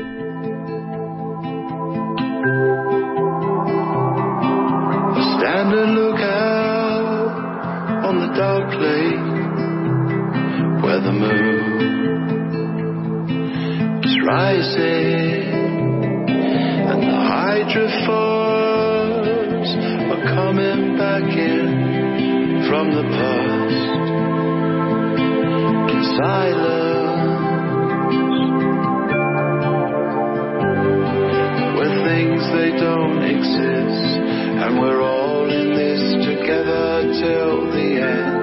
Stand 5.35 5.73
and 5.73 5.93
look 5.95 6.19
out 6.19 7.29
on 8.05 8.19
the 8.19 8.27
dark 8.35 8.73
lake 8.73 9.19
where 10.83 11.01
the 11.01 11.11
moon 11.11 11.59
is 14.03 14.17
rising 14.25 15.68
and 16.89 17.03
the 17.03 17.21
hydrophores 17.29 18.09
are 20.09 20.23
coming 20.33 20.97
back 20.97 21.21
in 21.21 22.65
from 22.67 22.89
the 22.89 23.03
past. 23.03 23.99
In 25.93 26.01
silence, 26.17 27.29
where 31.77 31.93
things 32.09 32.41
they 32.57 32.71
don't 32.79 33.21
exist, 33.21 34.05
and 34.65 34.79
we're 34.79 35.01
all 35.01 35.45
in 35.45 35.69
this 35.75 36.01
together 36.25 37.03
till 37.21 37.71
the 37.71 38.01
end. 38.01 38.38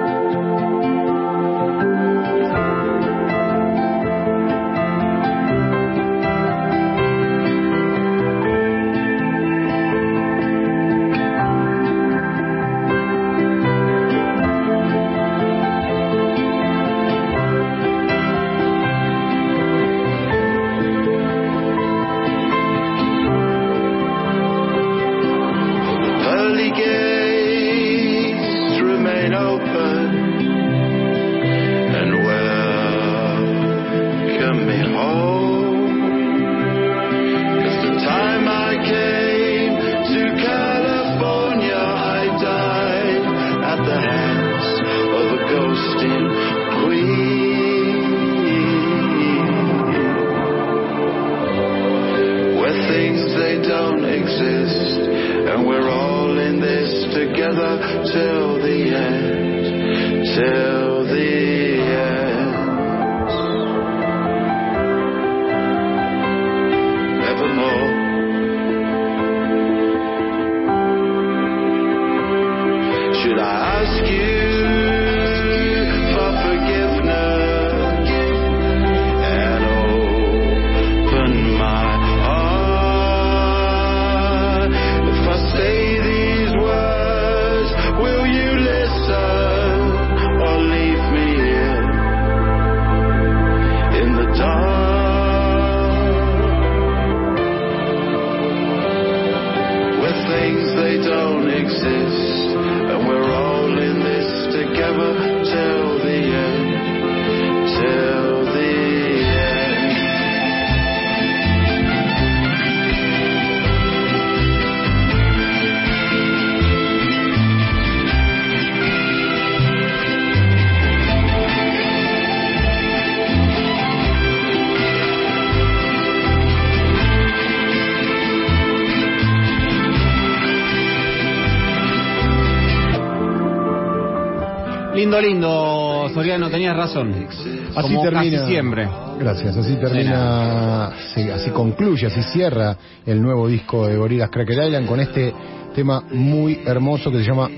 Lindo, 135.21 136.03
lindo, 136.03 136.15
Soriano, 136.15 136.51
tenías 136.51 136.77
razón. 136.77 137.27
Así 137.75 137.95
Como 137.95 138.03
termina. 138.03 138.39
casi 138.39 138.53
siempre. 138.53 138.89
Gracias, 139.19 139.57
así 139.57 139.77
termina, 139.77 140.93
sí, 141.15 141.23
así 141.31 141.51
concluye, 141.51 142.07
así 142.07 142.23
cierra 142.23 142.77
el 143.07 143.23
nuevo 143.23 143.49
disco 143.49 143.87
de 143.87 143.97
Gorillaz 143.97 144.29
Cracker 144.31 144.65
Island 144.65 144.87
con 144.87 145.01
este 145.01 145.33
tema 145.75 146.03
muy 146.11 146.61
hermoso 146.67 147.11
que 147.11 147.19
se 147.19 147.25
llama 147.25 147.49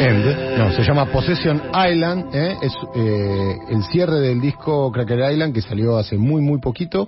End, 0.00 0.58
no, 0.58 0.72
se 0.72 0.82
llama 0.82 1.06
Possession 1.06 1.62
Island, 1.72 2.34
¿eh? 2.34 2.56
es 2.62 2.72
eh, 2.96 3.56
el 3.70 3.84
cierre 3.84 4.18
del 4.18 4.40
disco 4.40 4.90
Cracker 4.90 5.30
Island 5.30 5.54
que 5.54 5.62
salió 5.62 5.98
hace 5.98 6.16
muy 6.16 6.42
muy 6.42 6.58
poquito 6.58 7.06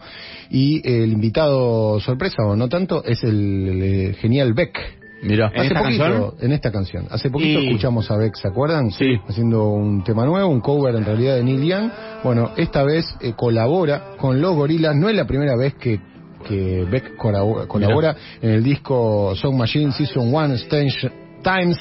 y 0.51 0.87
el 0.89 1.13
invitado 1.13 1.99
sorpresa 1.99 2.45
o 2.47 2.55
no 2.55 2.69
tanto 2.69 3.03
es 3.03 3.25
el, 3.25 3.83
el 3.83 4.15
genial 4.17 4.53
Beck. 4.53 5.02
Mira, 5.23 5.47
Hace 5.47 5.67
esta 5.69 5.83
poquito, 5.83 6.03
canción? 6.05 6.35
en 6.41 6.53
esta 6.53 6.73
canción. 6.73 7.07
Hace 7.11 7.31
poquito 7.31 7.61
Y- 7.61 7.67
escuchamos 7.69 8.11
a 8.11 8.17
Beck, 8.17 8.35
¿se 8.35 8.49
acuerdan? 8.49 8.91
Sí. 8.91 9.19
Haciendo 9.29 9.69
un 9.69 10.03
tema 10.03 10.25
nuevo, 10.27 10.49
un 10.49 10.61
cover 10.61 10.95
en 10.97 11.05
realidad 11.05 11.37
de 11.37 11.45
Neil 11.45 11.63
Young. 11.65 11.91
Bueno, 12.25 12.51
esta 12.57 12.83
vez 12.83 13.07
eh, 13.21 13.33
colabora 13.37 14.17
con 14.19 14.41
los 14.41 14.55
gorilas. 14.55 14.97
No 14.97 15.09
es 15.09 15.15
la 15.15 15.25
primera 15.27 15.57
vez 15.57 15.75
que, 15.75 16.01
que 16.47 16.85
Beck 16.91 17.17
colabora, 17.17 17.67
colabora 17.67 18.17
en 18.41 18.51
el 18.51 18.63
disco 18.65 19.35
Song 19.37 19.57
Machine 19.57 19.93
Season 19.93 20.35
1 20.35 20.55
Stage 20.55 21.11
Times 21.43 21.79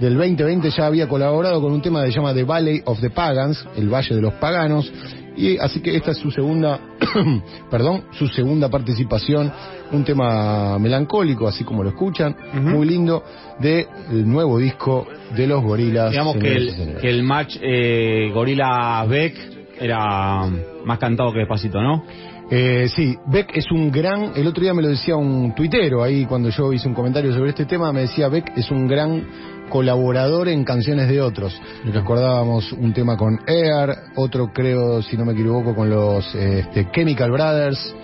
del 0.00 0.16
2020. 0.16 0.70
Ya 0.70 0.86
había 0.86 1.08
colaborado 1.08 1.60
con 1.60 1.72
un 1.72 1.82
tema 1.82 2.04
que 2.04 2.12
se 2.12 2.16
llama 2.18 2.32
The 2.32 2.44
Valley 2.44 2.82
of 2.84 3.00
the 3.00 3.10
Pagans, 3.10 3.66
el 3.76 3.88
Valle 3.92 4.14
de 4.14 4.20
los 4.20 4.34
Paganos. 4.34 4.92
Y 5.36 5.58
así 5.58 5.80
que 5.80 5.96
esta 5.96 6.12
es 6.12 6.18
su 6.18 6.30
segunda, 6.30 6.78
perdón, 7.70 8.04
su 8.12 8.28
segunda 8.28 8.68
participación, 8.68 9.52
un 9.94 10.04
tema 10.04 10.78
melancólico, 10.78 11.48
así 11.48 11.64
como 11.64 11.82
lo 11.82 11.90
escuchan, 11.90 12.36
muy 12.54 12.86
lindo, 12.86 13.22
del 13.58 13.86
nuevo 14.28 14.58
disco 14.58 15.06
de 15.36 15.46
los 15.46 15.62
gorilas. 15.62 16.10
Digamos 16.10 16.36
que 16.36 16.56
el, 16.56 16.70
señores. 16.70 17.02
que 17.02 17.10
el 17.10 17.22
match 17.22 17.56
eh, 17.60 18.30
Gorila 18.32 19.04
Beck 19.08 19.34
era 19.80 20.46
más 20.84 20.98
cantado 20.98 21.32
que 21.32 21.40
despacito, 21.40 21.80
¿no? 21.80 22.04
Eh, 22.50 22.88
sí, 22.94 23.16
Beck 23.26 23.56
es 23.56 23.70
un 23.72 23.90
gran, 23.90 24.32
el 24.36 24.46
otro 24.46 24.62
día 24.62 24.74
me 24.74 24.82
lo 24.82 24.88
decía 24.88 25.16
un 25.16 25.54
tuitero 25.54 26.02
ahí 26.02 26.26
cuando 26.26 26.50
yo 26.50 26.72
hice 26.72 26.86
un 26.86 26.94
comentario 26.94 27.32
sobre 27.32 27.50
este 27.50 27.64
tema, 27.64 27.90
me 27.90 28.02
decía 28.02 28.28
Beck 28.28 28.52
es 28.56 28.70
un 28.70 28.86
gran 28.86 29.24
colaborador 29.70 30.48
en 30.48 30.62
canciones 30.62 31.08
de 31.08 31.20
otros. 31.20 31.58
Recordábamos 31.84 32.72
un 32.72 32.92
tema 32.92 33.16
con 33.16 33.40
Air, 33.46 33.96
otro 34.16 34.52
creo, 34.52 35.02
si 35.02 35.16
no 35.16 35.24
me 35.24 35.32
equivoco, 35.32 35.74
con 35.74 35.88
los 35.88 36.34
este, 36.34 36.90
Chemical 36.92 37.30
Brothers. 37.30 37.94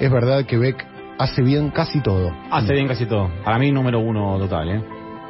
Es 0.00 0.10
verdad 0.10 0.44
que 0.44 0.58
Beck 0.58 0.95
hace 1.18 1.42
bien 1.42 1.70
casi 1.70 2.00
todo. 2.00 2.32
Hace 2.50 2.72
bien 2.72 2.88
casi 2.88 3.06
todo. 3.06 3.30
Para 3.44 3.58
mí 3.58 3.70
número 3.72 4.00
uno 4.00 4.38
total, 4.38 4.68
¿eh? 4.70 4.82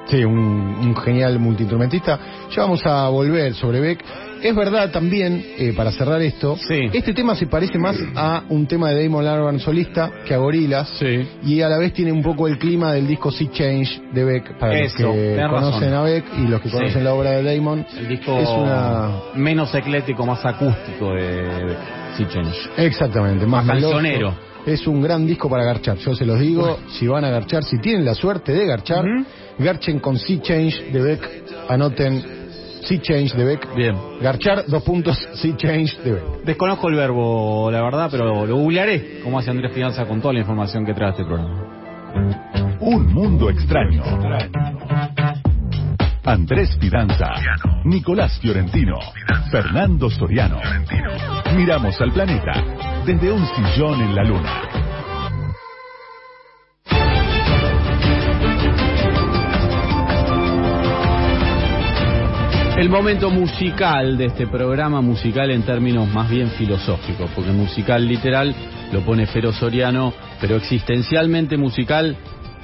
Sí, 0.08 0.22
un, 0.24 0.38
un 0.38 0.96
genial 0.96 1.38
multiinstrumentista. 1.40 2.18
Ya 2.54 2.62
vamos 2.62 2.84
a 2.86 3.08
volver 3.08 3.54
sobre 3.54 3.80
Beck. 3.80 4.04
Es 4.40 4.54
verdad 4.54 4.90
también, 4.92 5.42
eh, 5.58 5.72
para 5.74 5.90
cerrar 5.90 6.20
esto, 6.22 6.56
este 6.92 7.12
tema 7.14 7.34
se 7.34 7.46
parece 7.46 7.78
más 7.78 7.96
a 8.14 8.44
un 8.50 8.66
tema 8.68 8.90
de 8.90 9.02
Damon 9.02 9.26
Albarn 9.26 9.58
solista 9.58 10.10
que 10.26 10.34
a 10.34 10.36
Gorillaz. 10.36 10.90
Y 11.42 11.62
a 11.62 11.68
la 11.68 11.78
vez 11.78 11.92
tiene 11.94 12.12
un 12.12 12.22
poco 12.22 12.46
el 12.46 12.58
clima 12.58 12.92
del 12.92 13.08
disco 13.08 13.32
Sea 13.32 13.50
Change 13.50 14.02
de 14.12 14.24
Beck, 14.24 14.58
para 14.58 14.78
Eso, 14.78 15.04
los 15.08 15.14
que 15.16 15.36
conocen 15.50 15.90
razón. 15.90 15.94
a 15.94 16.02
Beck 16.02 16.24
y 16.38 16.46
los 16.46 16.60
que 16.60 16.68
Sí. 16.68 16.76
conocen 16.76 17.02
la 17.04 17.14
obra 17.14 17.30
de 17.30 17.56
Damon. 17.56 17.84
El 17.98 18.08
disco 18.08 18.38
Es 18.38 18.48
una... 18.48 19.10
menos 19.34 19.74
eclético, 19.74 20.24
más 20.26 20.44
acústico 20.44 21.14
de 21.14 21.64
Beck. 21.64 21.78
Sea 22.18 22.28
Change. 22.28 22.70
Exactamente, 22.76 23.46
más, 23.46 23.64
Más 23.64 23.74
meloso. 23.76 24.36
Es 24.66 24.84
un 24.88 25.00
gran 25.00 25.24
disco 25.24 25.48
para 25.48 25.62
garchar, 25.62 25.96
yo 25.98 26.12
se 26.14 26.26
los 26.26 26.40
digo, 26.40 26.78
si 26.88 27.06
van 27.06 27.24
a 27.24 27.30
garchar, 27.30 27.62
si 27.62 27.78
tienen 27.78 28.04
la 28.04 28.14
suerte 28.14 28.52
de 28.52 28.66
garchar, 28.66 29.04
garchen 29.58 30.00
con 30.00 30.18
Sea 30.18 30.42
Change 30.42 30.90
de 30.90 31.02
Beck, 31.02 31.30
anoten 31.68 32.24
Sea 32.82 33.00
Change 33.00 33.36
de 33.36 33.44
Beck. 33.44 33.74
Bien. 33.76 33.96
Garchar, 34.20 34.66
dos 34.66 34.82
puntos, 34.82 35.16
Sea 35.34 35.56
Change 35.56 35.98
de 36.02 36.12
Beck. 36.14 36.24
Desconozco 36.44 36.88
el 36.88 36.96
verbo, 36.96 37.70
la 37.70 37.80
verdad, 37.80 38.08
pero 38.10 38.44
lo 38.44 38.56
googlearé, 38.56 39.20
como 39.22 39.38
hace 39.38 39.50
Andrés 39.50 39.72
Fianza 39.72 40.04
con 40.04 40.20
toda 40.20 40.34
la 40.34 40.40
información 40.40 40.84
que 40.84 40.94
trae 40.94 41.10
este 41.10 41.24
programa. 41.24 41.62
Un 42.80 43.12
mundo 43.12 43.48
extraño. 43.48 44.02
Andrés 46.26 46.76
Fidanza, 46.80 47.34
Nicolás 47.84 48.36
Fiorentino, 48.40 48.98
Fernando 49.48 50.10
Soriano. 50.10 50.60
Miramos 51.54 52.00
al 52.00 52.12
planeta 52.12 52.64
desde 53.06 53.30
un 53.30 53.46
sillón 53.46 54.00
en 54.00 54.12
la 54.12 54.24
luna. 54.24 54.62
El 62.76 62.90
momento 62.90 63.30
musical 63.30 64.18
de 64.18 64.26
este 64.26 64.48
programa, 64.48 65.00
musical 65.00 65.52
en 65.52 65.62
términos 65.62 66.08
más 66.12 66.28
bien 66.28 66.50
filosóficos, 66.50 67.30
porque 67.36 67.52
musical 67.52 68.06
literal 68.06 68.52
lo 68.92 69.00
pone 69.02 69.26
Fero 69.26 69.52
Soriano, 69.52 70.12
pero 70.40 70.56
existencialmente 70.56 71.56
musical, 71.56 72.16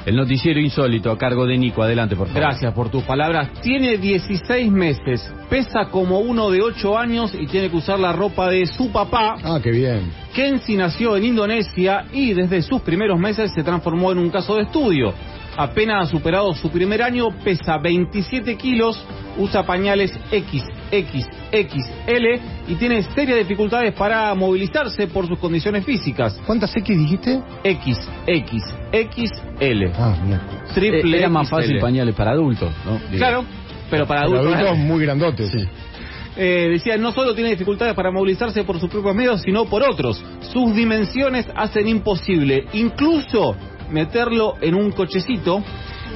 el 0.04 0.16
noticiero 0.16 0.60
insólito 0.60 1.10
a 1.10 1.18
cargo 1.18 1.46
de 1.46 1.56
Nico. 1.56 1.82
Adelante, 1.82 2.16
por 2.16 2.26
favor. 2.28 2.42
Gracias 2.42 2.72
por 2.74 2.90
tus 2.90 3.02
palabras. 3.04 3.50
Tiene 3.62 3.96
16 3.96 4.70
meses, 4.70 5.32
pesa 5.48 5.86
como 5.86 6.20
uno 6.20 6.50
de 6.50 6.60
8 6.62 6.98
años 6.98 7.34
y 7.38 7.46
tiene 7.46 7.70
que 7.70 7.76
usar 7.76 7.98
la 8.00 8.12
ropa 8.12 8.50
de 8.50 8.66
su 8.66 8.90
papá. 8.90 9.36
Ah, 9.42 9.60
qué 9.62 9.70
bien. 9.70 10.12
Kenzie 10.34 10.76
nació 10.76 11.16
en 11.16 11.24
Indonesia 11.24 12.06
y 12.12 12.32
desde 12.32 12.62
sus 12.62 12.80
primeros 12.82 13.18
meses 13.18 13.52
se 13.54 13.62
transformó 13.62 14.12
en 14.12 14.18
un 14.18 14.30
caso 14.30 14.56
de 14.56 14.62
estudio. 14.62 15.12
Apenas 15.56 16.08
ha 16.08 16.10
superado 16.10 16.54
su 16.54 16.70
primer 16.70 17.02
año, 17.02 17.28
pesa 17.44 17.76
27 17.76 18.56
kilos, 18.56 19.04
usa 19.36 19.64
pañales 19.64 20.12
XXXL 20.92 22.26
y 22.68 22.74
tiene 22.76 23.02
serias 23.14 23.38
dificultades 23.38 23.92
para 23.94 24.34
movilizarse 24.34 25.06
por 25.06 25.26
sus 25.26 25.38
condiciones 25.38 25.84
físicas. 25.84 26.38
¿Cuántas 26.46 26.74
X 26.76 26.98
dijiste? 26.98 27.40
XXXL. 27.64 29.86
Ah, 29.98 30.16
mira. 30.24 30.40
Triple 30.74 31.16
Eh, 31.16 31.20
Era 31.20 31.28
más 31.28 31.48
XL. 31.48 31.54
fácil 31.56 31.78
pañales 31.80 32.14
para 32.14 32.32
adultos, 32.32 32.72
¿no? 32.84 32.98
Digo. 33.10 33.18
Claro, 33.18 33.44
pero 33.90 34.06
para 34.06 34.22
Para 34.22 34.32
adultos. 34.38 34.54
adultos 34.54 34.78
muy 34.78 35.02
grandotes. 35.04 35.52
Eh, 36.34 36.68
decía, 36.72 36.96
no 36.96 37.12
solo 37.12 37.34
tiene 37.34 37.50
dificultades 37.50 37.94
para 37.94 38.10
movilizarse 38.10 38.64
por 38.64 38.80
sus 38.80 38.88
propios 38.88 39.14
medios, 39.14 39.42
sino 39.42 39.66
por 39.66 39.82
otros. 39.82 40.22
Sus 40.52 40.74
dimensiones 40.74 41.46
hacen 41.54 41.86
imposible 41.88 42.64
incluso 42.72 43.54
meterlo 43.90 44.54
en 44.62 44.74
un 44.74 44.92
cochecito. 44.92 45.62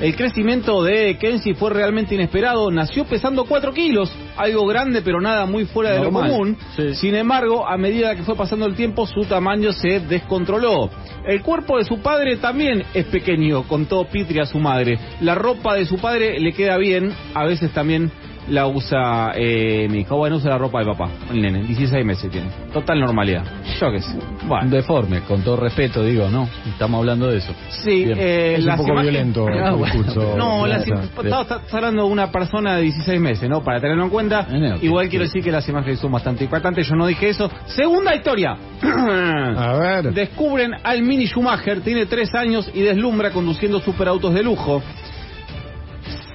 El 0.01 0.15
crecimiento 0.15 0.83
de 0.83 1.17
Kenzie 1.19 1.55
fue 1.55 1.71
realmente 1.71 2.15
inesperado. 2.15 2.71
Nació 2.71 3.07
pesando 3.07 3.47
4 3.47 3.73
kilos, 3.73 4.13
algo 4.37 4.67
grande 4.67 5.01
pero 5.03 5.21
nada 5.21 5.47
muy 5.47 5.65
fuera 5.65 5.93
de 5.93 6.01
Normal. 6.01 6.25
lo 6.25 6.31
común. 6.31 6.57
Sin 6.95 7.15
embargo, 7.15 7.67
a 7.67 7.79
medida 7.79 8.15
que 8.15 8.23
fue 8.23 8.37
pasando 8.37 8.67
el 8.67 8.75
tiempo, 8.75 9.07
su 9.07 9.25
tamaño 9.25 9.73
se 9.73 10.01
descontroló. 10.01 10.91
El 11.27 11.43
cuerpo 11.43 11.79
de 11.79 11.85
su 11.85 12.01
padre 12.01 12.37
también 12.37 12.85
es 12.93 13.07
pequeño, 13.07 13.67
contó 13.67 14.05
Pitri 14.05 14.39
a 14.39 14.47
su 14.47 14.59
madre. 14.59 14.99
La 15.21 15.35
ropa 15.35 15.75
de 15.75 15.87
su 15.87 15.97
padre 15.97 16.39
le 16.39 16.53
queda 16.53 16.77
bien, 16.77 17.13
a 17.35 17.45
veces 17.45 17.73
también 17.73 18.13
la 18.49 18.67
usa 18.67 19.33
eh, 19.35 19.89
mi 19.91 20.01
hija. 20.01 20.15
Bueno, 20.15 20.37
usa 20.37 20.51
la 20.51 20.59
ropa 20.59 20.81
de 20.81 20.87
papá, 20.87 21.09
el 21.31 21.43
nene, 21.43 21.63
16 21.65 22.05
meses 22.05 22.31
tiene. 22.31 22.49
Total 22.73 22.99
normalidad. 23.01 23.45
Yo 23.81 23.91
qué 23.91 24.01
sé. 24.01 24.17
Bueno. 24.47 24.71
Deforme, 24.71 25.21
con 25.23 25.43
todo 25.43 25.57
respeto, 25.57 26.03
digo, 26.03 26.29
¿no? 26.29 26.49
Estamos 26.67 26.99
hablando 27.01 27.29
de 27.29 27.39
eso. 27.39 27.53
Sí, 27.69 28.05
eh, 28.07 28.57
Es 28.59 28.67
un 28.67 28.77
poco 28.77 29.01
violento 29.01 29.47
Ah, 29.49 29.71
el 29.71 29.77
bueno. 29.77 29.95
discurso. 29.95 30.37
No, 30.37 30.65
claro. 30.65 31.03
estaba, 31.23 31.61
hablando 31.73 32.05
de 32.07 32.09
una 32.13 32.31
persona 32.31 32.77
de 32.77 32.83
16 32.83 33.21
meses, 33.21 33.49
¿no? 33.49 33.63
Para 33.63 33.81
tenerlo 33.81 34.05
en 34.05 34.11
cuenta. 34.11 34.47
No, 34.51 34.77
Igual 34.83 35.09
quiero 35.09 35.25
decir 35.25 35.43
que 35.43 35.51
las 35.51 35.69
imágenes 35.69 35.99
son 35.99 36.13
bastante 36.13 36.45
impactantes. 36.45 36.87
Yo 36.89 36.95
no 36.95 37.07
dije 37.07 37.29
eso. 37.29 37.51
Segunda 37.67 38.15
historia. 38.15 38.57
A 38.83 39.77
ver. 39.79 40.13
Descubren 40.13 40.73
al 40.83 41.03
Mini 41.03 41.27
Schumacher, 41.27 41.81
tiene 41.81 42.07
3 42.07 42.35
años 42.35 42.71
y 42.75 42.81
deslumbra 42.83 43.31
conduciendo 43.31 43.81
superautos 43.81 44.35
de 44.35 44.43
lujo. 44.43 44.83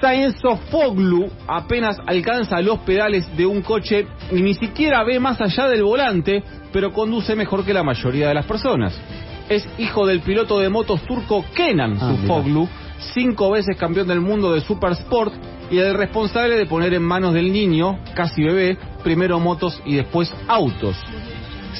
Saenzo 0.02 0.56
Foglu 0.68 1.30
apenas 1.46 1.96
alcanza 2.04 2.60
los 2.60 2.80
pedales 2.80 3.24
de 3.36 3.46
un 3.46 3.62
coche 3.62 4.04
y 4.32 4.42
ni 4.42 4.52
siquiera 4.54 5.04
ve 5.04 5.20
más 5.20 5.40
allá 5.40 5.68
del 5.68 5.84
volante, 5.84 6.42
pero 6.72 6.92
conduce 6.92 7.36
mejor 7.36 7.64
que 7.64 7.72
la 7.72 7.84
mayoría 7.84 8.26
de 8.26 8.34
las 8.34 8.44
personas. 8.44 9.00
Es 9.48 9.64
hijo 9.78 10.04
del 10.04 10.18
piloto 10.18 10.58
de 10.58 10.68
motos 10.68 11.02
turco 11.02 11.44
Kenan 11.54 11.98
Ah, 12.00 12.16
mira. 12.20 12.26
Foglu, 12.26 12.68
cinco 13.14 13.52
veces 13.52 13.76
campeón 13.76 14.08
del 14.08 14.20
mundo 14.20 14.52
de 14.52 14.60
Super 14.62 14.90
Sport 14.90 15.34
y 15.70 15.78
el 15.78 15.94
responsable 15.94 16.56
de 16.56 16.66
poner 16.66 16.94
en 16.94 17.04
manos 17.04 17.32
del 17.32 17.52
niño, 17.52 18.00
casi 18.12 18.42
bebé, 18.42 18.76
primero 19.04 19.38
motos 19.38 19.80
y 19.86 19.94
después 19.94 20.34
autos. 20.48 20.96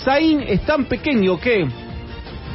Zain 0.05 0.43
es 0.43 0.65
tan 0.65 0.85
pequeño 0.85 1.41
que, 1.41 1.67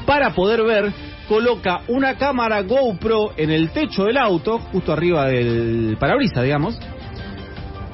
para 0.06 0.30
poder 0.34 0.64
ver, 0.64 0.94
coloca 1.28 1.82
una 1.88 2.16
cámara 2.18 2.62
GoPro 2.62 3.32
en 3.38 3.52
el 3.52 3.70
techo 3.70 4.06
del 4.06 4.18
auto, 4.18 4.60
justo 4.72 4.94
arriba 4.94 5.28
del 5.28 5.98
parabrisas, 6.00 6.44
digamos, 6.44 6.80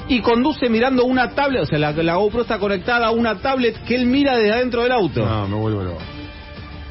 y 0.08 0.20
conduce 0.22 0.70
mirando 0.70 1.06
una 1.06 1.30
tablet, 1.32 1.64
o 1.64 1.66
sea, 1.66 1.80
la, 1.80 1.92
la 1.94 2.16
GoPro 2.16 2.42
está 2.42 2.60
conectada 2.60 3.08
a 3.08 3.12
una 3.12 3.36
tablet 3.40 3.82
que 3.86 3.96
él 3.96 4.06
mira 4.06 4.38
desde 4.38 4.52
adentro 4.54 4.84
del 4.84 4.92
auto. 4.92 5.26
No, 5.26 5.48
me 5.48 5.56
vuelvo 5.56 5.84
loco. 5.84 6.00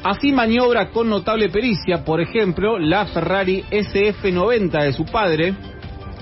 Así 0.03 0.31
maniobra 0.33 0.89
con 0.89 1.09
notable 1.09 1.47
pericia, 1.49 2.03
por 2.03 2.19
ejemplo, 2.19 2.77
la 2.77 3.05
Ferrari 3.05 3.63
SF90 3.71 4.83
de 4.83 4.93
su 4.93 5.05
padre, 5.05 5.53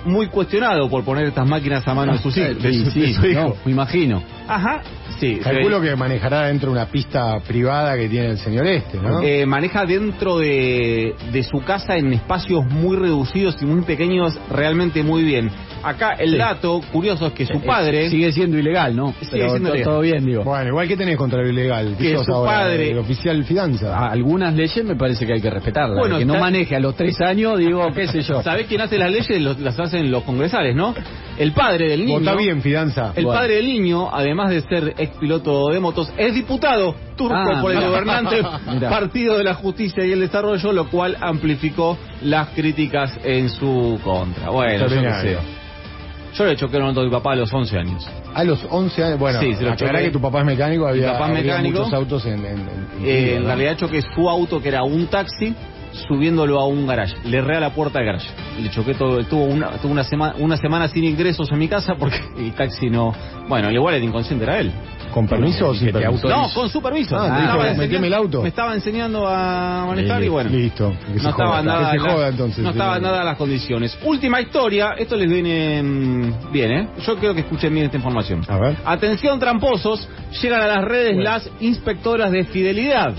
muy 0.05 0.27
cuestionado 0.27 0.87
por 0.89 1.03
poner 1.03 1.25
estas 1.27 1.47
máquinas 1.47 1.87
a 1.87 1.93
mano 1.95 2.11
de 2.13 2.19
sus 2.19 2.35
hijos. 2.37 2.61
de 2.61 2.73
Sí, 2.73 2.79
su- 2.79 2.85
de 2.85 2.91
sí, 3.07 3.13
su 3.13 3.25
hijo. 3.25 3.39
no, 3.41 3.55
me 3.65 3.71
imagino. 3.71 4.21
Ajá, 4.47 4.81
sí. 5.21 5.39
Calculo 5.41 5.79
se- 5.81 5.87
que 5.89 5.95
manejará 5.95 6.47
dentro 6.47 6.71
de 6.71 6.73
una 6.77 6.87
pista 6.87 7.39
privada 7.47 7.95
que 7.95 8.09
tiene 8.09 8.27
el 8.31 8.37
señor 8.37 8.67
este, 8.67 8.97
¿no? 8.97 9.21
Eh, 9.21 9.45
maneja 9.45 9.85
dentro 9.85 10.37
de, 10.39 11.15
de 11.31 11.43
su 11.43 11.61
casa 11.63 11.95
en 11.97 12.11
espacios 12.13 12.65
muy 12.65 12.97
reducidos 12.97 13.55
y 13.61 13.65
muy 13.65 13.81
pequeños, 13.83 14.37
realmente 14.49 15.03
muy 15.03 15.23
bien. 15.23 15.49
Acá 15.83 16.11
el 16.19 16.31
Sí. 16.33 16.37
dato 16.37 16.79
curioso 16.91 17.27
es 17.27 17.33
que 17.33 17.45
su 17.45 17.53
Eh, 17.57 17.61
padre... 17.65 18.09
sigue 18.09 18.31
siendo 18.31 18.57
ilegal, 18.57 18.95
¿no? 18.95 19.13
Sigue 19.19 19.31
Pero 19.31 19.49
siendo 19.51 19.69
ilegal. 19.69 19.83
todo 19.91 20.01
bien, 20.01 20.25
digo. 20.25 20.43
Bueno, 20.43 20.67
igual 20.69 20.87
que 20.87 20.95
tenés 20.97 21.17
contra 21.17 21.41
lo 21.41 21.49
ilegal. 21.49 21.95
¿Qué 21.97 22.11
Que 22.11 22.23
su 22.23 22.31
ahora? 22.33 22.51
padre- 22.51 22.91
El 22.91 22.99
oficial 22.99 23.43
Fidanza. 23.45 23.97
A- 23.97 24.11
Algunas 24.11 24.53
leyes 24.53 24.83
me 24.85 24.95
parece 24.95 25.25
que 25.25 25.33
hay 25.33 25.41
que 25.41 25.49
respetarlas. 25.49 25.97
Bueno, 25.97 26.19
que 26.19 26.25
no 26.25 26.37
maneje 26.37 26.75
a 26.75 26.79
los 26.79 26.95
tres 26.95 27.19
años, 27.21 27.57
digo, 27.57 27.87
qué 27.95 28.07
sé 28.07 28.21
yo. 28.21 28.41
¿Sabés 28.43 28.67
quién 28.67 28.81
hace 28.81 28.97
las 28.99 29.11
leyes? 29.11 29.41
Los- 29.41 29.59
las 29.59 29.79
hacen 29.79 30.11
los 30.11 30.23
congresales, 30.23 30.75
¿no? 30.75 30.93
El 31.41 31.53
padre 31.53 31.89
del 31.89 32.05
niño... 32.05 32.19
Vota 32.19 32.35
bien, 32.35 32.61
Fidanza. 32.61 33.13
El 33.15 33.25
Bueno. 33.25 33.39
padre 33.39 33.55
del 33.55 33.65
niño, 33.65 34.09
además 34.13 34.51
de 34.51 34.61
ser 34.61 34.93
ex 34.97 35.17
piloto 35.17 35.69
de 35.69 35.79
motos, 35.79 36.11
es 36.17 36.35
diputado 36.35 36.93
turco 37.17 37.33
Ah, 37.35 37.59
por 37.61 37.71
el 37.71 37.77
mira. 37.77 37.89
gobernante. 37.89 38.43
Partido 38.89 39.37
de 39.39 39.43
la 39.43 39.55
Justicia 39.55 40.05
y 40.05 40.11
el 40.11 40.19
Desarrollo, 40.19 40.71
lo 40.71 40.87
cual 40.89 41.17
amplificó 41.19 41.97
las 42.21 42.49
críticas 42.49 43.17
en 43.23 43.49
su 43.49 43.99
contra. 44.03 44.49
Bueno, 44.51 44.87
yo 44.87 45.01
qué 45.01 45.11
sé. 45.21 45.37
Yo 46.33 46.45
le 46.45 46.55
choqué 46.55 46.77
un 46.77 46.83
auto 46.83 47.01
a 47.01 47.03
mi 47.03 47.09
papá 47.09 47.33
a 47.33 47.35
los 47.35 47.51
11 47.51 47.77
años. 47.77 48.07
A 48.33 48.43
los 48.45 48.59
11 48.69 49.03
años, 49.03 49.19
bueno, 49.19 49.39
Sí, 49.41 49.53
se 49.55 49.63
lo 49.63 49.71
aclará 49.73 49.93
choqué. 49.99 50.05
que 50.05 50.11
tu 50.11 50.21
papá 50.21 50.39
es 50.39 50.45
mecánico, 50.45 50.83
Mi 50.85 50.89
había, 50.91 51.11
papá 51.13 51.25
es 51.25 51.39
había 51.39 51.41
mecánico. 51.43 51.79
muchos 51.79 51.93
autos 51.93 52.25
en, 52.25 52.33
en, 52.45 52.45
en- 52.45 52.59
en 52.99 53.05
Eh, 53.05 53.35
en 53.35 53.41
¿no? 53.41 53.47
realidad 53.47 53.75
choqué 53.77 54.01
su 54.15 54.29
auto, 54.29 54.61
que 54.61 54.69
era 54.69 54.83
un 54.83 55.07
taxi, 55.07 55.53
subiéndolo 56.07 56.59
a 56.59 56.65
un 56.67 56.87
garage. 56.87 57.15
Le 57.25 57.37
erré 57.37 57.57
a 57.57 57.59
la 57.59 57.69
puerta 57.71 57.99
del 57.99 58.07
garage. 58.07 58.27
Le 58.61 58.69
choqué 58.69 58.93
todo, 58.93 59.23
tuvo 59.25 59.43
una, 59.45 59.69
tuvo 59.77 59.91
una, 59.91 60.03
semana 60.03 60.35
una 60.39 60.57
semana 60.57 60.87
sin 60.87 61.03
ingresos 61.03 61.51
en 61.51 61.59
mi 61.59 61.67
casa 61.67 61.95
porque 61.95 62.19
el 62.37 62.53
taxi 62.53 62.89
no... 62.89 63.13
Bueno, 63.47 63.69
igual 63.71 63.95
el 63.95 64.03
inconsciente 64.03 64.45
era 64.45 64.59
él. 64.59 64.71
¿Con 65.13 65.27
permiso 65.27 65.67
o 65.67 65.75
sin 65.75 65.91
permiso? 65.91 66.29
No, 66.29 66.47
con 66.53 66.69
su 66.69 66.81
permiso. 66.81 67.17
Ah, 67.19 67.35
te 67.35 67.41
dijo, 67.41 67.77
meteme 67.77 68.07
el 68.07 68.13
auto. 68.13 68.41
Me 68.43 68.47
estaba 68.47 68.73
enseñando 68.73 69.27
a 69.27 69.85
manejar 69.85 70.21
Eh, 70.23 70.25
y 70.27 70.29
bueno. 70.29 70.49
Listo. 70.49 70.93
que 71.11 71.17
se 71.19 71.23
No 71.23 71.29
estaba 71.31 71.49
joda. 71.49 71.63
nada, 71.63 71.91
Que 71.91 71.99
se 71.99 72.05
la- 72.05 72.13
joda 72.13 72.27
entonces. 72.29 72.63
no 72.63 72.69
estaba 72.69 72.95
sí. 72.95 73.01
nada 73.03 73.23
las 73.25 73.35
condiciones. 73.37 73.97
Última 74.05 74.39
historia, 74.39 74.93
esto 74.97 75.17
les 75.17 75.29
viene 75.29 75.83
mm, 75.83 76.51
bien, 76.53 76.71
¿eh? 76.71 76.87
Yo 77.05 77.17
quiero 77.17 77.33
que 77.35 77.41
escuchen 77.41 77.73
bien 77.73 77.85
esta 77.87 77.97
información. 77.97 78.45
A 78.47 78.57
ver. 78.57 78.77
Atención 78.85 79.37
tramposos, 79.37 80.07
llegan 80.41 80.61
a 80.61 80.67
las 80.67 80.83
redes 80.85 81.17
las 81.17 81.49
inspectoras 81.59 82.31
de 82.31 82.45
fidelidad. 82.45 83.13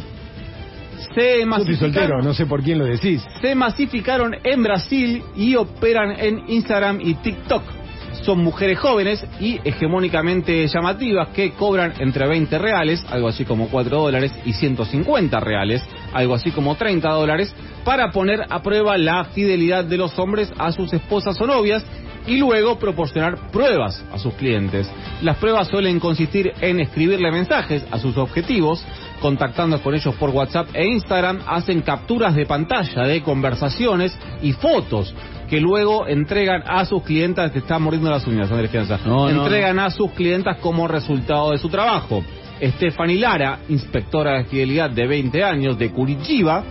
Se 1.15 1.45
masificaron, 1.45 1.93
soltero, 1.93 2.23
no 2.23 2.35
sé 2.35 2.47
por 2.47 2.63
quién 2.63 2.79
lo 2.79 2.85
decís. 2.85 3.23
se 3.41 3.55
masificaron 3.55 4.37
en 4.43 4.63
Brasil 4.63 5.23
y 5.37 5.57
operan 5.57 6.13
en 6.19 6.45
Instagram 6.49 7.01
y 7.01 7.15
TikTok. 7.15 7.63
Son 8.23 8.39
mujeres 8.39 8.79
jóvenes 8.79 9.25
y 9.41 9.59
hegemónicamente 9.65 10.67
llamativas 10.69 11.29
que 11.29 11.53
cobran 11.53 11.95
entre 11.99 12.29
20 12.29 12.57
reales, 12.59 13.05
algo 13.11 13.29
así 13.29 13.45
como 13.45 13.69
4 13.69 13.99
dólares, 13.99 14.33
y 14.45 14.53
150 14.53 15.41
reales, 15.41 15.83
algo 16.13 16.35
así 16.35 16.51
como 16.53 16.77
30 16.77 17.09
dólares, 17.09 17.53
para 17.85 18.11
poner 18.13 18.45
a 18.49 18.63
prueba 18.63 18.97
la 18.97 19.25
fidelidad 19.25 19.85
de 19.85 19.97
los 19.97 20.17
hombres 20.19 20.53
a 20.59 20.71
sus 20.73 20.93
esposas 20.93 21.41
o 21.41 21.47
novias 21.47 21.85
y 22.27 22.37
luego 22.37 22.79
proporcionar 22.79 23.51
pruebas 23.51 24.05
a 24.13 24.19
sus 24.19 24.35
clientes. 24.35 24.89
Las 25.23 25.39
pruebas 25.39 25.69
suelen 25.69 25.99
consistir 25.99 26.53
en 26.61 26.79
escribirle 26.81 27.33
mensajes 27.33 27.85
a 27.91 27.99
sus 27.99 28.17
objetivos, 28.17 28.85
contactando 29.23 29.81
con 29.81 29.95
ellos 29.95 30.15
por 30.17 30.31
WhatsApp 30.31 30.69
e 30.75 30.85
Instagram, 30.85 31.41
hacen 31.47 31.81
capturas 31.81 32.35
de 32.35 32.45
pantalla 32.45 33.05
de 33.05 33.23
conversaciones 33.23 34.15
y 34.43 34.53
fotos 34.53 35.15
que 35.49 35.61
luego 35.61 36.07
entregan 36.07 36.65
a 36.67 36.85
sus 36.85 37.03
clientas, 37.03 37.53
te 37.53 37.61
están 37.61 37.83
mordiendo 37.83 38.11
las 38.11 38.27
uñas, 38.27 38.51
Andrés 38.51 38.71
Fianza, 38.71 38.99
No, 39.07 39.31
no, 39.31 39.45
entregan 39.45 39.79
a 39.79 39.91
sus 39.91 40.11
clientas 40.13 40.59
como 40.59 40.89
resultado 40.89 41.53
de 41.53 41.59
su 41.59 41.69
trabajo. 41.69 42.25
Stephanie 42.61 43.19
Lara, 43.19 43.61
inspectora 43.69 44.39
de 44.39 44.45
fidelidad 44.45 44.91
de 44.91 45.07
20 45.07 45.45
años 45.45 45.79
de 45.79 45.91
Curitiba, 45.91 46.65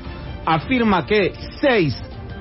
afirma 0.45 1.06
que 1.06 1.34
6 1.62 1.95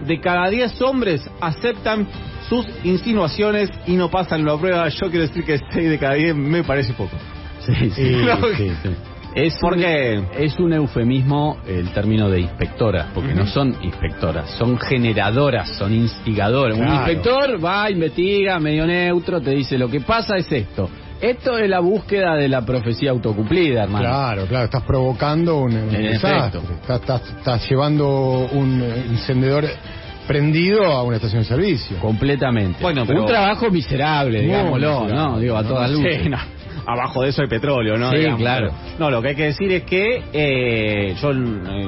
de 0.06 0.20
cada 0.20 0.48
10 0.48 0.80
hombres 0.82 1.28
aceptan 1.40 2.06
sus 2.48 2.66
insinuaciones 2.84 3.70
y 3.86 3.92
no 3.92 4.10
pasan 4.10 4.44
la 4.44 4.56
prueba. 4.56 4.88
Yo 4.88 5.10
quiero 5.10 5.26
decir 5.26 5.44
que 5.44 5.58
6 5.58 5.90
de 5.90 5.98
cada 5.98 6.14
10 6.14 6.34
me 6.34 6.64
parece 6.64 6.92
poco. 6.94 7.16
Sí, 7.60 7.74
sí. 7.74 7.90
Sí, 7.90 8.16
No, 8.24 8.36
sí, 8.56 8.70
sí. 8.82 8.90
Es 9.34 9.56
¿Por 9.58 9.74
un, 9.74 9.80
qué? 9.80 10.22
Es 10.38 10.58
un 10.58 10.72
eufemismo 10.72 11.58
el 11.66 11.92
término 11.92 12.28
de 12.28 12.40
inspectoras, 12.40 13.06
porque 13.14 13.32
no 13.32 13.46
son 13.46 13.76
inspectoras, 13.82 14.50
son 14.58 14.76
generadoras, 14.78 15.68
son 15.78 15.94
instigadoras. 15.94 16.76
Un 16.76 16.88
inspector 16.88 17.64
va, 17.64 17.88
investiga, 17.90 18.58
medio 18.58 18.86
neutro, 18.86 19.40
te 19.40 19.50
dice 19.52 19.78
lo 19.78 19.88
que 19.88 20.00
pasa 20.00 20.36
es 20.36 20.50
esto. 20.50 20.90
Esto 21.20 21.58
es 21.58 21.68
la 21.68 21.80
búsqueda 21.80 22.34
de 22.34 22.48
la 22.48 22.64
profecía 22.64 23.10
autocumplida, 23.10 23.84
hermano. 23.84 24.04
Claro, 24.08 24.46
claro, 24.46 24.64
estás 24.64 24.82
provocando 24.82 25.58
un, 25.58 25.74
un 25.76 25.94
En 25.94 26.02
desastre. 26.02 26.60
efecto. 26.60 26.74
Estás, 26.80 27.00
estás- 27.00 27.36
estás 27.38 27.70
llevando 27.70 28.48
un 28.52 28.82
eh, 28.82 29.04
encendedor 29.10 29.64
prendido 30.26 30.84
a 30.86 31.02
una 31.02 31.16
estación 31.16 31.42
de 31.42 31.48
servicio. 31.48 31.98
Completamente. 31.98 32.78
Bueno, 32.82 33.04
pero- 33.06 33.20
Un 33.22 33.26
trabajo 33.26 33.70
miserable, 33.70 34.40
digámoslo, 34.40 35.02
miserable. 35.02 35.14
¿no? 35.14 35.38
Digo, 35.40 35.56
a 35.56 35.62
No, 35.62 35.68
todas 35.68 35.90
Sí, 35.90 35.96
luces. 35.96 36.30
no. 36.30 36.38
Abajo 36.92 37.22
de 37.22 37.30
eso 37.30 37.42
hay 37.42 37.48
petróleo, 37.48 37.96
¿no? 37.98 38.10
Sí, 38.10 38.16
Digamos, 38.18 38.40
claro. 38.40 38.70
No, 38.98 39.10
lo 39.10 39.20
que 39.22 39.28
hay 39.28 39.34
que 39.36 39.44
decir 39.44 39.70
es 39.72 39.82
que 39.84 40.22
eh, 40.32 41.14
yo 41.20 41.30
eh, 41.32 41.34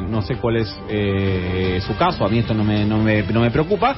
no 0.09 0.23
sé 0.23 0.37
cuál 0.37 0.57
es 0.57 0.77
eh, 0.89 1.81
su 1.87 1.97
caso, 1.97 2.25
a 2.25 2.29
mí 2.29 2.39
esto 2.39 2.55
no 2.55 2.65
me, 2.65 2.85
no, 2.85 2.99
me, 2.99 3.23
no 3.23 3.41
me 3.41 3.51
preocupa, 3.51 3.95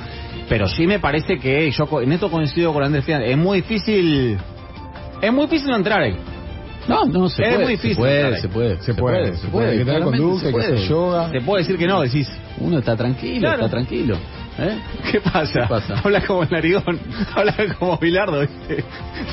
pero 0.48 0.66
sí 0.68 0.86
me 0.86 0.98
parece 0.98 1.38
que 1.38 1.70
yo 1.70 1.86
co- 1.86 2.00
en 2.00 2.12
esto 2.12 2.30
coincido 2.30 2.72
con 2.72 2.82
Andrés 2.82 3.04
Fian, 3.04 3.22
es 3.22 3.36
muy 3.36 3.62
difícil, 3.62 4.38
es 5.20 5.32
muy 5.32 5.46
difícil 5.46 5.68
no 5.70 5.76
entrar 5.76 6.00
ahí. 6.02 6.16
No, 6.86 7.06
no, 7.06 7.28
se 7.30 7.42
Es 7.42 7.48
puede, 7.48 7.62
muy 7.64 7.72
difícil 7.72 7.94
se 7.94 8.00
puede, 8.00 8.14
entrar 8.20 8.34
ahí. 8.34 8.40
se 8.42 8.48
puede, 8.48 8.82
Se 8.82 8.94
puede, 8.94 9.36
se 9.36 9.48
puede. 9.48 9.82
Claramente 9.84 10.18
conducta, 10.18 10.46
se 10.48 10.52
que 10.52 10.58
hacer 10.60 10.74
puede. 10.74 10.86
yoga. 10.88 11.30
Te 11.30 11.40
puedo 11.40 11.58
decir 11.58 11.78
que 11.78 11.86
no, 11.86 12.00
decís, 12.02 12.30
Uno 12.60 12.78
está 12.78 12.94
tranquilo, 12.96 13.40
Claro. 13.40 13.64
está 13.64 13.70
tranquilo. 13.70 14.16
¿Eh? 14.58 14.78
¿qué 15.10 15.20
pasa? 15.20 15.60
¿Qué 15.62 15.66
pasa? 15.68 16.00
Habla 16.04 16.20
como 16.26 16.42
el 16.44 16.50
narigón, 16.50 16.98
habla 17.34 17.54
como 17.78 17.96
Bilardo, 17.98 18.40
¿viste? 18.40 18.84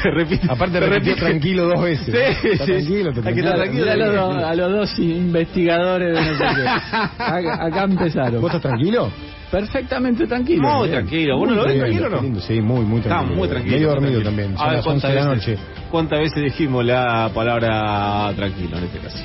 Se 0.02 0.12
repite. 0.12 0.48
Aparte 0.50 0.80
se 0.80 0.86
repite. 0.88 1.16
tranquilo 1.16 1.68
dos 1.68 1.82
veces. 1.84 2.06
Sí, 2.42 2.48
Está 2.50 2.66
sí, 2.66 2.72
tranquilo, 2.72 3.10
está 3.12 3.22
tranquilo. 3.22 3.52
A, 3.52 3.96
los, 3.96 4.16
dos- 4.16 4.44
a 4.44 4.56
los 4.56 4.72
dos 4.72 5.00
investigadores 5.00 6.14
de 6.18 6.32
no 6.32 6.38
sé 6.38 6.44
qué. 6.56 6.68
Acá, 6.68 7.66
acá 7.66 7.84
empezaron. 7.84 8.42
¿Vos 8.42 8.54
estás 8.54 8.62
tranquilo? 8.62 9.12
Perfectamente 9.52 10.28
tranquilo. 10.28 10.62
Muy 10.70 10.88
Bien. 10.88 11.00
tranquilo. 11.02 11.38
¿Vos 11.38 11.50
no 11.50 11.56
lo 11.56 11.64
ves 11.66 11.72
Muy 11.74 11.80
tranquilo 11.82 12.08
o 12.08 12.10
no? 12.10 12.22
lindo, 12.22 12.40
Sí, 12.40 12.62
muy, 12.62 12.86
muy 12.86 12.98
Está 13.00 13.10
tranquilo. 13.10 13.36
muy 13.38 13.48
tranquilo. 13.50 13.76
Medio 13.76 13.88
muy 13.88 13.96
dormido 13.96 14.22
tranquilo. 14.22 14.46
también. 14.48 14.54
A 14.54 14.58
Son 14.58 14.68
ver, 14.68 14.78
las 14.78 14.88
11 14.88 15.02
¿cuántas 15.02 15.10
de 15.12 15.16
la 15.16 15.30
veces- 15.36 15.60
noche. 15.60 15.72
¿Cuántas 15.92 16.20
veces 16.20 16.44
dijimos 16.44 16.86
la 16.86 17.30
palabra 17.34 18.34
tranquilo 18.36 18.78
en 18.78 18.84
este 18.86 19.00
caso? 19.00 19.20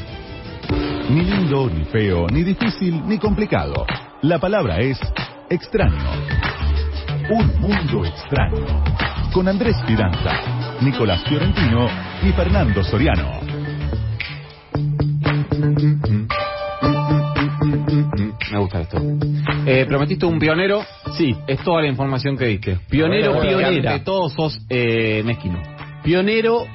Ni 1.11 1.23
lindo, 1.23 1.71
ni 1.73 1.85
feo, 1.85 2.27
ni 2.29 2.43
difícil, 2.43 3.01
ni 3.07 3.19
complicado. 3.19 3.87
La 4.27 4.41
palabra 4.41 4.81
es 4.81 4.99
extraño. 5.49 6.03
Un 7.31 7.61
mundo 7.61 8.05
extraño. 8.05 8.83
Con 9.33 9.47
Andrés 9.47 9.77
Fidanza, 9.87 10.33
Nicolás 10.81 11.23
Fiorentino 11.29 11.89
y 12.25 12.33
Fernando 12.33 12.83
Soriano. 12.83 13.39
Me 18.51 18.59
gusta 18.59 18.81
esto. 18.81 18.99
Eh, 19.65 19.87
prometiste 19.87 20.27
un 20.27 20.41
pionero. 20.41 20.83
Sí. 21.17 21.37
Es 21.47 21.61
toda 21.61 21.83
la 21.83 21.87
información 21.87 22.37
que 22.37 22.47
diste. 22.47 22.81
Pionero, 22.91 23.41
pionera. 23.41 23.93
ante 23.93 24.05
todo 24.05 24.29
sos 24.29 24.59
eh, 24.69 25.23
mezquino. 25.25 25.63
Pionero, 26.03 26.67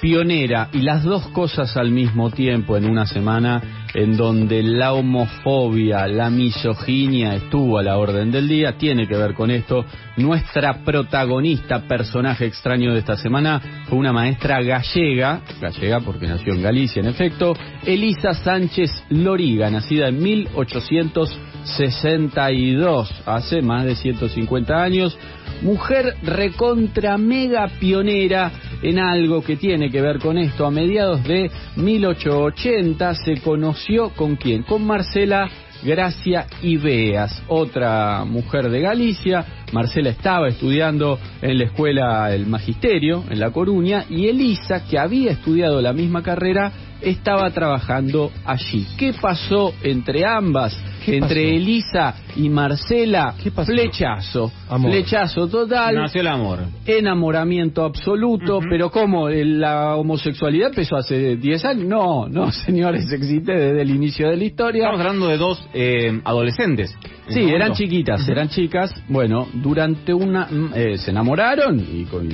pionera, 0.00 0.68
y 0.72 0.82
las 0.82 1.04
dos 1.04 1.28
cosas 1.28 1.76
al 1.76 1.90
mismo 1.90 2.30
tiempo 2.30 2.76
en 2.76 2.86
una 2.86 3.06
semana 3.06 3.80
en 3.94 4.16
donde 4.16 4.62
la 4.62 4.92
homofobia, 4.92 6.06
la 6.06 6.30
misoginia 6.30 7.34
estuvo 7.34 7.76
a 7.78 7.82
la 7.82 7.98
orden 7.98 8.30
del 8.30 8.46
día, 8.48 8.78
tiene 8.78 9.08
que 9.08 9.16
ver 9.16 9.34
con 9.34 9.50
esto. 9.50 9.84
Nuestra 10.16 10.84
protagonista, 10.84 11.88
personaje 11.88 12.46
extraño 12.46 12.92
de 12.92 13.00
esta 13.00 13.16
semana, 13.16 13.84
fue 13.88 13.98
una 13.98 14.12
maestra 14.12 14.62
gallega, 14.62 15.40
gallega 15.60 15.98
porque 16.00 16.28
nació 16.28 16.54
en 16.54 16.62
Galicia 16.62 17.00
en 17.00 17.08
efecto, 17.08 17.56
Elisa 17.84 18.34
Sánchez 18.34 18.90
Loriga, 19.10 19.68
nacida 19.70 20.06
en 20.08 20.22
1862, 20.22 23.22
hace 23.26 23.62
más 23.62 23.84
de 23.84 23.96
150 23.96 24.82
años, 24.82 25.18
mujer 25.62 26.14
recontra 26.22 27.18
mega 27.18 27.68
pionera 27.78 28.52
en 28.82 28.98
algo 28.98 29.42
que 29.42 29.56
tiene 29.56 29.90
que 29.90 30.00
ver 30.00 30.18
con 30.18 30.38
esto. 30.38 30.66
A 30.66 30.70
mediados 30.70 31.22
de 31.24 31.50
1880 31.76 33.14
se 33.14 33.40
conoció 33.40 34.10
con 34.10 34.36
quién? 34.36 34.62
Con 34.62 34.86
Marcela 34.86 35.48
Gracia 35.82 36.46
Ibeas, 36.62 37.42
otra 37.48 38.24
mujer 38.24 38.68
de 38.68 38.80
Galicia. 38.80 39.44
Marcela 39.72 40.10
estaba 40.10 40.48
estudiando 40.48 41.18
en 41.40 41.58
la 41.58 41.64
escuela 41.64 42.34
el 42.34 42.46
magisterio 42.46 43.24
en 43.30 43.40
La 43.40 43.50
Coruña 43.50 44.04
y 44.10 44.26
Elisa, 44.26 44.84
que 44.84 44.98
había 44.98 45.32
estudiado 45.32 45.80
la 45.80 45.92
misma 45.92 46.22
carrera, 46.22 46.72
estaba 47.00 47.50
trabajando 47.50 48.30
allí. 48.44 48.86
¿Qué 48.98 49.14
pasó 49.20 49.72
entre 49.82 50.26
ambas? 50.26 50.76
Entre 51.06 51.56
Elisa 51.56 52.14
y 52.36 52.48
Marcela, 52.48 53.34
flechazo, 53.64 54.50
Amor. 54.68 54.90
flechazo 54.90 55.48
total. 55.48 55.94
Nació 55.94 56.20
el 56.20 56.26
amor. 56.28 56.58
Enamoramiento 56.86 57.84
absoluto, 57.84 58.60
pero 58.68 58.90
¿cómo? 58.90 59.28
¿La 59.28 59.96
homosexualidad 59.96 60.68
empezó 60.68 60.96
hace 60.96 61.36
10 61.36 61.64
años? 61.64 61.84
No, 61.86 62.28
no, 62.28 62.50
señores, 62.66 63.10
existe 63.12 63.52
desde 63.52 63.82
el 63.82 63.90
inicio 63.90 64.28
de 64.28 64.36
la 64.36 64.44
historia. 64.44 64.82
Estamos 64.84 65.00
hablando 65.00 65.28
de 65.28 65.36
dos 65.38 65.62
eh, 65.74 66.20
adolescentes. 66.24 66.94
en 67.28 67.32
Sí, 67.34 67.40
eran 67.48 67.72
chiquitas, 67.72 68.28
eran 68.28 68.48
chicas. 68.48 68.92
Bueno, 69.08 69.46
durante 69.54 70.12
una. 70.12 70.46
mm, 70.46 70.70
eh, 70.74 70.98
se 70.98 71.10
enamoraron 71.10 71.78
y, 71.80 72.04
con- 72.04 72.28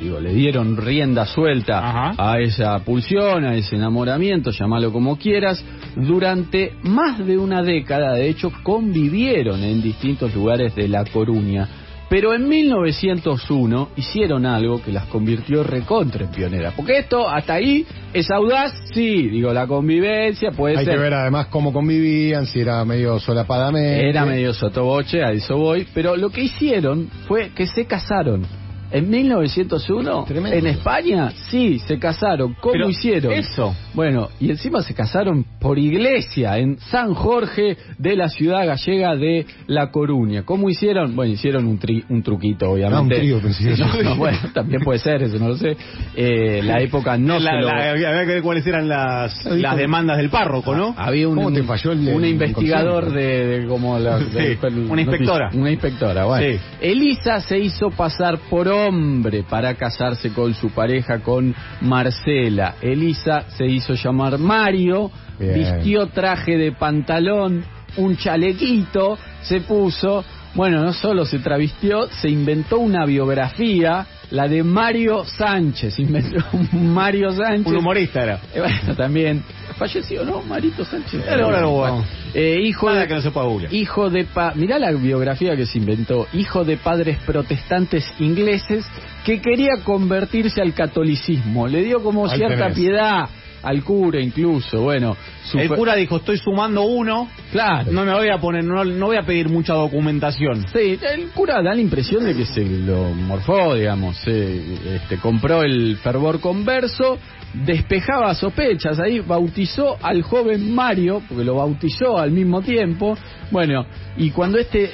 digo, 0.00 0.20
le 0.20 0.32
dieron 0.34 0.76
rienda 0.76 1.26
suelta 1.26 2.12
a 2.16 2.38
esa 2.40 2.78
pulsión, 2.84 3.44
a 3.44 3.54
ese 3.54 3.76
enamoramiento, 3.76 4.50
llamalo 4.50 4.92
como 4.92 5.16
quieras. 5.16 5.64
Durante 5.96 6.72
más 6.82 7.18
de 7.24 7.36
una 7.38 7.62
década, 7.62 8.07
de 8.14 8.28
hecho, 8.28 8.52
convivieron 8.62 9.62
en 9.62 9.82
distintos 9.82 10.34
lugares 10.34 10.74
de 10.74 10.88
La 10.88 11.04
Coruña. 11.04 11.68
Pero 12.10 12.32
en 12.32 12.48
1901 12.48 13.90
hicieron 13.96 14.46
algo 14.46 14.80
que 14.82 14.90
las 14.92 15.04
convirtió 15.08 15.62
recontra 15.62 16.24
en 16.24 16.30
pioneras. 16.30 16.72
Porque 16.74 17.00
esto, 17.00 17.28
hasta 17.28 17.52
ahí, 17.54 17.84
es 18.14 18.30
audaz, 18.30 18.72
sí, 18.94 19.28
digo, 19.28 19.52
la 19.52 19.66
convivencia 19.66 20.50
puede 20.52 20.78
Hay 20.78 20.86
ser. 20.86 20.94
que 20.94 21.00
ver 21.00 21.12
además 21.12 21.48
cómo 21.48 21.70
convivían, 21.70 22.46
si 22.46 22.60
era 22.60 22.82
medio 22.86 23.18
solapadamente. 23.20 24.08
Era 24.08 24.24
medio 24.24 24.54
sotoboche, 24.54 25.22
a 25.22 25.32
eso 25.32 25.58
voy. 25.58 25.86
Pero 25.92 26.16
lo 26.16 26.30
que 26.30 26.44
hicieron 26.44 27.10
fue 27.26 27.50
que 27.54 27.66
se 27.66 27.84
casaron. 27.84 28.46
En 28.90 29.10
1901, 29.10 30.26
en 30.30 30.66
España, 30.66 31.30
sí, 31.50 31.78
se 31.78 31.98
casaron. 31.98 32.54
¿Cómo 32.58 32.72
Pero 32.72 32.88
hicieron? 32.88 33.32
eso. 33.34 33.74
Bueno, 33.98 34.28
y 34.38 34.50
encima 34.50 34.80
se 34.84 34.94
casaron 34.94 35.44
por 35.58 35.76
iglesia 35.76 36.56
en 36.58 36.78
San 36.78 37.14
Jorge 37.14 37.76
de 37.98 38.14
la 38.14 38.28
ciudad 38.28 38.64
gallega 38.64 39.16
de 39.16 39.44
La 39.66 39.90
Coruña. 39.90 40.44
¿Cómo 40.44 40.70
hicieron? 40.70 41.16
Bueno, 41.16 41.32
hicieron 41.32 41.66
un, 41.66 41.80
tri- 41.80 42.04
un 42.08 42.22
truquito, 42.22 42.70
obviamente. 42.70 42.96
Ah, 42.96 43.00
un 43.00 43.08
trío, 43.08 43.40
pensé. 43.42 43.74
Sí, 43.74 43.82
no, 44.04 44.10
no, 44.10 44.14
bueno, 44.16 44.38
también 44.54 44.82
puede 44.82 45.00
ser, 45.00 45.20
eso 45.24 45.36
no 45.40 45.48
lo 45.48 45.56
sé. 45.56 45.76
Eh, 46.14 46.60
la 46.62 46.80
época 46.80 47.18
no 47.18 47.40
La- 47.40 47.50
se 47.50 47.56
lo... 47.56 47.66
la- 47.66 47.90
había 47.90 48.20
que 48.24 48.34
ver 48.34 48.42
cuáles 48.42 48.64
eran 48.68 48.86
las, 48.88 49.44
las 49.46 49.76
demandas 49.76 50.18
del 50.18 50.30
párroco, 50.30 50.76
¿no? 50.76 50.94
Había 50.96 51.26
un, 51.28 51.34
¿Cómo 51.34 51.50
te 51.52 51.64
falló 51.64 51.90
el- 51.90 52.08
un 52.08 52.22
el 52.22 52.30
investigador 52.30 53.10
de, 53.12 53.46
de 53.62 53.66
como 53.66 53.98
la, 53.98 54.20
Sí, 54.20 54.26
de- 54.30 54.58
una 54.88 55.02
inspectora. 55.02 55.50
Una 55.52 55.72
inspectora, 55.72 56.24
bueno. 56.24 56.46
Sí. 56.46 56.60
Elisa 56.82 57.40
se 57.40 57.58
hizo 57.58 57.90
pasar 57.90 58.38
por 58.48 58.68
hombre 58.68 59.42
para 59.42 59.74
casarse 59.74 60.30
con 60.30 60.54
su 60.54 60.70
pareja, 60.70 61.18
con 61.18 61.52
Marcela. 61.80 62.76
Elisa 62.80 63.40
se 63.56 63.66
hizo 63.66 63.87
llamar 63.94 64.38
Mario, 64.38 65.10
Bien. 65.38 65.54
vistió 65.54 66.06
traje 66.08 66.56
de 66.56 66.72
pantalón, 66.72 67.64
un 67.96 68.16
chalequito, 68.16 69.18
se 69.42 69.60
puso. 69.60 70.24
Bueno, 70.54 70.82
no 70.82 70.92
solo 70.92 71.24
se 71.26 71.38
travistió, 71.40 72.08
se 72.08 72.28
inventó 72.30 72.78
una 72.78 73.04
biografía, 73.04 74.06
la 74.30 74.48
de 74.48 74.62
Mario 74.62 75.24
Sánchez. 75.24 75.98
Inventó 75.98 76.42
un 76.52 76.92
Mario 76.92 77.30
Sánchez. 77.32 77.66
Un 77.66 77.76
humorista 77.76 78.22
era. 78.24 78.40
Eh, 78.54 78.60
bueno, 78.60 78.96
también. 78.96 79.42
Falleció, 79.76 80.24
¿no? 80.24 80.42
Marito 80.42 80.84
Sánchez. 80.84 81.22
Bueno. 81.24 82.04
Eh, 82.34 82.58
hijo 82.64 82.88
Nada 82.88 83.02
de, 83.02 83.08
que 83.08 83.14
no 83.14 83.20
se 83.20 83.30
pueda 83.30 83.46
googlear. 83.46 83.72
hijo 83.72 84.10
de 84.10 84.24
pa 84.24 84.52
mirá 84.54 84.78
la 84.78 84.90
biografía 84.90 85.54
que 85.56 85.66
se 85.66 85.78
inventó 85.78 86.26
hijo 86.32 86.64
de 86.64 86.76
padres 86.76 87.18
protestantes 87.24 88.04
ingleses 88.18 88.84
que 89.24 89.40
quería 89.40 89.82
convertirse 89.84 90.60
al 90.60 90.74
catolicismo 90.74 91.68
le 91.68 91.84
dio 91.84 92.02
como 92.02 92.26
Ahí 92.28 92.36
cierta 92.38 92.64
tenés. 92.64 92.74
piedad 92.78 93.28
al 93.62 93.82
cura 93.84 94.20
incluso 94.20 94.82
bueno 94.82 95.16
su 95.44 95.58
El 95.58 95.68
cura 95.70 95.94
dijo, 95.96 96.16
estoy 96.18 96.36
sumando 96.38 96.82
uno. 96.82 97.28
Claro. 97.52 97.90
No 97.90 98.04
me 98.04 98.12
voy 98.12 98.28
a 98.28 98.38
poner, 98.38 98.62
no, 98.64 98.84
no 98.84 99.06
voy 99.06 99.16
a 99.16 99.22
pedir 99.22 99.48
mucha 99.48 99.72
documentación. 99.74 100.66
Sí, 100.72 100.98
el 101.02 101.28
cura 101.34 101.62
da 101.62 101.74
la 101.74 101.80
impresión 101.80 102.24
de 102.24 102.34
que 102.34 102.44
se 102.44 102.64
lo 102.64 103.08
morfó, 103.14 103.74
digamos, 103.74 104.16
se, 104.18 104.96
este, 104.96 105.16
compró 105.16 105.62
el 105.62 105.96
fervor 106.02 106.38
converso, 106.40 107.16
despejaba 107.54 108.34
sospechas 108.34 109.00
ahí, 109.00 109.20
bautizó 109.20 109.96
al 110.02 110.20
joven 110.22 110.74
Mario, 110.74 111.22
porque 111.26 111.44
lo 111.44 111.54
bautizó 111.56 112.18
al 112.18 112.30
mismo 112.30 112.60
tiempo, 112.60 113.16
bueno, 113.50 113.86
y 114.18 114.30
cuando 114.30 114.58
este 114.58 114.90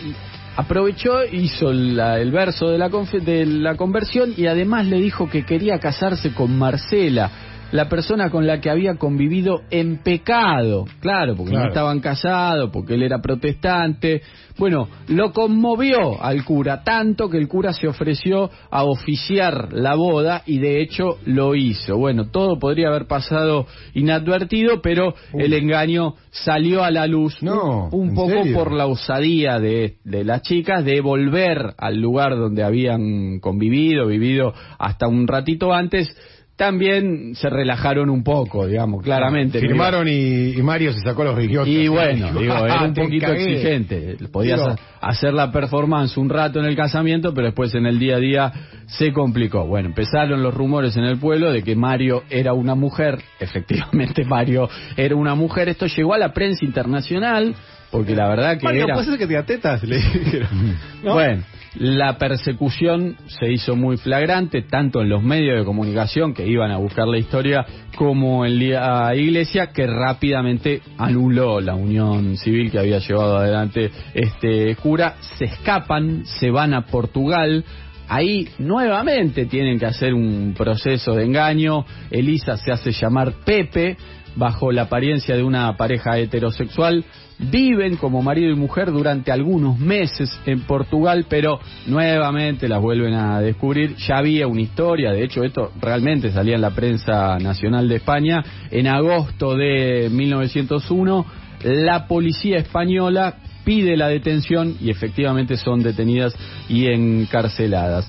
aprovechó, 0.56 1.24
hizo 1.24 1.72
la- 1.72 2.20
el 2.20 2.30
verso 2.30 2.68
de 2.70 2.78
la, 2.78 2.88
confe- 2.90 3.20
de 3.20 3.44
la 3.44 3.74
conversión 3.76 4.32
y 4.36 4.46
además 4.46 4.86
le 4.86 4.98
dijo 5.00 5.28
que 5.28 5.44
quería 5.44 5.80
casarse 5.80 6.32
con 6.32 6.56
Marcela, 6.56 7.28
la 7.74 7.88
persona 7.88 8.30
con 8.30 8.46
la 8.46 8.60
que 8.60 8.70
había 8.70 8.94
convivido 8.94 9.62
en 9.68 9.98
pecado, 9.98 10.84
claro, 11.00 11.34
porque 11.34 11.54
no 11.54 11.66
estaban 11.66 11.98
casados, 11.98 12.70
porque 12.72 12.94
él 12.94 13.02
era 13.02 13.20
protestante. 13.20 14.22
Bueno, 14.56 14.86
lo 15.08 15.32
conmovió 15.32 16.22
al 16.22 16.44
cura, 16.44 16.84
tanto 16.84 17.28
que 17.28 17.36
el 17.36 17.48
cura 17.48 17.72
se 17.72 17.88
ofreció 17.88 18.48
a 18.70 18.84
oficiar 18.84 19.72
la 19.72 19.96
boda 19.96 20.42
y 20.46 20.58
de 20.58 20.80
hecho 20.82 21.18
lo 21.26 21.56
hizo. 21.56 21.96
Bueno, 21.96 22.28
todo 22.30 22.60
podría 22.60 22.90
haber 22.90 23.08
pasado 23.08 23.66
inadvertido, 23.94 24.80
pero 24.80 25.14
el 25.36 25.52
engaño 25.52 26.14
salió 26.30 26.84
a 26.84 26.92
la 26.92 27.08
luz 27.08 27.42
No, 27.42 27.88
un, 27.90 28.02
un 28.02 28.08
¿en 28.10 28.14
poco 28.14 28.28
serio? 28.30 28.54
por 28.56 28.70
la 28.72 28.86
osadía 28.86 29.58
de, 29.58 29.96
de 30.04 30.22
las 30.22 30.42
chicas 30.42 30.84
de 30.84 31.00
volver 31.00 31.74
al 31.76 31.96
lugar 32.00 32.36
donde 32.36 32.62
habían 32.62 33.40
convivido, 33.40 34.06
vivido 34.06 34.54
hasta 34.78 35.08
un 35.08 35.26
ratito 35.26 35.72
antes. 35.72 36.16
También 36.56 37.34
se 37.34 37.50
relajaron 37.50 38.08
un 38.08 38.22
poco, 38.22 38.66
digamos, 38.68 39.02
claramente. 39.02 39.58
Firmaron 39.58 40.06
y, 40.06 40.50
y 40.56 40.62
Mario 40.62 40.92
se 40.92 41.00
sacó 41.00 41.24
los 41.24 41.36
bigotes. 41.36 41.72
Y 41.72 41.88
bueno, 41.88 42.28
digo, 42.38 42.54
era 42.64 42.84
un 42.84 42.94
poquito 42.94 43.26
cagué. 43.26 43.42
exigente. 43.54 44.16
Podías 44.30 44.60
Digo, 44.60 44.70
ha- 45.00 45.08
hacer 45.08 45.34
la 45.34 45.50
performance 45.50 46.16
un 46.16 46.30
rato 46.30 46.60
en 46.60 46.66
el 46.66 46.76
casamiento, 46.76 47.34
pero 47.34 47.46
después 47.48 47.74
en 47.74 47.86
el 47.86 47.98
día 47.98 48.16
a 48.16 48.20
día 48.20 48.52
se 48.86 49.12
complicó. 49.12 49.66
Bueno, 49.66 49.88
empezaron 49.88 50.44
los 50.44 50.54
rumores 50.54 50.96
en 50.96 51.02
el 51.02 51.18
pueblo 51.18 51.50
de 51.52 51.64
que 51.64 51.74
Mario 51.74 52.22
era 52.30 52.52
una 52.52 52.76
mujer. 52.76 53.18
Efectivamente, 53.40 54.24
Mario 54.24 54.68
era 54.96 55.16
una 55.16 55.34
mujer. 55.34 55.68
Esto 55.68 55.86
llegó 55.86 56.14
a 56.14 56.18
la 56.18 56.32
prensa 56.32 56.64
internacional, 56.64 57.52
porque 57.94 58.16
la 58.16 58.26
verdad 58.26 58.58
que 58.58 58.64
Mario, 58.64 58.86
era... 58.86 58.94
¿puede 58.94 59.06
ser 59.06 59.18
que 59.20 59.26
te 59.28 59.40
tetas? 59.44 59.84
Le 59.84 59.98
dijeron. 59.98 60.48
¿No? 61.04 61.14
Bueno, 61.14 61.44
la 61.76 62.18
persecución 62.18 63.16
se 63.28 63.52
hizo 63.52 63.76
muy 63.76 63.98
flagrante, 63.98 64.62
tanto 64.62 65.00
en 65.00 65.08
los 65.08 65.22
medios 65.22 65.60
de 65.60 65.64
comunicación 65.64 66.34
que 66.34 66.44
iban 66.44 66.72
a 66.72 66.78
buscar 66.78 67.06
la 67.06 67.18
historia, 67.18 67.64
como 67.94 68.44
en 68.44 68.72
la 68.72 69.14
iglesia, 69.14 69.68
que 69.68 69.86
rápidamente 69.86 70.82
anuló 70.98 71.60
la 71.60 71.76
unión 71.76 72.36
civil 72.36 72.72
que 72.72 72.80
había 72.80 72.98
llevado 72.98 73.36
adelante 73.36 73.92
este 74.12 74.74
cura. 74.74 75.14
Se 75.38 75.44
escapan, 75.44 76.26
se 76.26 76.50
van 76.50 76.74
a 76.74 76.86
Portugal. 76.86 77.64
Ahí 78.08 78.48
nuevamente 78.58 79.46
tienen 79.46 79.78
que 79.78 79.86
hacer 79.86 80.14
un 80.14 80.52
proceso 80.58 81.14
de 81.14 81.26
engaño. 81.26 81.86
Elisa 82.10 82.56
se 82.56 82.72
hace 82.72 82.90
llamar 82.90 83.34
Pepe 83.44 83.96
bajo 84.34 84.72
la 84.72 84.82
apariencia 84.82 85.36
de 85.36 85.44
una 85.44 85.76
pareja 85.76 86.18
heterosexual. 86.18 87.04
Viven 87.38 87.96
como 87.96 88.22
marido 88.22 88.50
y 88.50 88.54
mujer 88.54 88.92
durante 88.92 89.32
algunos 89.32 89.78
meses 89.78 90.30
en 90.46 90.60
Portugal, 90.62 91.26
pero 91.28 91.58
nuevamente 91.86 92.68
las 92.68 92.80
vuelven 92.80 93.14
a 93.14 93.40
descubrir. 93.40 93.96
Ya 93.96 94.18
había 94.18 94.46
una 94.46 94.60
historia, 94.60 95.10
de 95.10 95.24
hecho 95.24 95.42
esto 95.42 95.72
realmente 95.80 96.30
salía 96.30 96.54
en 96.54 96.60
la 96.60 96.70
prensa 96.70 97.38
nacional 97.38 97.88
de 97.88 97.96
España. 97.96 98.42
En 98.70 98.86
agosto 98.86 99.56
de 99.56 100.08
1901, 100.12 101.26
la 101.64 102.06
policía 102.06 102.58
española 102.58 103.36
pide 103.64 103.96
la 103.96 104.08
detención 104.08 104.76
y 104.80 104.90
efectivamente 104.90 105.56
son 105.56 105.82
detenidas 105.82 106.34
y 106.68 106.86
encarceladas 106.86 108.08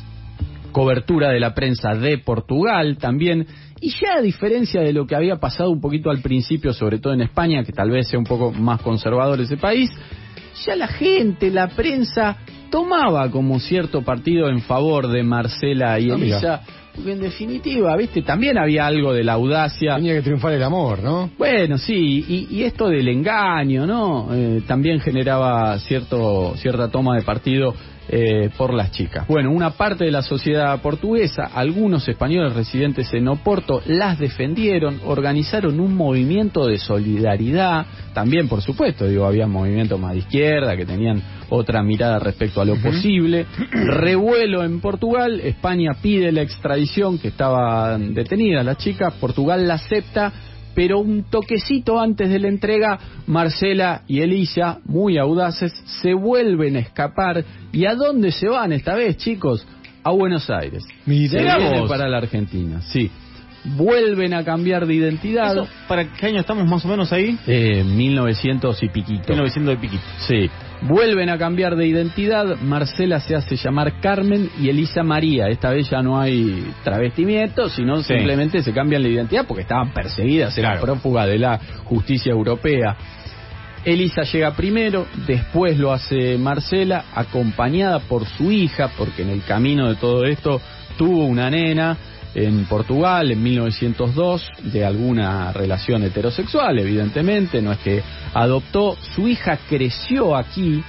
cobertura 0.75 1.29
de 1.29 1.39
la 1.39 1.53
prensa 1.53 1.95
de 1.95 2.17
Portugal 2.17 2.97
también. 2.97 3.47
Y 3.85 3.91
ya 3.91 4.15
a 4.17 4.21
diferencia 4.21 4.81
de 4.81 4.91
lo 4.93 5.05
que 5.05 5.15
había 5.15 5.35
pasado 5.35 5.69
un 5.69 5.79
poquito 5.79 6.09
al 6.09 6.19
principio, 6.19 6.73
sobre 6.73 6.97
todo 6.97 7.13
en 7.13 7.21
España, 7.21 7.63
que 7.63 7.71
tal 7.71 7.91
vez 7.91 8.07
sea 8.07 8.17
un 8.17 8.25
poco 8.25 8.51
más 8.51 8.81
conservador 8.81 9.39
ese 9.39 9.57
país, 9.57 9.91
ya 10.65 10.75
la 10.75 10.87
gente, 10.87 11.51
la 11.51 11.67
prensa, 11.67 12.35
tomaba 12.71 13.29
como 13.29 13.59
cierto 13.59 14.01
partido 14.01 14.49
en 14.49 14.61
favor 14.61 15.07
de 15.07 15.21
Marcela 15.21 15.99
y 15.99 16.09
Ah. 16.09 16.15
Elisa. 16.15 16.61
Porque 16.95 17.11
en 17.11 17.21
definitiva, 17.21 17.95
viste, 17.95 18.23
también 18.23 18.57
había 18.57 18.87
algo 18.87 19.13
de 19.13 19.23
la 19.23 19.33
audacia. 19.33 19.97
Tenía 19.97 20.15
que 20.15 20.21
triunfar 20.23 20.53
el 20.53 20.63
amor, 20.63 21.03
¿no? 21.03 21.29
Bueno, 21.37 21.77
sí, 21.77 22.25
y, 22.27 22.47
y 22.49 22.63
esto 22.63 22.87
del 22.87 23.07
engaño, 23.07 23.85
¿no? 23.85 24.29
Eh, 24.33 24.61
también 24.65 24.99
generaba 24.99 25.77
cierto, 25.77 26.55
cierta 26.57 26.89
toma 26.89 27.17
de 27.17 27.21
partido 27.21 27.75
eh, 28.07 28.49
por 28.57 28.73
las 28.73 28.91
chicas. 28.91 29.27
Bueno, 29.27 29.51
una 29.51 29.71
parte 29.71 30.05
de 30.05 30.11
la 30.11 30.21
sociedad 30.21 30.79
portuguesa, 30.81 31.49
algunos 31.53 32.07
españoles 32.07 32.53
residentes 32.53 33.11
en 33.13 33.27
Oporto, 33.27 33.81
las 33.87 34.19
defendieron, 34.19 34.99
organizaron 35.05 35.79
un 35.79 35.95
movimiento 35.95 36.67
de 36.67 36.77
solidaridad, 36.77 37.85
también 38.13 38.47
por 38.47 38.61
supuesto, 38.61 39.07
digo, 39.07 39.25
había 39.25 39.47
movimientos 39.47 39.99
más 39.99 40.13
de 40.13 40.19
izquierda 40.19 40.77
que 40.77 40.85
tenían 40.85 41.21
otra 41.49 41.81
mirada 41.83 42.19
respecto 42.19 42.61
a 42.61 42.65
lo 42.65 42.75
posible. 42.75 43.45
Revuelo 43.71 44.63
en 44.63 44.79
Portugal, 44.81 45.39
España 45.39 45.91
pide 46.01 46.31
la 46.31 46.41
extradición, 46.41 47.17
que 47.17 47.29
estaban 47.29 48.13
detenidas 48.13 48.65
las 48.65 48.77
chicas, 48.77 49.13
Portugal 49.19 49.67
la 49.67 49.75
acepta, 49.75 50.31
pero 50.75 50.99
un 50.99 51.23
toquecito 51.23 51.99
antes 51.99 52.29
de 52.29 52.37
la 52.37 52.49
entrega, 52.49 52.99
Marcela 53.25 54.01
y 54.07 54.19
Elisa, 54.19 54.79
muy 54.85 55.17
audaces, 55.17 55.73
se 56.01 56.13
vuelven 56.13 56.75
a 56.75 56.79
escapar. 56.79 57.43
¿Y 57.71 57.85
a 57.85 57.95
dónde 57.95 58.31
se 58.31 58.47
van 58.47 58.73
esta 58.73 58.93
vez, 58.93 59.17
chicos? 59.17 59.65
A 60.03 60.11
Buenos 60.11 60.49
Aires. 60.49 60.83
Mirá 61.05 61.57
vos. 61.57 61.89
para 61.89 62.07
la 62.07 62.17
Argentina, 62.17 62.81
sí. 62.81 63.09
Vuelven 63.63 64.35
a 64.35 64.43
cambiar 64.43 64.85
de 64.85 64.93
identidad. 64.93 65.53
Eso, 65.53 65.67
¿Para 65.87 66.13
qué 66.13 66.27
año 66.27 66.41
estamos 66.41 66.67
más 66.67 66.85
o 66.85 66.87
menos 66.87 67.11
ahí? 67.11 67.35
Eh, 67.47 67.83
1900 67.83 68.83
y 68.83 68.89
piquito. 68.89 69.29
1900 69.29 69.73
y 69.73 69.77
piquito. 69.77 70.03
Sí. 70.27 70.49
Vuelven 70.87 71.29
a 71.29 71.37
cambiar 71.39 71.75
de 71.75 71.87
identidad. 71.87 72.57
Marcela 72.61 73.19
se 73.19 73.35
hace 73.35 73.55
llamar 73.55 73.99
Carmen 74.01 74.49
y 74.61 74.69
Elisa 74.69 75.01
María. 75.01 75.47
Esta 75.47 75.71
vez 75.71 75.89
ya 75.89 76.01
no 76.03 76.19
hay 76.19 76.63
travestimiento, 76.83 77.69
sino 77.69 77.97
Sí. 78.03 78.13
simplemente 78.13 78.61
se 78.61 78.71
cambian 78.71 79.01
la 79.01 79.09
identidad 79.09 79.45
porque 79.47 79.63
estaban 79.63 79.91
perseguidas, 79.93 80.55
eran 80.57 80.73
Claro. 80.73 80.85
prófugas 80.85 81.27
de 81.27 81.39
la 81.39 81.59
justicia 81.85 82.31
europea. 82.31 82.95
Elisa 83.83 84.23
llega 84.23 84.51
primero, 84.55 85.07
después 85.27 85.77
lo 85.79 85.91
hace 85.91 86.37
Marcela, 86.37 87.05
acompañada 87.15 87.99
por 87.99 88.25
su 88.25 88.51
hija, 88.51 88.89
porque 88.97 89.23
en 89.23 89.29
el 89.29 89.43
camino 89.43 89.89
de 89.89 89.95
todo 89.95 90.25
esto 90.25 90.61
tuvo 90.97 91.25
una 91.25 91.49
nena 91.49 91.97
en 92.35 92.65
Portugal 92.65 93.31
en 93.31 93.41
1902, 93.41 94.51
de 94.63 94.85
alguna 94.85 95.51
relación 95.53 96.03
heterosexual, 96.03 96.77
evidentemente, 96.77 97.61
no 97.61 97.71
es 97.71 97.79
que 97.79 98.03
adoptó, 98.33 98.97
su 99.15 99.27
hija 99.27 99.57
creció 99.67 100.35
aquí, 100.35 100.83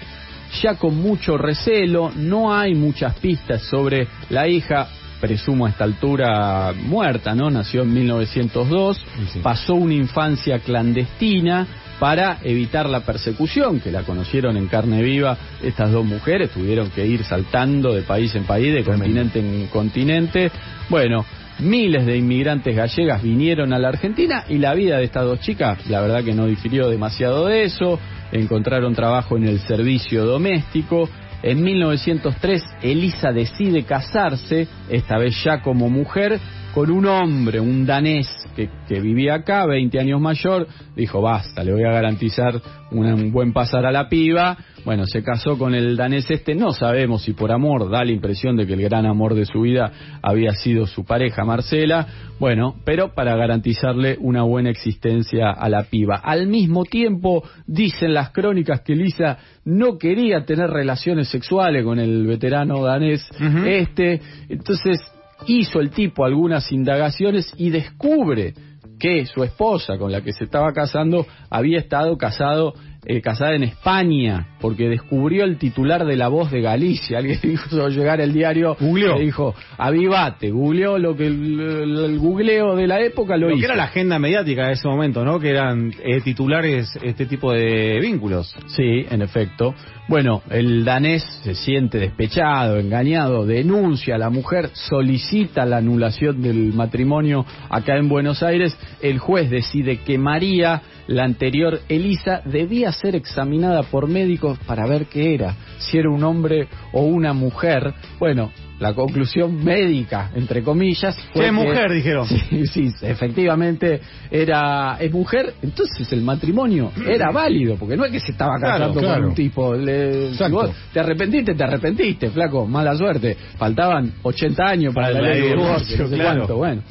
ya 0.62 0.74
con 0.74 0.96
mucho 0.96 1.38
recelo, 1.38 2.12
no 2.14 2.52
hay 2.52 2.74
muchas 2.74 3.14
pistas 3.18 3.62
sobre 3.62 4.08
la 4.28 4.48
hija, 4.48 4.88
presumo 5.20 5.66
a 5.66 5.70
esta 5.70 5.84
altura 5.84 6.74
muerta, 6.74 7.34
¿no? 7.34 7.48
Nació 7.48 7.82
en 7.82 7.94
1902, 7.94 9.00
pasó 9.42 9.74
una 9.74 9.94
infancia 9.94 10.58
clandestina 10.58 11.66
para 11.98 12.38
evitar 12.42 12.88
la 12.88 13.00
persecución, 13.00 13.80
que 13.80 13.90
la 13.90 14.02
conocieron 14.02 14.56
en 14.56 14.68
carne 14.68 15.02
viva 15.02 15.36
estas 15.62 15.90
dos 15.92 16.04
mujeres, 16.04 16.50
tuvieron 16.50 16.90
que 16.90 17.06
ir 17.06 17.24
saltando 17.24 17.94
de 17.94 18.02
país 18.02 18.34
en 18.34 18.44
país, 18.44 18.74
de 18.74 18.84
continente 18.84 19.38
en 19.38 19.66
continente. 19.68 20.50
Bueno, 20.88 21.24
miles 21.60 22.04
de 22.04 22.18
inmigrantes 22.18 22.76
gallegas 22.76 23.22
vinieron 23.22 23.72
a 23.72 23.78
la 23.78 23.88
Argentina 23.88 24.44
y 24.48 24.58
la 24.58 24.74
vida 24.74 24.98
de 24.98 25.04
estas 25.04 25.24
dos 25.24 25.40
chicas, 25.40 25.86
la 25.88 26.00
verdad 26.00 26.22
que 26.22 26.34
no 26.34 26.46
difirió 26.46 26.88
demasiado 26.88 27.46
de 27.46 27.64
eso, 27.64 27.98
encontraron 28.32 28.94
trabajo 28.94 29.36
en 29.36 29.44
el 29.44 29.60
servicio 29.60 30.24
doméstico. 30.26 31.08
En 31.42 31.62
1903, 31.62 32.62
Elisa 32.82 33.30
decide 33.30 33.84
casarse, 33.84 34.66
esta 34.88 35.18
vez 35.18 35.42
ya 35.44 35.62
como 35.62 35.88
mujer, 35.88 36.40
con 36.76 36.90
un 36.90 37.06
hombre, 37.06 37.58
un 37.58 37.86
danés 37.86 38.28
que, 38.54 38.68
que 38.86 39.00
vivía 39.00 39.36
acá, 39.36 39.64
20 39.64 39.98
años 39.98 40.20
mayor, 40.20 40.68
dijo, 40.94 41.22
basta, 41.22 41.64
le 41.64 41.72
voy 41.72 41.84
a 41.84 41.90
garantizar 41.90 42.60
un 42.90 43.32
buen 43.32 43.54
pasar 43.54 43.86
a 43.86 43.90
la 43.90 44.10
piba. 44.10 44.58
Bueno, 44.84 45.06
se 45.06 45.22
casó 45.22 45.56
con 45.56 45.74
el 45.74 45.96
danés 45.96 46.30
este, 46.30 46.54
no 46.54 46.72
sabemos 46.72 47.22
si 47.22 47.32
por 47.32 47.50
amor, 47.50 47.88
da 47.88 48.04
la 48.04 48.12
impresión 48.12 48.58
de 48.58 48.66
que 48.66 48.74
el 48.74 48.82
gran 48.82 49.06
amor 49.06 49.34
de 49.34 49.46
su 49.46 49.62
vida 49.62 49.90
había 50.20 50.52
sido 50.52 50.86
su 50.86 51.06
pareja 51.06 51.46
Marcela, 51.46 52.08
bueno, 52.38 52.74
pero 52.84 53.14
para 53.14 53.34
garantizarle 53.36 54.18
una 54.20 54.42
buena 54.42 54.68
existencia 54.68 55.52
a 55.52 55.70
la 55.70 55.84
piba. 55.84 56.16
Al 56.16 56.46
mismo 56.46 56.84
tiempo, 56.84 57.42
dicen 57.66 58.12
las 58.12 58.32
crónicas 58.32 58.82
que 58.82 58.92
Elisa 58.92 59.38
no 59.64 59.96
quería 59.96 60.44
tener 60.44 60.68
relaciones 60.68 61.28
sexuales 61.28 61.84
con 61.84 61.98
el 61.98 62.26
veterano 62.26 62.84
danés 62.84 63.26
este, 63.64 64.20
entonces 64.50 65.00
hizo 65.46 65.80
el 65.80 65.90
tipo 65.90 66.24
algunas 66.24 66.70
indagaciones 66.72 67.52
y 67.56 67.70
descubre 67.70 68.54
que 68.98 69.26
su 69.26 69.44
esposa 69.44 69.98
con 69.98 70.10
la 70.10 70.22
que 70.22 70.32
se 70.32 70.44
estaba 70.44 70.72
casando 70.72 71.26
había 71.50 71.78
estado 71.78 72.16
casado 72.16 72.74
eh, 73.06 73.20
casada 73.20 73.54
en 73.54 73.62
España 73.62 74.48
porque 74.60 74.88
descubrió 74.88 75.44
el 75.44 75.58
titular 75.58 76.04
de 76.04 76.16
La 76.16 76.28
Voz 76.28 76.50
de 76.50 76.60
Galicia 76.60 77.18
alguien 77.18 77.38
hizo 77.44 77.88
llegar 77.88 78.20
el 78.20 78.32
diario 78.32 78.76
le 79.16 79.24
dijo 79.24 79.54
avivate 79.78 80.50
googleó 80.50 80.98
lo 80.98 81.16
que 81.16 81.26
el, 81.26 81.60
el- 81.60 82.04
el 82.04 82.18
googleo 82.18 82.74
de 82.76 82.86
la 82.86 83.00
época 83.00 83.36
lo, 83.36 83.48
Lo 83.48 83.54
que 83.54 83.58
hizo 83.60 83.66
era 83.66 83.76
la 83.76 83.84
agenda 83.84 84.18
mediática 84.18 84.66
de 84.66 84.72
ese 84.74 84.88
momento, 84.88 85.24
¿no? 85.24 85.38
Que 85.38 85.50
eran 85.50 85.92
eh, 86.02 86.20
titulares 86.22 86.98
este 87.02 87.26
tipo 87.26 87.52
de 87.52 87.98
vínculos. 88.00 88.54
Sí, 88.68 89.06
en 89.10 89.22
efecto. 89.22 89.74
Bueno, 90.08 90.42
el 90.50 90.84
danés 90.84 91.22
se 91.42 91.54
siente 91.54 91.98
despechado, 91.98 92.78
engañado, 92.78 93.44
denuncia 93.46 94.14
a 94.14 94.18
la 94.18 94.30
mujer, 94.30 94.70
solicita 94.72 95.66
la 95.66 95.78
anulación 95.78 96.42
del 96.42 96.72
matrimonio 96.72 97.44
acá 97.68 97.96
en 97.96 98.08
Buenos 98.08 98.42
Aires. 98.42 98.76
El 99.02 99.18
juez 99.18 99.50
decide 99.50 99.98
que 99.98 100.16
María, 100.18 100.82
la 101.06 101.24
anterior 101.24 101.80
Elisa, 101.88 102.40
debía 102.44 102.92
ser 102.96 103.16
examinada 103.16 103.82
por 103.84 104.08
médicos 104.08 104.58
para 104.66 104.86
ver 104.86 105.06
qué 105.06 105.34
era, 105.34 105.54
si 105.78 105.98
era 105.98 106.10
un 106.10 106.24
hombre 106.24 106.68
o 106.92 107.02
una 107.02 107.32
mujer. 107.32 107.94
Bueno, 108.18 108.50
la 108.78 108.92
conclusión 108.94 109.64
médica, 109.64 110.30
entre 110.34 110.62
comillas, 110.62 111.16
fue 111.32 111.46
es 111.46 111.52
mujer, 111.52 111.90
dijeron. 111.92 112.26
Sí, 112.50 112.66
sí, 112.66 112.92
efectivamente 113.02 114.00
era 114.30 114.96
es 115.00 115.10
mujer, 115.12 115.54
entonces 115.62 116.10
el 116.12 116.22
matrimonio 116.22 116.92
era 117.08 117.30
válido, 117.30 117.76
porque 117.76 117.96
no 117.96 118.04
es 118.04 118.12
que 118.12 118.20
se 118.20 118.32
estaba 118.32 118.58
casando 118.60 119.00
claro. 119.00 119.20
con 119.22 119.28
un 119.30 119.34
tipo. 119.34 119.74
le- 119.74 120.34
si 120.34 120.50
vos 120.50 120.70
te 120.92 121.00
arrepentiste, 121.00 121.54
te 121.54 121.64
arrepentiste, 121.64 122.30
flaco, 122.30 122.66
mala 122.66 122.94
suerte. 122.96 123.36
Faltaban 123.56 124.12
80 124.22 124.62
años 124.64 124.94
para, 124.94 125.08
Para 125.08 125.20
la 125.20 125.28
ley 125.30 125.40
de 125.42 125.48
divorcio, 125.48 125.98
no 125.98 126.08
sé 126.08 126.14
claro. 126.14 126.36
cuánto, 126.38 126.56
bueno. 126.56 126.82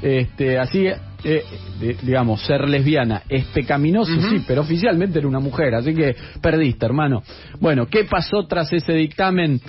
Este, 0.00 0.58
así, 0.58 0.86
eh, 0.86 1.42
de- 1.80 1.96
digamos, 2.02 2.40
ser 2.42 2.68
lesbiana 2.68 3.22
es 3.28 3.44
pecaminoso, 3.46 4.12
sí, 4.30 4.42
pero 4.46 4.62
oficialmente 4.62 5.18
era 5.18 5.28
una 5.28 5.40
mujer, 5.40 5.74
así 5.74 5.94
que 5.94 6.14
perdiste, 6.40 6.86
hermano. 6.86 7.22
Bueno, 7.60 7.86
¿qué 7.86 8.04
pasó 8.04 8.46
tras 8.46 8.72
ese 8.72 8.92
dictamen? 8.94 9.60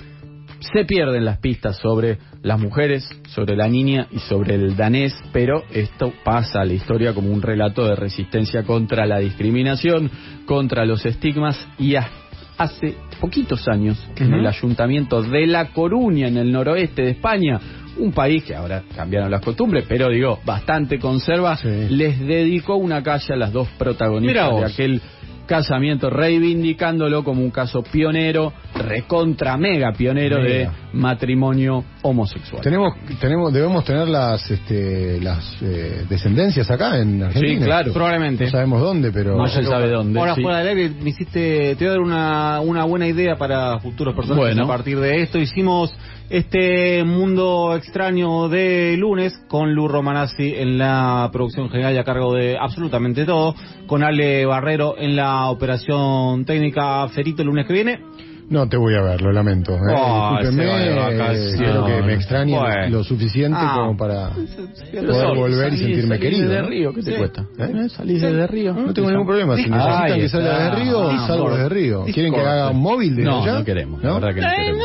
Se 0.72 0.84
pierden 0.84 1.24
las 1.24 1.38
pistas 1.38 1.76
sobre 1.78 2.18
las 2.42 2.58
mujeres, 2.58 3.08
sobre 3.28 3.56
la 3.56 3.68
niña 3.68 4.06
y 4.10 4.18
sobre 4.20 4.54
el 4.54 4.76
danés, 4.76 5.14
pero 5.32 5.62
esto 5.72 6.12
pasa 6.24 6.60
a 6.60 6.64
la 6.64 6.72
historia 6.72 7.12
como 7.14 7.30
un 7.30 7.42
relato 7.42 7.84
de 7.86 7.94
resistencia 7.96 8.62
contra 8.64 9.06
la 9.06 9.18
discriminación, 9.18 10.10
contra 10.46 10.84
los 10.84 11.04
estigmas 11.06 11.56
y 11.78 11.96
ha- 11.96 12.08
hace 12.56 12.94
poquitos 13.20 13.66
años 13.68 13.98
en 14.16 14.32
el 14.34 14.46
ayuntamiento 14.46 15.22
de 15.22 15.46
La 15.46 15.70
Coruña, 15.72 16.28
en 16.28 16.36
el 16.36 16.52
noroeste 16.52 17.02
de 17.02 17.10
España, 17.10 17.60
un 17.96 18.12
país 18.12 18.42
que 18.44 18.54
ahora 18.54 18.82
cambiaron 18.94 19.30
las 19.30 19.40
costumbres, 19.40 19.84
pero 19.88 20.08
digo, 20.08 20.40
bastante 20.44 20.98
conserva, 20.98 21.56
les 21.90 22.18
dedicó 22.20 22.76
una 22.76 23.02
calle 23.02 23.34
a 23.34 23.36
las 23.36 23.52
dos 23.52 23.68
protagonistas 23.78 24.34
de 24.60 24.72
aquel 24.72 25.00
casamiento, 25.46 26.10
reivindicándolo 26.10 27.24
como 27.24 27.42
un 27.42 27.50
caso 27.50 27.82
pionero, 27.82 28.52
recontra 28.74 29.56
mega 29.56 29.92
pionero 29.92 30.40
Mega. 30.40 30.48
de 30.48 30.70
matrimonio 30.92 31.84
homosexual. 32.02 32.62
Tenemos, 32.62 32.94
tenemos, 33.20 33.52
debemos 33.52 33.84
tener 33.84 34.08
las, 34.08 34.50
este, 34.50 35.20
las 35.20 35.56
eh, 35.62 36.04
descendencias 36.08 36.70
acá 36.70 36.98
en 36.98 37.22
Argentina. 37.22 37.58
Sí, 37.60 37.64
claro. 37.64 37.92
Probablemente. 37.92 38.44
No 38.44 38.50
sabemos 38.50 38.80
dónde, 38.80 39.12
pero. 39.12 39.36
No 39.36 39.46
se 39.46 39.62
sabe 39.64 39.88
dónde. 39.88 40.18
Ahora 40.18 40.34
sí. 40.34 40.42
fuera 40.42 40.58
del 40.58 40.68
aire 40.68 40.94
me 41.02 41.10
hiciste, 41.10 41.76
te 41.76 41.84
voy 41.84 41.86
a 41.86 41.90
dar 41.90 42.00
una, 42.00 42.60
una 42.60 42.84
buena 42.84 43.06
idea 43.06 43.36
para 43.36 43.78
futuros 43.80 44.14
personajes 44.14 44.54
Bueno. 44.54 44.64
a 44.64 44.68
partir 44.68 44.98
de 45.00 45.22
esto. 45.22 45.38
Hicimos 45.38 45.94
este 46.30 47.04
mundo 47.04 47.74
extraño 47.76 48.48
de 48.48 48.96
lunes 48.98 49.34
con 49.48 49.74
Lu 49.74 49.88
Romanazzi 49.88 50.54
en 50.56 50.78
la 50.78 51.28
producción 51.32 51.68
general 51.70 51.94
y 51.94 51.98
a 51.98 52.04
cargo 52.04 52.34
de 52.34 52.56
absolutamente 52.58 53.24
todo, 53.24 53.54
con 53.86 54.02
Ale 54.02 54.46
Barrero 54.46 54.94
en 54.98 55.16
la 55.16 55.48
operación 55.50 56.44
técnica 56.44 57.06
Ferito 57.08 57.42
el 57.42 57.48
lunes 57.48 57.66
que 57.66 57.72
viene. 57.72 58.00
No 58.46 58.68
te 58.68 58.76
voy 58.76 58.94
a 58.94 59.00
ver, 59.00 59.22
lo 59.22 59.32
lamento. 59.32 59.72
¿eh? 59.72 59.78
Oh, 59.96 60.36
de 60.38 60.48
eh, 60.50 60.94
vacaciones. 60.94 61.40
espero 61.54 61.86
que 61.86 62.02
me 62.02 62.12
extrañe 62.14 62.58
Bueno. 62.58 62.88
lo 62.98 63.02
suficiente 63.04 63.56
Ah. 63.58 63.72
como 63.74 63.96
para 63.96 64.28
poder 64.32 65.06
salí- 65.08 65.34
volver 65.38 65.72
y 65.72 65.76
salí- 65.78 65.78
sentirme 65.78 66.16
salí 66.18 66.20
querido. 66.20 66.50
de. 66.50 66.62
Río, 66.62 66.92
¿qué 66.92 67.02
te 67.02 67.12
Sí. 67.12 67.16
cuesta? 67.16 67.46
¿Eh? 67.58 67.88
¿Salís 67.88 68.20
desde 68.20 68.46
Río? 68.46 68.74
No 68.74 68.92
tengo 68.92 69.10
ningún 69.10 69.26
problema. 69.26 69.56
Si 69.56 69.62
necesitan 69.62 70.12
que 70.18 70.24
está. 70.26 70.38
salga 70.42 70.58
de 70.64 70.70
Río, 70.84 71.08
Ah, 71.10 71.26
salgo 71.26 71.44
por- 71.44 71.54
desde 71.54 71.68
Río. 71.70 72.04
¿Quieren 72.04 72.34
que 72.34 72.40
haga 72.40 72.68
un 72.70 72.82
móvil 72.82 73.16
desde 73.16 73.30
No, 73.30 73.42
allá? 73.42 73.52
no 73.60 73.64
queremos, 73.64 74.02
la 74.02 74.08
¿No? 74.10 74.14
verdad 74.16 74.34
que 74.34 74.40
no 74.42 74.46
Eh, 74.48 74.54
queremos 74.56 74.84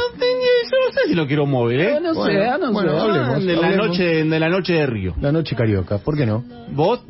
sé 0.91 1.07
si 1.07 1.15
lo 1.15 1.27
quiero 1.27 1.45
móvil, 1.45 1.79
¿eh? 1.79 1.97
¿eh? 1.97 1.99
No, 2.01 2.09
ah, 2.09 2.13
no 2.13 2.13
bueno, 2.13 2.31
sé, 2.31 2.59
no 2.59 2.71
bueno, 2.71 2.91
sé. 2.91 2.97
Hablemos, 2.97 3.45
de, 3.45 3.53
hablemos. 3.53 3.61
La 3.61 3.87
noche, 3.87 4.03
de 4.23 4.39
la 4.39 4.49
noche 4.49 4.73
de 4.73 4.85
Río. 4.85 5.13
La 5.21 5.31
noche 5.31 5.55
carioca, 5.55 5.97
¿por 5.99 6.17
qué 6.17 6.25
no? 6.25 6.43
¿Vos? 6.71 7.03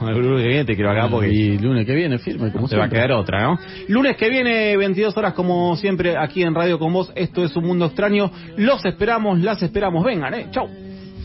Bueno, 0.00 0.18
el 0.18 0.26
lunes 0.26 0.42
que 0.42 0.48
viene 0.48 0.64
te 0.64 0.74
quiero 0.74 0.90
acá 0.90 1.08
porque... 1.10 1.28
Ah, 1.28 1.32
y 1.32 1.58
lunes 1.58 1.86
que 1.86 1.94
viene, 1.94 2.18
firme, 2.18 2.50
como 2.52 2.68
Te 2.68 2.76
va 2.76 2.86
a 2.86 2.88
quedar 2.88 3.12
otra, 3.12 3.42
¿no? 3.42 3.58
Lunes 3.88 4.16
que 4.16 4.28
viene, 4.30 4.76
22 4.76 5.16
horas 5.16 5.34
como 5.34 5.76
siempre, 5.76 6.16
aquí 6.16 6.42
en 6.42 6.54
Radio 6.54 6.78
con 6.78 6.92
Vos. 6.92 7.12
Esto 7.14 7.44
es 7.44 7.54
Un 7.56 7.66
Mundo 7.66 7.86
Extraño. 7.86 8.30
Los 8.56 8.84
esperamos, 8.84 9.40
las 9.40 9.62
esperamos. 9.62 10.04
Vengan, 10.04 10.34
¿eh? 10.34 10.48
Chau. 10.50 10.68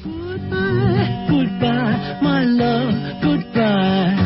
Goodbye, 0.04 1.26
goodbye, 1.30 2.22
my 2.22 2.46
love, 2.46 3.24
goodbye. 3.24 4.25